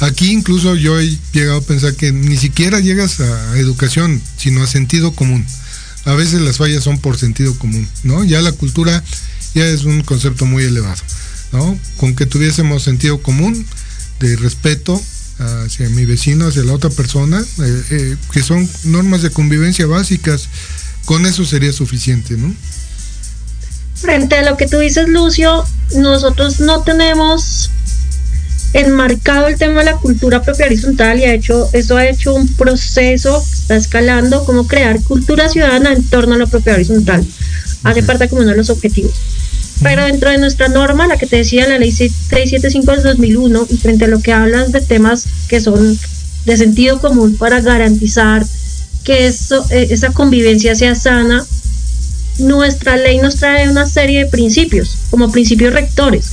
aquí 0.00 0.32
incluso 0.32 0.74
yo 0.74 1.00
he 1.00 1.16
llegado 1.32 1.58
a 1.58 1.62
pensar 1.62 1.94
que 1.94 2.12
ni 2.12 2.36
siquiera 2.36 2.80
llegas 2.80 3.20
a 3.20 3.58
educación, 3.58 4.20
sino 4.36 4.62
a 4.62 4.66
sentido 4.66 5.12
común 5.12 5.46
a 6.04 6.14
veces 6.14 6.40
las 6.40 6.58
fallas 6.58 6.84
son 6.84 6.98
por 6.98 7.18
sentido 7.18 7.56
común, 7.58 7.86
¿no? 8.02 8.24
Ya 8.24 8.40
la 8.40 8.52
cultura 8.52 9.02
ya 9.54 9.66
es 9.66 9.84
un 9.84 10.02
concepto 10.02 10.46
muy 10.46 10.64
elevado, 10.64 11.00
¿no? 11.52 11.78
Con 11.98 12.16
que 12.16 12.26
tuviésemos 12.26 12.82
sentido 12.82 13.22
común 13.22 13.64
de 14.20 14.36
respeto 14.36 15.00
hacia 15.38 15.88
mi 15.90 16.04
vecino, 16.04 16.46
hacia 16.46 16.64
la 16.64 16.74
otra 16.74 16.90
persona, 16.90 17.40
eh, 17.40 17.82
eh, 17.90 18.16
que 18.32 18.42
son 18.42 18.68
normas 18.84 19.22
de 19.22 19.30
convivencia 19.30 19.86
básicas, 19.86 20.48
con 21.04 21.26
eso 21.26 21.44
sería 21.44 21.72
suficiente, 21.72 22.36
¿no? 22.36 22.54
Frente 23.94 24.36
a 24.36 24.42
lo 24.48 24.56
que 24.56 24.66
tú 24.66 24.78
dices, 24.78 25.08
Lucio, 25.08 25.64
nosotros 25.96 26.60
no 26.60 26.82
tenemos 26.82 27.70
enmarcado 28.72 29.48
el 29.48 29.58
tema 29.58 29.80
de 29.80 29.86
la 29.86 29.96
cultura 29.96 30.42
propia 30.42 30.66
horizontal 30.66 31.18
y 31.18 31.24
ha 31.24 31.34
hecho, 31.34 31.68
eso 31.72 31.96
ha 31.96 32.06
hecho 32.06 32.34
un 32.34 32.48
proceso, 32.48 33.42
está 33.52 33.76
escalando, 33.76 34.44
como 34.44 34.66
crear 34.66 35.02
cultura 35.02 35.48
ciudadana 35.48 35.92
en 35.92 36.02
torno 36.04 36.34
a 36.34 36.38
la 36.38 36.46
propia 36.46 36.74
horizontal. 36.74 37.24
Hace 37.82 38.02
parte 38.02 38.28
como 38.28 38.42
uno 38.42 38.52
de 38.52 38.56
los 38.56 38.70
objetivos. 38.70 39.12
Pero 39.82 40.04
dentro 40.06 40.30
de 40.30 40.38
nuestra 40.38 40.68
norma, 40.68 41.06
la 41.06 41.18
que 41.18 41.26
te 41.26 41.36
decía, 41.36 41.68
la 41.68 41.78
ley 41.78 41.90
675 41.90 42.92
del 42.92 43.02
2001, 43.02 43.66
y 43.68 43.76
frente 43.78 44.04
a 44.04 44.08
lo 44.08 44.20
que 44.20 44.32
hablas 44.32 44.70
de 44.72 44.80
temas 44.80 45.26
que 45.48 45.60
son 45.60 45.98
de 46.44 46.56
sentido 46.56 47.00
común 47.00 47.36
para 47.36 47.60
garantizar 47.60 48.44
que 49.04 49.26
eso, 49.26 49.64
eh, 49.70 49.88
esa 49.90 50.12
convivencia 50.12 50.74
sea 50.74 50.94
sana, 50.94 51.44
nuestra 52.38 52.96
ley 52.96 53.18
nos 53.18 53.36
trae 53.36 53.68
una 53.68 53.86
serie 53.86 54.24
de 54.24 54.26
principios, 54.26 54.98
como 55.10 55.30
principios 55.30 55.72
rectores. 55.72 56.32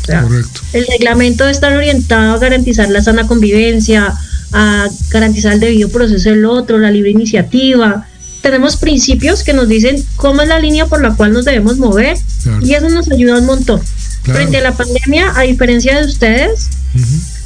El 0.73 0.85
reglamento 0.87 1.43
debe 1.43 1.51
estar 1.51 1.73
orientado 1.73 2.33
a 2.33 2.39
garantizar 2.39 2.89
la 2.89 3.01
sana 3.01 3.27
convivencia, 3.27 4.13
a 4.51 4.87
garantizar 5.09 5.53
el 5.53 5.59
debido 5.59 5.89
proceso 5.89 6.29
del 6.29 6.45
otro, 6.45 6.77
la 6.77 6.91
libre 6.91 7.11
iniciativa, 7.11 8.07
tenemos 8.41 8.77
principios 8.77 9.43
que 9.43 9.53
nos 9.53 9.67
dicen 9.67 10.03
cómo 10.15 10.41
es 10.41 10.47
la 10.47 10.59
línea 10.59 10.85
por 10.85 11.01
la 11.01 11.15
cual 11.15 11.33
nos 11.33 11.45
debemos 11.45 11.77
mover 11.77 12.17
y 12.61 12.73
eso 12.73 12.89
nos 12.89 13.11
ayuda 13.11 13.39
un 13.39 13.45
montón. 13.45 13.81
Frente 14.23 14.57
a 14.57 14.61
la 14.61 14.75
pandemia, 14.75 15.33
a 15.35 15.41
diferencia 15.41 15.99
de 15.99 16.05
ustedes, 16.05 16.69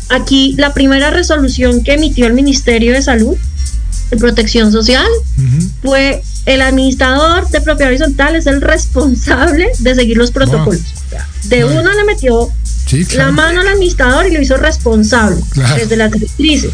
aquí 0.10 0.56
la 0.58 0.74
primera 0.74 1.10
resolución 1.10 1.84
que 1.84 1.94
emitió 1.94 2.28
el 2.28 2.34
Ministerio 2.34 2.94
de 2.94 3.02
Salud 3.02 3.38
de 4.14 4.20
Protección 4.20 4.72
Social 4.72 5.08
fue 5.82 6.22
el 6.46 6.62
administrador 6.62 7.50
de 7.50 7.62
propiedad 7.62 7.92
horizontal 7.92 8.36
es 8.36 8.48
el 8.48 8.62
responsable 8.62 9.70
de 9.80 9.96
seguir 9.96 10.18
los 10.18 10.32
protocolos. 10.32 10.82
De 11.44 11.66
uno 11.66 11.92
le 11.94 12.04
metió 12.06 12.50
la 13.16 13.32
mano 13.32 13.62
al 13.62 13.68
administrador 13.70 14.28
y 14.28 14.34
lo 14.34 14.42
hizo 14.42 14.58
responsable 14.58 15.38
desde 15.78 15.98
las 15.98 16.12
directrices. 16.12 16.74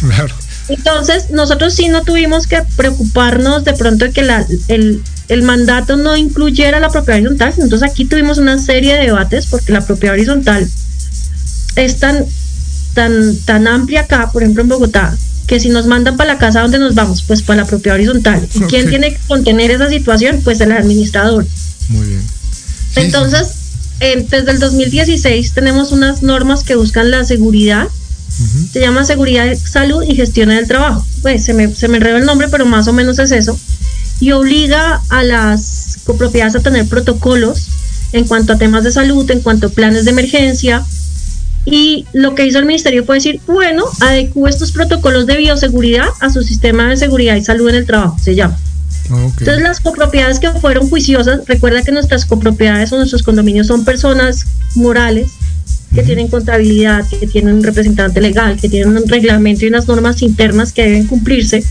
Claro. 0.00 0.34
Entonces, 0.68 1.30
nosotros 1.30 1.74
sí 1.74 1.88
no 1.88 2.02
tuvimos 2.02 2.46
que 2.46 2.62
preocuparnos 2.76 3.64
de 3.64 3.72
pronto 3.74 4.04
de 4.04 4.12
que 4.12 4.22
la, 4.22 4.46
el, 4.68 5.02
el 5.28 5.42
mandato 5.42 5.96
no 5.96 6.16
incluyera 6.16 6.78
la 6.78 6.90
propiedad 6.90 7.18
horizontal. 7.18 7.52
Entonces, 7.58 7.90
aquí 7.90 8.04
tuvimos 8.04 8.38
una 8.38 8.56
serie 8.58 8.94
de 8.94 9.06
debates 9.06 9.46
porque 9.46 9.72
la 9.72 9.84
propiedad 9.84 10.14
horizontal 10.14 10.70
es 11.74 11.98
tan, 11.98 12.24
tan, 12.94 13.36
tan 13.38 13.66
amplia 13.66 14.02
acá, 14.02 14.30
por 14.32 14.42
ejemplo 14.42 14.62
en 14.62 14.68
Bogotá, 14.68 15.16
que 15.50 15.58
si 15.58 15.68
nos 15.68 15.86
mandan 15.86 16.16
para 16.16 16.34
la 16.34 16.38
casa, 16.38 16.60
¿dónde 16.60 16.78
nos 16.78 16.94
vamos? 16.94 17.22
Pues 17.22 17.42
para 17.42 17.62
la 17.62 17.66
propiedad 17.66 17.96
horizontal. 17.96 18.48
¿Y 18.54 18.60
quién 18.60 18.88
tiene 18.88 19.14
que 19.14 19.20
contener 19.26 19.72
esa 19.72 19.88
situación? 19.88 20.42
Pues 20.44 20.60
el 20.60 20.70
administrador. 20.70 21.44
Muy 21.88 22.06
bien. 22.06 22.22
Entonces, 22.94 23.48
desde 23.98 24.52
el 24.52 24.60
2016 24.60 25.52
tenemos 25.52 25.90
unas 25.90 26.22
normas 26.22 26.62
que 26.62 26.76
buscan 26.76 27.10
la 27.10 27.24
seguridad 27.24 27.88
se 28.72 28.80
llama 28.80 29.04
Seguridad, 29.04 29.52
Salud 29.56 30.04
y 30.06 30.14
Gestión 30.14 30.50
del 30.50 30.68
Trabajo. 30.68 31.04
Pues 31.20 31.44
se 31.44 31.52
me, 31.52 31.74
se 31.74 31.88
me 31.88 31.96
enredó 31.96 32.16
el 32.16 32.24
nombre, 32.24 32.48
pero 32.48 32.64
más 32.64 32.86
o 32.86 32.92
menos 32.92 33.18
es 33.18 33.32
eso. 33.32 33.58
Y 34.20 34.30
obliga 34.30 35.02
a 35.08 35.22
las 35.24 35.98
copropiedades 36.04 36.54
a 36.54 36.60
tener 36.60 36.86
protocolos 36.86 37.66
en 38.12 38.26
cuanto 38.26 38.52
a 38.52 38.58
temas 38.58 38.84
de 38.84 38.92
salud, 38.92 39.28
en 39.30 39.40
cuanto 39.40 39.66
a 39.66 39.70
planes 39.70 40.04
de 40.04 40.12
emergencia. 40.12 40.86
Y 41.70 42.04
lo 42.12 42.34
que 42.34 42.46
hizo 42.46 42.58
el 42.58 42.66
ministerio 42.66 43.04
fue 43.04 43.16
decir, 43.16 43.40
bueno, 43.46 43.84
adecú 44.00 44.46
estos 44.46 44.72
protocolos 44.72 45.26
de 45.26 45.36
bioseguridad 45.36 46.08
a 46.20 46.30
su 46.30 46.42
sistema 46.42 46.88
de 46.88 46.96
seguridad 46.96 47.36
y 47.36 47.42
salud 47.42 47.68
en 47.68 47.76
el 47.76 47.86
trabajo, 47.86 48.18
se 48.20 48.34
llama. 48.34 48.58
Entonces 49.08 49.60
las 49.62 49.80
copropiedades 49.80 50.38
que 50.38 50.50
fueron 50.52 50.88
juiciosas, 50.88 51.40
recuerda 51.46 51.82
que 51.82 51.90
nuestras 51.92 52.24
copropiedades 52.24 52.92
o 52.92 52.96
nuestros 52.96 53.22
condominios 53.22 53.66
son 53.66 53.84
personas 53.84 54.46
morales 54.74 55.30
que 55.94 56.02
tienen 56.02 56.28
contabilidad, 56.28 57.04
que 57.08 57.26
tienen 57.26 57.56
un 57.56 57.64
representante 57.64 58.20
legal, 58.20 58.58
que 58.60 58.68
tienen 58.68 58.96
un 58.96 59.08
reglamento 59.08 59.64
y 59.64 59.68
unas 59.68 59.88
normas 59.88 60.22
internas 60.22 60.72
que 60.72 60.82
deben 60.82 61.06
cumplirse, 61.06 61.64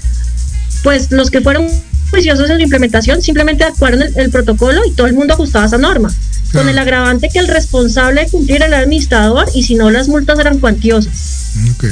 pues 0.84 1.12
los 1.12 1.32
que 1.32 1.40
fueron 1.40 1.68
juiciosos 2.12 2.50
en 2.50 2.58
la 2.58 2.64
implementación 2.64 3.22
simplemente 3.22 3.64
actuaron 3.64 4.02
el, 4.16 4.30
protocolo 4.30 4.82
y 4.86 4.92
todo 4.92 5.08
el 5.08 5.14
mundo 5.14 5.34
ajustaba 5.34 5.66
esa 5.66 5.78
norma, 5.78 6.14
con 6.54 6.68
el 6.68 6.78
agravante 6.78 7.30
que 7.32 7.40
el 7.40 7.48
responsable 7.48 8.22
de 8.22 8.30
cumplir 8.30 8.58
era 8.58 8.68
el 8.68 8.74
administrador 8.74 9.48
y 9.54 9.64
si 9.64 9.76
no 9.76 9.90
las 9.90 10.08
multas 10.08 10.40
eran 10.40 10.60
cuantiosas. 10.60 11.40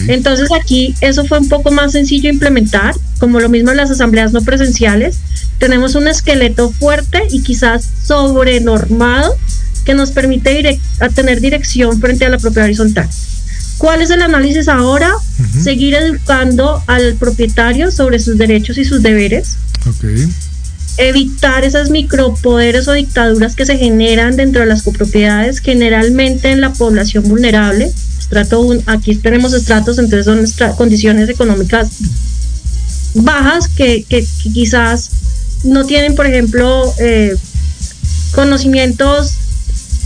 Entonces 0.07 0.49
aquí 0.51 0.95
eso 1.01 1.25
fue 1.25 1.39
un 1.39 1.49
poco 1.49 1.71
más 1.71 1.91
sencillo 1.91 2.29
implementar, 2.29 2.95
como 3.19 3.39
lo 3.39 3.49
mismo 3.49 3.71
en 3.71 3.77
las 3.77 3.91
asambleas 3.91 4.31
no 4.31 4.41
presenciales, 4.41 5.19
tenemos 5.59 5.95
un 5.95 6.07
esqueleto 6.07 6.71
fuerte 6.71 7.23
y 7.31 7.41
quizás 7.41 7.89
sobrenormado 8.03 9.35
que 9.85 9.93
nos 9.93 10.11
permite 10.11 10.79
tener 11.15 11.41
dirección 11.41 11.99
frente 11.99 12.25
a 12.25 12.29
la 12.29 12.37
propiedad 12.37 12.65
horizontal. 12.65 13.09
¿Cuál 13.77 14.01
es 14.01 14.09
el 14.09 14.21
análisis 14.21 14.67
ahora? 14.67 15.11
Seguir 15.61 15.93
educando 15.95 16.83
al 16.87 17.15
propietario 17.15 17.91
sobre 17.91 18.19
sus 18.19 18.37
derechos 18.37 18.77
y 18.77 18.85
sus 18.85 19.01
deberes. 19.01 19.55
Evitar 20.97 21.63
esas 21.63 21.89
micropoderes 21.89 22.87
o 22.87 22.93
dictaduras 22.93 23.55
que 23.55 23.65
se 23.65 23.77
generan 23.77 24.35
dentro 24.35 24.61
de 24.61 24.67
las 24.67 24.83
copropiedades, 24.83 25.59
generalmente 25.59 26.51
en 26.51 26.61
la 26.61 26.73
población 26.73 27.23
vulnerable. 27.27 27.91
Estrato 28.19 28.67
aquí 28.87 29.15
tenemos 29.15 29.53
estratos, 29.53 29.99
entonces 29.99 30.25
son 30.25 30.75
condiciones 30.75 31.29
económicas 31.29 31.89
bajas 33.13 33.67
que, 33.67 34.05
quizás 34.53 35.09
no 35.63 35.85
tienen, 35.85 36.15
por 36.15 36.27
ejemplo, 36.27 36.93
eh, 36.99 37.35
conocimientos 38.33 39.33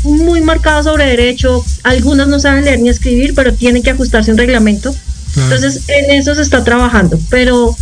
muy 0.03 0.41
marcado 0.41 0.83
sobre 0.83 1.05
derecho, 1.05 1.63
algunos 1.83 2.27
no 2.27 2.39
saben 2.39 2.65
leer 2.65 2.79
ni 2.79 2.89
escribir, 2.89 3.33
pero 3.35 3.53
tienen 3.53 3.83
que 3.83 3.91
ajustarse 3.91 4.31
a 4.31 4.33
un 4.33 4.37
reglamento. 4.37 4.95
Entonces, 5.35 5.83
en 5.87 6.11
eso 6.11 6.35
se 6.35 6.41
está 6.41 6.63
trabajando, 6.63 7.19
pero, 7.29 7.75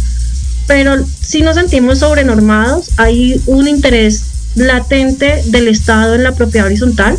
pero 0.69 1.03
si 1.19 1.41
nos 1.41 1.55
sentimos 1.55 1.97
sobrenormados, 1.97 2.91
hay 2.97 3.41
un 3.47 3.67
interés 3.67 4.21
latente 4.53 5.41
del 5.47 5.67
Estado 5.67 6.13
en 6.13 6.21
la 6.21 6.35
propiedad 6.35 6.67
horizontal. 6.67 7.17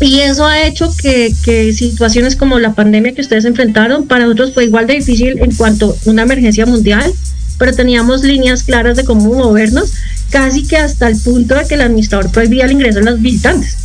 Y 0.00 0.18
eso 0.18 0.44
ha 0.44 0.66
hecho 0.66 0.92
que, 1.00 1.32
que, 1.44 1.72
situaciones 1.72 2.34
como 2.34 2.58
la 2.58 2.74
pandemia 2.74 3.14
que 3.14 3.20
ustedes 3.20 3.44
enfrentaron, 3.44 4.08
para 4.08 4.24
nosotros 4.24 4.52
fue 4.52 4.64
igual 4.64 4.88
de 4.88 4.94
difícil 4.94 5.38
en 5.38 5.54
cuanto 5.54 5.90
a 5.90 6.10
una 6.10 6.22
emergencia 6.22 6.66
mundial, 6.66 7.08
pero 7.56 7.72
teníamos 7.72 8.24
líneas 8.24 8.64
claras 8.64 8.96
de 8.96 9.04
cómo 9.04 9.32
movernos 9.32 9.92
casi 10.30 10.66
que 10.66 10.76
hasta 10.76 11.06
el 11.06 11.16
punto 11.16 11.54
de 11.54 11.68
que 11.68 11.74
el 11.74 11.82
administrador 11.82 12.32
prohibía 12.32 12.64
el 12.64 12.72
ingreso 12.72 12.98
de 12.98 13.04
los 13.04 13.20
visitantes. 13.22 13.76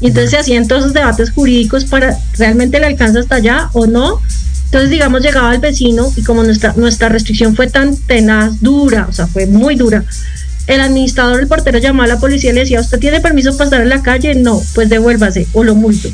Y 0.00 0.06
entonces 0.06 0.30
se 0.30 0.38
hacían 0.38 0.68
todos 0.68 0.82
esos 0.82 0.94
debates 0.94 1.32
jurídicos 1.32 1.84
para 1.84 2.16
realmente 2.36 2.78
le 2.78 2.86
alcanza 2.86 3.18
hasta 3.18 3.34
allá 3.34 3.70
o 3.72 3.88
no. 3.88 4.20
Entonces, 4.68 4.90
digamos, 4.90 5.22
llegaba 5.22 5.54
el 5.54 5.60
vecino 5.60 6.12
y 6.14 6.22
como 6.22 6.44
nuestra, 6.44 6.74
nuestra 6.76 7.08
restricción 7.08 7.56
fue 7.56 7.68
tan 7.68 7.96
tenaz, 7.96 8.60
dura, 8.60 9.06
o 9.08 9.12
sea, 9.12 9.26
fue 9.26 9.46
muy 9.46 9.76
dura, 9.76 10.04
el 10.66 10.82
administrador, 10.82 11.40
el 11.40 11.46
portero 11.46 11.78
llamaba 11.78 12.04
a 12.04 12.08
la 12.08 12.20
policía 12.20 12.50
y 12.50 12.52
le 12.52 12.60
decía, 12.60 12.80
¿usted 12.80 12.98
tiene 12.98 13.20
permiso 13.20 13.56
para 13.56 13.64
estar 13.64 13.80
en 13.80 13.88
la 13.88 14.02
calle? 14.02 14.34
No, 14.34 14.62
pues 14.74 14.90
devuélvase 14.90 15.46
o 15.54 15.64
lo 15.64 15.74
multo. 15.74 16.10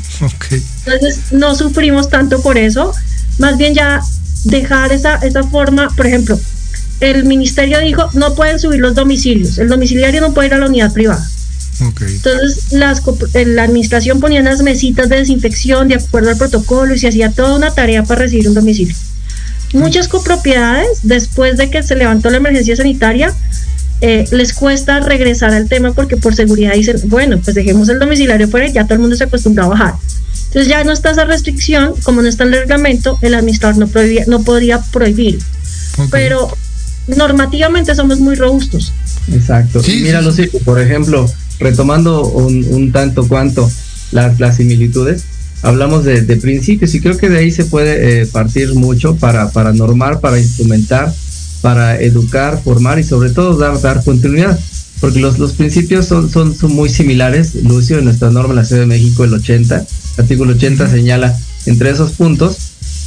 Entonces, 0.85 1.33
no 1.33 1.53
sufrimos 1.55 2.09
tanto 2.09 2.41
por 2.41 2.57
eso, 2.57 2.93
más 3.37 3.57
bien 3.57 3.73
ya 3.73 3.99
dejar 4.45 4.93
esa, 4.93 5.15
esa 5.17 5.43
forma, 5.43 5.89
por 5.97 6.07
ejemplo, 6.07 6.39
el 7.01 7.25
ministerio 7.25 7.79
dijo 7.79 8.09
no 8.13 8.35
pueden 8.35 8.57
subir 8.57 8.79
los 8.79 8.95
domicilios, 8.95 9.57
el 9.57 9.67
domiciliario 9.67 10.21
no 10.21 10.33
puede 10.33 10.47
ir 10.47 10.53
a 10.53 10.57
la 10.59 10.67
unidad 10.67 10.93
privada. 10.93 11.27
Entonces 11.79 12.71
las, 12.71 13.01
la 13.33 13.63
administración 13.63 14.19
ponía 14.19 14.41
unas 14.41 14.61
mesitas 14.61 15.09
de 15.09 15.17
desinfección 15.17 15.87
de 15.87 15.95
acuerdo 15.95 16.29
al 16.29 16.37
protocolo 16.37 16.93
y 16.93 16.99
se 16.99 17.07
hacía 17.07 17.31
toda 17.31 17.55
una 17.55 17.71
tarea 17.71 18.03
para 18.03 18.21
recibir 18.21 18.47
un 18.47 18.53
domicilio. 18.53 18.95
Muchas 19.73 20.07
copropiedades, 20.07 20.99
después 21.03 21.57
de 21.57 21.69
que 21.69 21.83
se 21.83 21.95
levantó 21.95 22.29
la 22.29 22.37
emergencia 22.37 22.75
sanitaria, 22.75 23.33
eh, 24.01 24.25
les 24.31 24.53
cuesta 24.53 24.99
regresar 24.99 25.53
al 25.53 25.67
tema 25.67 25.93
porque 25.93 26.17
por 26.17 26.35
seguridad 26.35 26.73
dicen, 26.73 26.97
bueno, 27.05 27.39
pues 27.43 27.55
dejemos 27.55 27.89
el 27.89 27.99
domiciliario 27.99 28.47
fuera 28.47 28.67
y 28.67 28.73
ya 28.73 28.83
todo 28.83 28.95
el 28.95 28.99
mundo 28.99 29.15
se 29.15 29.25
acostumbra 29.25 29.65
a 29.65 29.67
bajar. 29.67 29.93
Entonces 30.47 30.67
ya 30.67 30.83
no 30.83 30.93
está 30.93 31.11
esa 31.11 31.25
restricción, 31.25 31.93
como 32.03 32.21
no 32.21 32.29
está 32.29 32.43
en 32.43 32.53
el 32.53 32.61
reglamento, 32.61 33.17
el 33.21 33.33
administrador 33.33 33.77
no, 33.77 33.87
prohibía, 33.87 34.23
no 34.27 34.43
podría 34.43 34.79
prohibir. 34.79 35.39
Pero 36.11 36.55
normativamente 37.07 37.93
somos 37.95 38.19
muy 38.19 38.35
robustos. 38.35 38.93
Exacto. 39.33 39.81
Sí, 39.83 40.01
mira, 40.01 40.21
por 40.63 40.79
ejemplo, 40.79 41.29
retomando 41.59 42.27
un, 42.27 42.91
tanto 42.91 43.27
cuanto 43.27 43.69
las 44.11 44.57
similitudes, 44.57 45.25
hablamos 45.61 46.03
de, 46.05 46.21
principios 46.37 46.93
y 46.95 47.01
creo 47.01 47.17
que 47.17 47.29
de 47.29 47.39
ahí 47.39 47.51
se 47.51 47.65
puede 47.65 48.21
eh, 48.21 48.25
partir 48.27 48.73
mucho 48.75 49.15
para, 49.15 49.49
para 49.51 49.73
normar, 49.73 50.19
para 50.19 50.39
instrumentar, 50.39 51.13
para 51.61 51.99
educar, 51.99 52.61
formar 52.63 52.99
y 52.99 53.03
sobre 53.03 53.31
todo 53.31 53.57
dar, 53.57 53.79
dar 53.81 54.03
continuidad. 54.03 54.59
Porque 55.01 55.19
los, 55.19 55.39
los 55.39 55.53
principios 55.53 56.05
son, 56.05 56.29
son, 56.29 56.55
son 56.55 56.71
muy 56.71 56.89
similares, 56.89 57.55
Lucio, 57.55 57.99
en 57.99 58.05
nuestra 58.05 58.29
norma 58.29 58.51
en 58.51 58.57
la 58.57 58.65
Ciudad 58.65 58.83
de 58.83 58.87
México, 58.87 59.25
el 59.25 59.33
80, 59.33 59.75
el 59.77 59.85
artículo 60.17 60.53
80 60.53 60.89
señala 60.89 61.37
entre 61.65 61.89
esos 61.89 62.13
puntos 62.13 62.57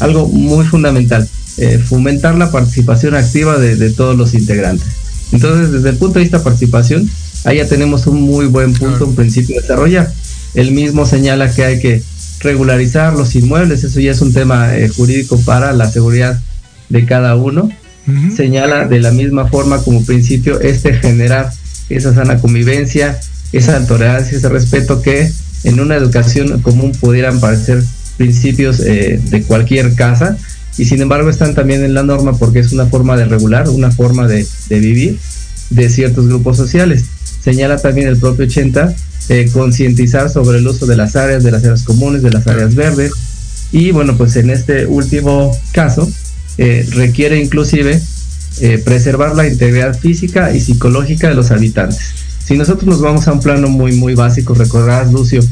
algo 0.01 0.29
muy 0.29 0.65
fundamental, 0.65 1.29
eh, 1.57 1.79
fomentar 1.79 2.37
la 2.37 2.51
participación 2.51 3.15
activa 3.15 3.59
de, 3.59 3.91
todos 3.91 4.17
los 4.17 4.35
integrantes. 4.35 4.87
Entonces, 5.33 5.73
desde 5.73 5.91
el 5.91 5.97
punto 5.97 6.19
de 6.19 6.25
vista 6.25 6.39
de 6.39 6.45
participación, 6.45 7.11
ahí 7.45 7.59
ya 7.59 7.69
tenemos 7.69 8.07
un 8.07 8.21
muy 8.23 8.47
buen 8.47 8.73
punto, 8.75 9.07
un 9.07 9.15
principio 9.15 9.57
de 9.57 9.63
desarrollar. 9.63 10.13
El 10.55 10.73
mismo 10.73 11.07
señala 11.07 11.53
que 11.53 11.65
hay 11.65 11.81
que 11.81 12.03
regularizar 12.41 13.15
los 13.15 13.35
inmuebles, 13.35 13.85
eso 13.85 14.01
ya 14.01 14.13
es 14.13 14.21
un 14.21 14.33
tema 14.33 14.77
eh, 14.77 14.89
jurídico 14.89 15.39
para 15.41 15.73
la 15.73 15.91
seguridad 15.91 16.41
de 16.89 17.05
cada 17.05 17.37
uno. 17.37 17.71
Señala 18.35 18.87
de 18.87 19.01
la 19.01 19.11
misma 19.11 19.49
forma 19.49 19.83
como 19.83 20.03
principio 20.03 20.59
este 20.61 20.95
generar 20.95 21.53
esa 21.91 22.15
sana 22.15 22.39
convivencia, 22.39 23.21
esa 23.53 23.87
tolerancia, 23.87 24.39
ese 24.39 24.49
respeto 24.49 25.03
que 25.03 25.31
en 25.65 25.79
una 25.79 25.97
educación 25.97 26.63
común 26.63 26.93
pudieran 26.93 27.39
parecer 27.39 27.83
principios 28.17 28.81
eh, 28.81 29.21
de 29.23 29.43
cualquier 29.43 29.95
casa, 29.95 30.39
y 30.79 30.85
sin 30.85 31.03
embargo 31.03 31.29
están 31.29 31.55
también 31.55 31.85
en 31.85 31.93
la 31.93 32.05
norma 32.05 32.39
porque 32.39 32.61
es 32.61 32.73
una 32.73 32.87
forma 32.87 33.17
de 33.17 33.25
regular, 33.25 33.69
una 33.69 33.91
forma 33.91 34.29
de, 34.29 34.47
vivir 34.71 35.19
de 35.71 35.91
ciertos 35.91 36.29
grupos 36.29 36.57
sociales. 36.57 37.05
Señala 37.43 37.79
también 37.79 38.09
el 38.09 38.17
propio 38.17 38.47
80 38.47 38.95
eh, 39.31 39.51
concientizar 39.53 40.31
sobre 40.31 40.59
el 40.59 40.67
uso 40.67 40.87
de 40.87 40.97
las 40.97 41.15
áreas, 41.15 41.45
de 41.45 41.51
las 41.51 41.63
áreas 41.63 41.83
comunes, 41.83 42.23
de 42.23 42.31
las 42.31 42.47
áreas 42.47 42.75
verdes. 42.75 43.13
Y 43.73 43.91
bueno, 43.91 44.17
pues 44.17 44.37
en 44.37 44.49
este 44.49 44.87
último 44.87 45.55
caso 45.73 46.11
eh, 46.57 46.87
requiere 46.93 47.39
inclusive 47.39 48.01
eh, 48.61 48.79
preservar 48.79 49.37
la 49.37 49.47
integridad 49.47 49.99
física 49.99 50.55
y 50.55 50.61
psicológica 50.61 51.29
de 51.29 51.35
los 51.35 51.51
habitantes. 51.51 51.99
Si 52.43 52.57
nosotros 52.57 52.87
nos 52.87 53.01
vamos 53.03 53.29
a 53.29 53.33
un 53.33 53.41
plano 53.41 53.69
muy, 53.69 53.93
muy 53.93 54.15
básico, 54.15 54.55
recordarás, 54.55 55.13
Lucio, 55.13 55.43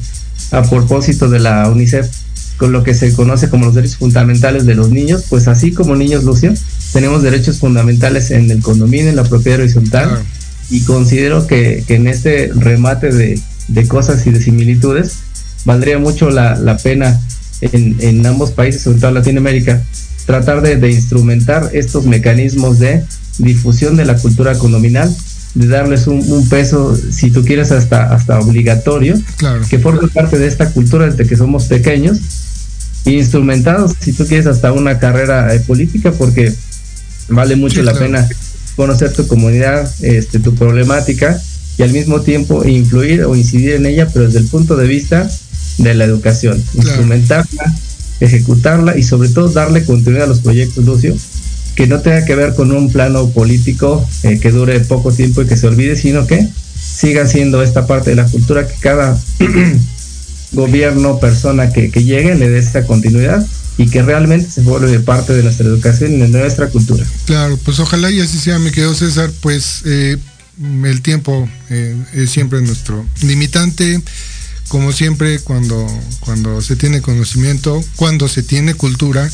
a 0.53 0.62
propósito 0.62 1.28
de 1.28 1.41
la 1.41 1.68
UNICEF, 1.68 2.09
con 2.57 2.72
lo 2.72 2.82
que 2.82 2.95
se 2.95 3.12
conoce 3.12 3.51
como 3.51 3.66
los 3.66 3.74
derechos 3.74 3.99
fundamentales 3.99 4.64
de 4.64 4.74
los 4.74 4.89
niños, 4.89 5.26
pues 5.28 5.47
así 5.49 5.72
como 5.72 5.95
niños, 5.95 6.24
Lucio, 6.24 6.55
tenemos 6.95 7.22
derechos 7.22 7.59
fundamentales 7.59 8.30
en 8.30 8.51
el 8.51 8.62
condominio, 8.62 9.11
en 9.11 9.16
la 9.16 9.24
propiedad 9.24 9.61
horizontal, 9.61 10.22
y 10.70 10.80
considero 10.82 11.46
que, 11.46 11.84
en 11.88 12.06
este 12.08 12.50
remate 12.54 13.12
de, 13.12 13.88
cosas 13.88 14.26
y 14.26 14.30
de 14.30 14.42
similitudes, 14.42 15.18
valdría 15.64 15.98
mucho 15.98 16.30
la, 16.30 16.76
pena 16.82 17.20
en, 17.60 18.26
ambos 18.26 18.50
países, 18.50 18.82
sobre 18.82 18.98
todo 18.98 19.10
Latinoamérica, 19.12 19.82
tratar 20.24 20.62
de, 20.62 20.90
instrumentar 20.90 21.70
estos 21.72 22.06
mecanismos 22.06 22.78
de 22.78 23.04
difusión 23.38 23.96
de 23.96 24.04
la 24.04 24.16
cultura 24.16 24.56
condominal 24.58 25.14
de 25.54 25.68
darles 25.68 26.06
un, 26.06 26.48
peso, 26.50 26.94
si 26.96 27.30
tú 27.30 27.42
quieres, 27.42 27.72
hasta, 27.72 28.12
hasta 28.12 28.40
obligatorio, 28.40 29.14
que 29.70 29.78
forme 29.78 30.08
parte 30.08 30.38
de 30.38 30.48
esta 30.48 30.70
cultura 30.70 31.06
desde 31.06 31.26
que 31.26 31.36
somos 31.36 31.64
pequeños, 31.64 32.18
instrumentados, 33.06 33.94
si 33.98 34.12
tú 34.12 34.26
quieres, 34.26 34.46
hasta 34.46 34.72
una 34.72 34.98
carrera 34.98 35.54
eh, 35.54 35.60
política, 35.60 36.12
porque 36.12 36.52
vale 37.28 37.56
mucho 37.56 37.82
la 37.82 37.94
pena 37.94 38.28
conocer 38.76 39.12
tu 39.12 39.26
comunidad, 39.26 39.90
este, 40.02 40.38
tu 40.38 40.54
problemática, 40.54 41.40
y 41.78 41.82
al 41.82 41.92
mismo 41.92 42.20
tiempo 42.20 42.64
influir 42.64 43.24
o 43.24 43.34
incidir 43.36 43.72
en 43.72 43.86
ella, 43.86 44.08
pero 44.12 44.26
desde 44.26 44.38
el 44.38 44.46
punto 44.46 44.76
de 44.76 44.86
vista 44.86 45.28
de 45.78 45.94
la 45.94 46.04
educación, 46.04 46.62
instrumentarla, 46.74 47.74
ejecutarla 48.20 48.96
y 48.96 49.02
sobre 49.02 49.28
todo 49.28 49.48
darle 49.48 49.84
continuidad 49.84 50.24
a 50.24 50.28
los 50.28 50.40
proyectos, 50.40 50.84
Lucio, 50.84 51.14
que 51.74 51.86
no 51.86 52.00
tenga 52.00 52.24
que 52.24 52.34
ver 52.34 52.54
con 52.54 52.72
un 52.72 52.90
plano 52.90 53.28
político 53.28 54.06
eh, 54.22 54.38
que 54.38 54.50
dure 54.50 54.80
poco 54.80 55.12
tiempo 55.12 55.42
y 55.42 55.46
que 55.46 55.56
se 55.58 55.66
olvide, 55.66 55.96
sino 55.96 56.26
que 56.26 56.48
siga 56.74 57.26
siendo 57.26 57.62
esta 57.62 57.86
parte 57.86 58.10
de 58.10 58.16
la 58.16 58.24
cultura 58.24 58.66
que 58.66 58.74
cada 58.80 59.18
gobierno, 60.52 61.18
persona 61.20 61.70
que, 61.70 61.90
llegue 61.90 62.34
le 62.34 62.48
dé 62.48 62.58
esta 62.58 62.86
continuidad 62.86 63.46
y 63.78 63.88
que 63.88 64.02
realmente 64.02 64.50
se 64.50 64.62
vuelve 64.62 64.98
parte 65.00 65.34
de 65.34 65.42
nuestra 65.42 65.66
educación 65.66 66.14
y 66.14 66.18
de 66.18 66.28
nuestra 66.28 66.68
cultura. 66.68 67.04
Claro, 67.26 67.58
pues 67.58 67.78
ojalá 67.78 68.10
y 68.10 68.20
así 68.20 68.38
sea, 68.38 68.58
mi 68.58 68.70
querido 68.70 68.94
César, 68.94 69.30
pues 69.40 69.82
eh, 69.84 70.16
el 70.84 71.02
tiempo 71.02 71.48
eh, 71.70 71.96
es 72.14 72.30
siempre 72.30 72.60
nuestro 72.62 73.04
limitante. 73.22 74.00
Como 74.68 74.90
siempre, 74.90 75.38
cuando, 75.40 75.86
cuando 76.20 76.60
se 76.60 76.74
tiene 76.74 77.00
conocimiento, 77.00 77.84
cuando 77.94 78.26
se 78.26 78.42
tiene 78.42 78.74
cultura, 78.74 79.30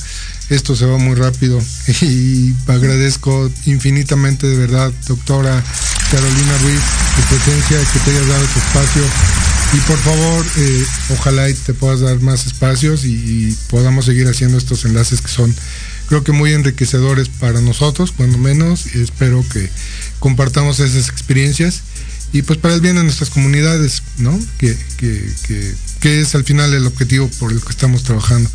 esto 0.51 0.77
se 0.77 0.85
va 0.85 0.99
muy 0.99 1.15
rápido 1.15 1.59
y 2.03 2.55
agradezco 2.67 3.51
infinitamente 3.65 4.47
de 4.47 4.59
verdad, 4.59 4.93
doctora 5.09 5.63
Carolina 6.11 6.59
Ruiz, 6.59 6.81
tu 7.17 7.23
presencia, 7.35 7.79
que 7.93 7.99
te 8.01 8.11
hayas 8.11 8.29
dado 8.29 8.45
tu 8.45 8.59
espacio 8.59 9.03
y 9.73 9.77
por 9.87 9.99
favor, 9.99 10.47
eh, 10.59 10.85
ojalá 11.11 11.49
y 11.49 11.55
te 11.55 11.75
puedas 11.75 12.01
dar 12.01 12.21
más 12.21 12.47
espacios 12.47 13.05
y, 13.05 13.57
podamos 13.69 14.05
seguir 14.05 14.29
haciendo 14.29 14.59
estos 14.59 14.85
enlaces 14.85 15.21
que 15.21 15.29
son 15.29 15.55
creo 16.07 16.25
que 16.25 16.33
muy 16.33 16.53
enriquecedores 16.53 17.29
para 17.29 17.61
nosotros, 17.61 18.13
cuando 18.13 18.37
menos, 18.37 18.95
y 18.95 19.01
espero 19.01 19.45
que 19.51 19.71
compartamos 20.19 20.79
esas 20.81 21.09
experiencias 21.09 21.81
y 22.33 22.43
pues 22.43 22.59
para 22.59 22.75
el 22.75 22.81
bien 22.81 22.97
de 22.97 23.05
nuestras 23.05 23.31
comunidades, 23.31 24.03
¿no? 24.19 24.39
Que, 24.59 24.77
que 24.99 26.21
es 26.21 26.35
al 26.35 26.45
final 26.45 26.75
el 26.75 26.87
objetivo 26.87 27.29
por 27.39 27.53
el 27.53 27.63
que 27.63 27.71
estamos 27.71 28.03
trabajando. 28.03 28.51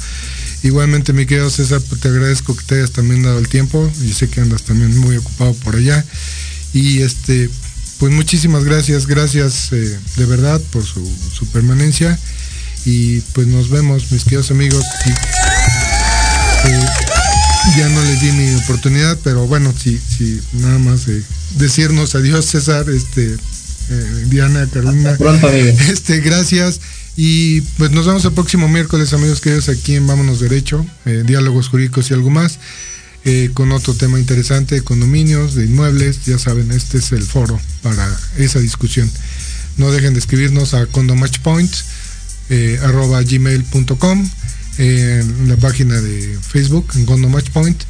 Igualmente, 0.63 1.13
mi 1.13 1.25
querido 1.25 1.49
César, 1.49 1.81
pues, 1.87 2.01
te 2.01 2.07
agradezco 2.07 2.55
que 2.55 2.63
te 2.63 2.75
hayas 2.75 2.91
también 2.91 3.23
dado 3.23 3.39
el 3.39 3.47
tiempo. 3.47 3.91
y 4.03 4.13
sé 4.13 4.29
que 4.29 4.41
andas 4.41 4.63
también 4.63 4.97
muy 4.97 5.17
ocupado 5.17 5.53
por 5.53 5.75
allá. 5.75 6.03
Y 6.73 7.01
este, 7.01 7.49
pues 7.99 8.11
muchísimas 8.11 8.63
gracias, 8.63 9.07
gracias 9.07 9.71
eh, 9.71 9.99
de 10.17 10.25
verdad 10.25 10.61
por 10.71 10.83
su, 10.83 11.03
permanencia. 11.51 12.17
Y 12.85 13.19
pues 13.33 13.47
nos 13.47 13.69
vemos, 13.69 14.11
mis 14.11 14.23
queridos 14.23 14.51
amigos. 14.51 14.83
Eh, 16.65 16.85
ya 17.77 17.89
no 17.89 18.01
les 18.03 18.21
di 18.21 18.31
mi 18.31 18.53
oportunidad, 18.55 19.17
pero 19.23 19.45
bueno, 19.45 19.73
sí, 19.77 19.99
sí, 20.17 20.39
nada 20.53 20.79
más 20.79 21.05
decirnos 21.57 22.15
adiós, 22.15 22.45
César, 22.45 22.89
este, 22.89 23.37
eh, 23.89 24.25
Diana, 24.27 24.67
Carolina. 24.71 25.15
pronto, 25.17 25.49
Este, 25.89 26.19
gracias. 26.19 26.79
Y 27.15 27.61
pues 27.77 27.91
nos 27.91 28.05
vemos 28.05 28.23
el 28.25 28.33
próximo 28.33 28.67
miércoles, 28.67 29.11
amigos 29.13 29.41
queridos, 29.41 29.69
aquí 29.69 29.95
en 29.95 30.05
Vámonos 30.05 30.39
Derecho, 30.39 30.85
eh, 31.05 31.23
diálogos 31.25 31.67
jurídicos 31.69 32.11
y 32.11 32.13
algo 32.13 32.29
más, 32.29 32.59
eh, 33.29 33.51
con 33.53 33.73
otro 33.73 33.93
tema 33.93 34.17
interesante 34.21 34.75
de 34.75 34.83
condominios, 34.83 35.53
de 35.53 35.65
inmuebles. 35.65 36.23
Ya 36.25 36.39
saben, 36.39 36.71
este 36.71 36.99
es 36.99 37.11
el 37.11 37.23
foro 37.23 37.59
para 37.81 38.17
esa 38.37 38.59
discusión. 38.59 39.11
No 39.75 39.91
dejen 39.91 40.13
de 40.13 40.19
escribirnos 40.19 40.73
a 40.73 40.85
condomatchpoint, 40.85 41.69
eh, 42.49 42.79
en 44.77 45.49
la 45.49 45.57
página 45.57 45.99
de 45.99 46.39
Facebook, 46.41 46.93
en 46.95 47.05
condomatchpoint. 47.05 47.83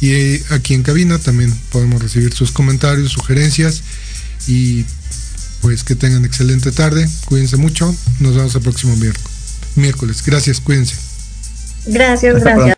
Y 0.00 0.40
aquí 0.52 0.74
en 0.74 0.84
cabina 0.84 1.18
también 1.18 1.52
podemos 1.72 2.00
recibir 2.00 2.32
sus 2.32 2.52
comentarios, 2.52 3.10
sugerencias 3.10 3.82
y 4.46 4.84
pues 5.60 5.82
que 5.82 5.96
tengan 5.96 6.24
excelente 6.24 6.70
tarde, 6.70 7.08
cuídense 7.24 7.56
mucho, 7.56 7.92
nos 8.20 8.36
vemos 8.36 8.54
el 8.54 8.60
próximo 8.60 8.96
miércoles. 9.74 10.22
Gracias, 10.24 10.60
cuídense. 10.60 10.94
Gracias, 11.86 12.34
gracias. 12.34 12.44
Gracias 12.44 12.73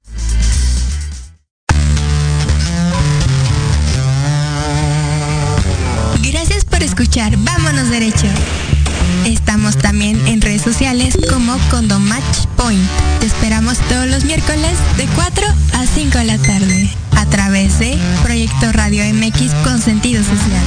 como 11.56 11.70
Condomatch 11.70 12.46
Point. 12.56 12.90
Te 13.20 13.26
esperamos 13.26 13.78
todos 13.88 14.06
los 14.06 14.24
miércoles 14.24 14.72
de 14.96 15.06
4 15.06 15.46
a 15.74 15.86
5 15.86 16.18
de 16.18 16.24
la 16.24 16.38
tarde 16.38 16.90
a 17.16 17.26
través 17.26 17.78
de 17.78 17.98
Proyecto 18.22 18.72
Radio 18.72 19.04
MX 19.14 19.54
con 19.64 19.80
sentido 19.80 20.22
social. 20.22 20.62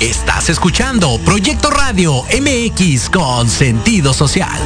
Estás 0.00 0.48
escuchando 0.50 1.18
Proyecto 1.24 1.70
Radio 1.70 2.24
MX 2.40 3.10
con 3.10 3.48
sentido 3.48 4.14
social. 4.14 4.58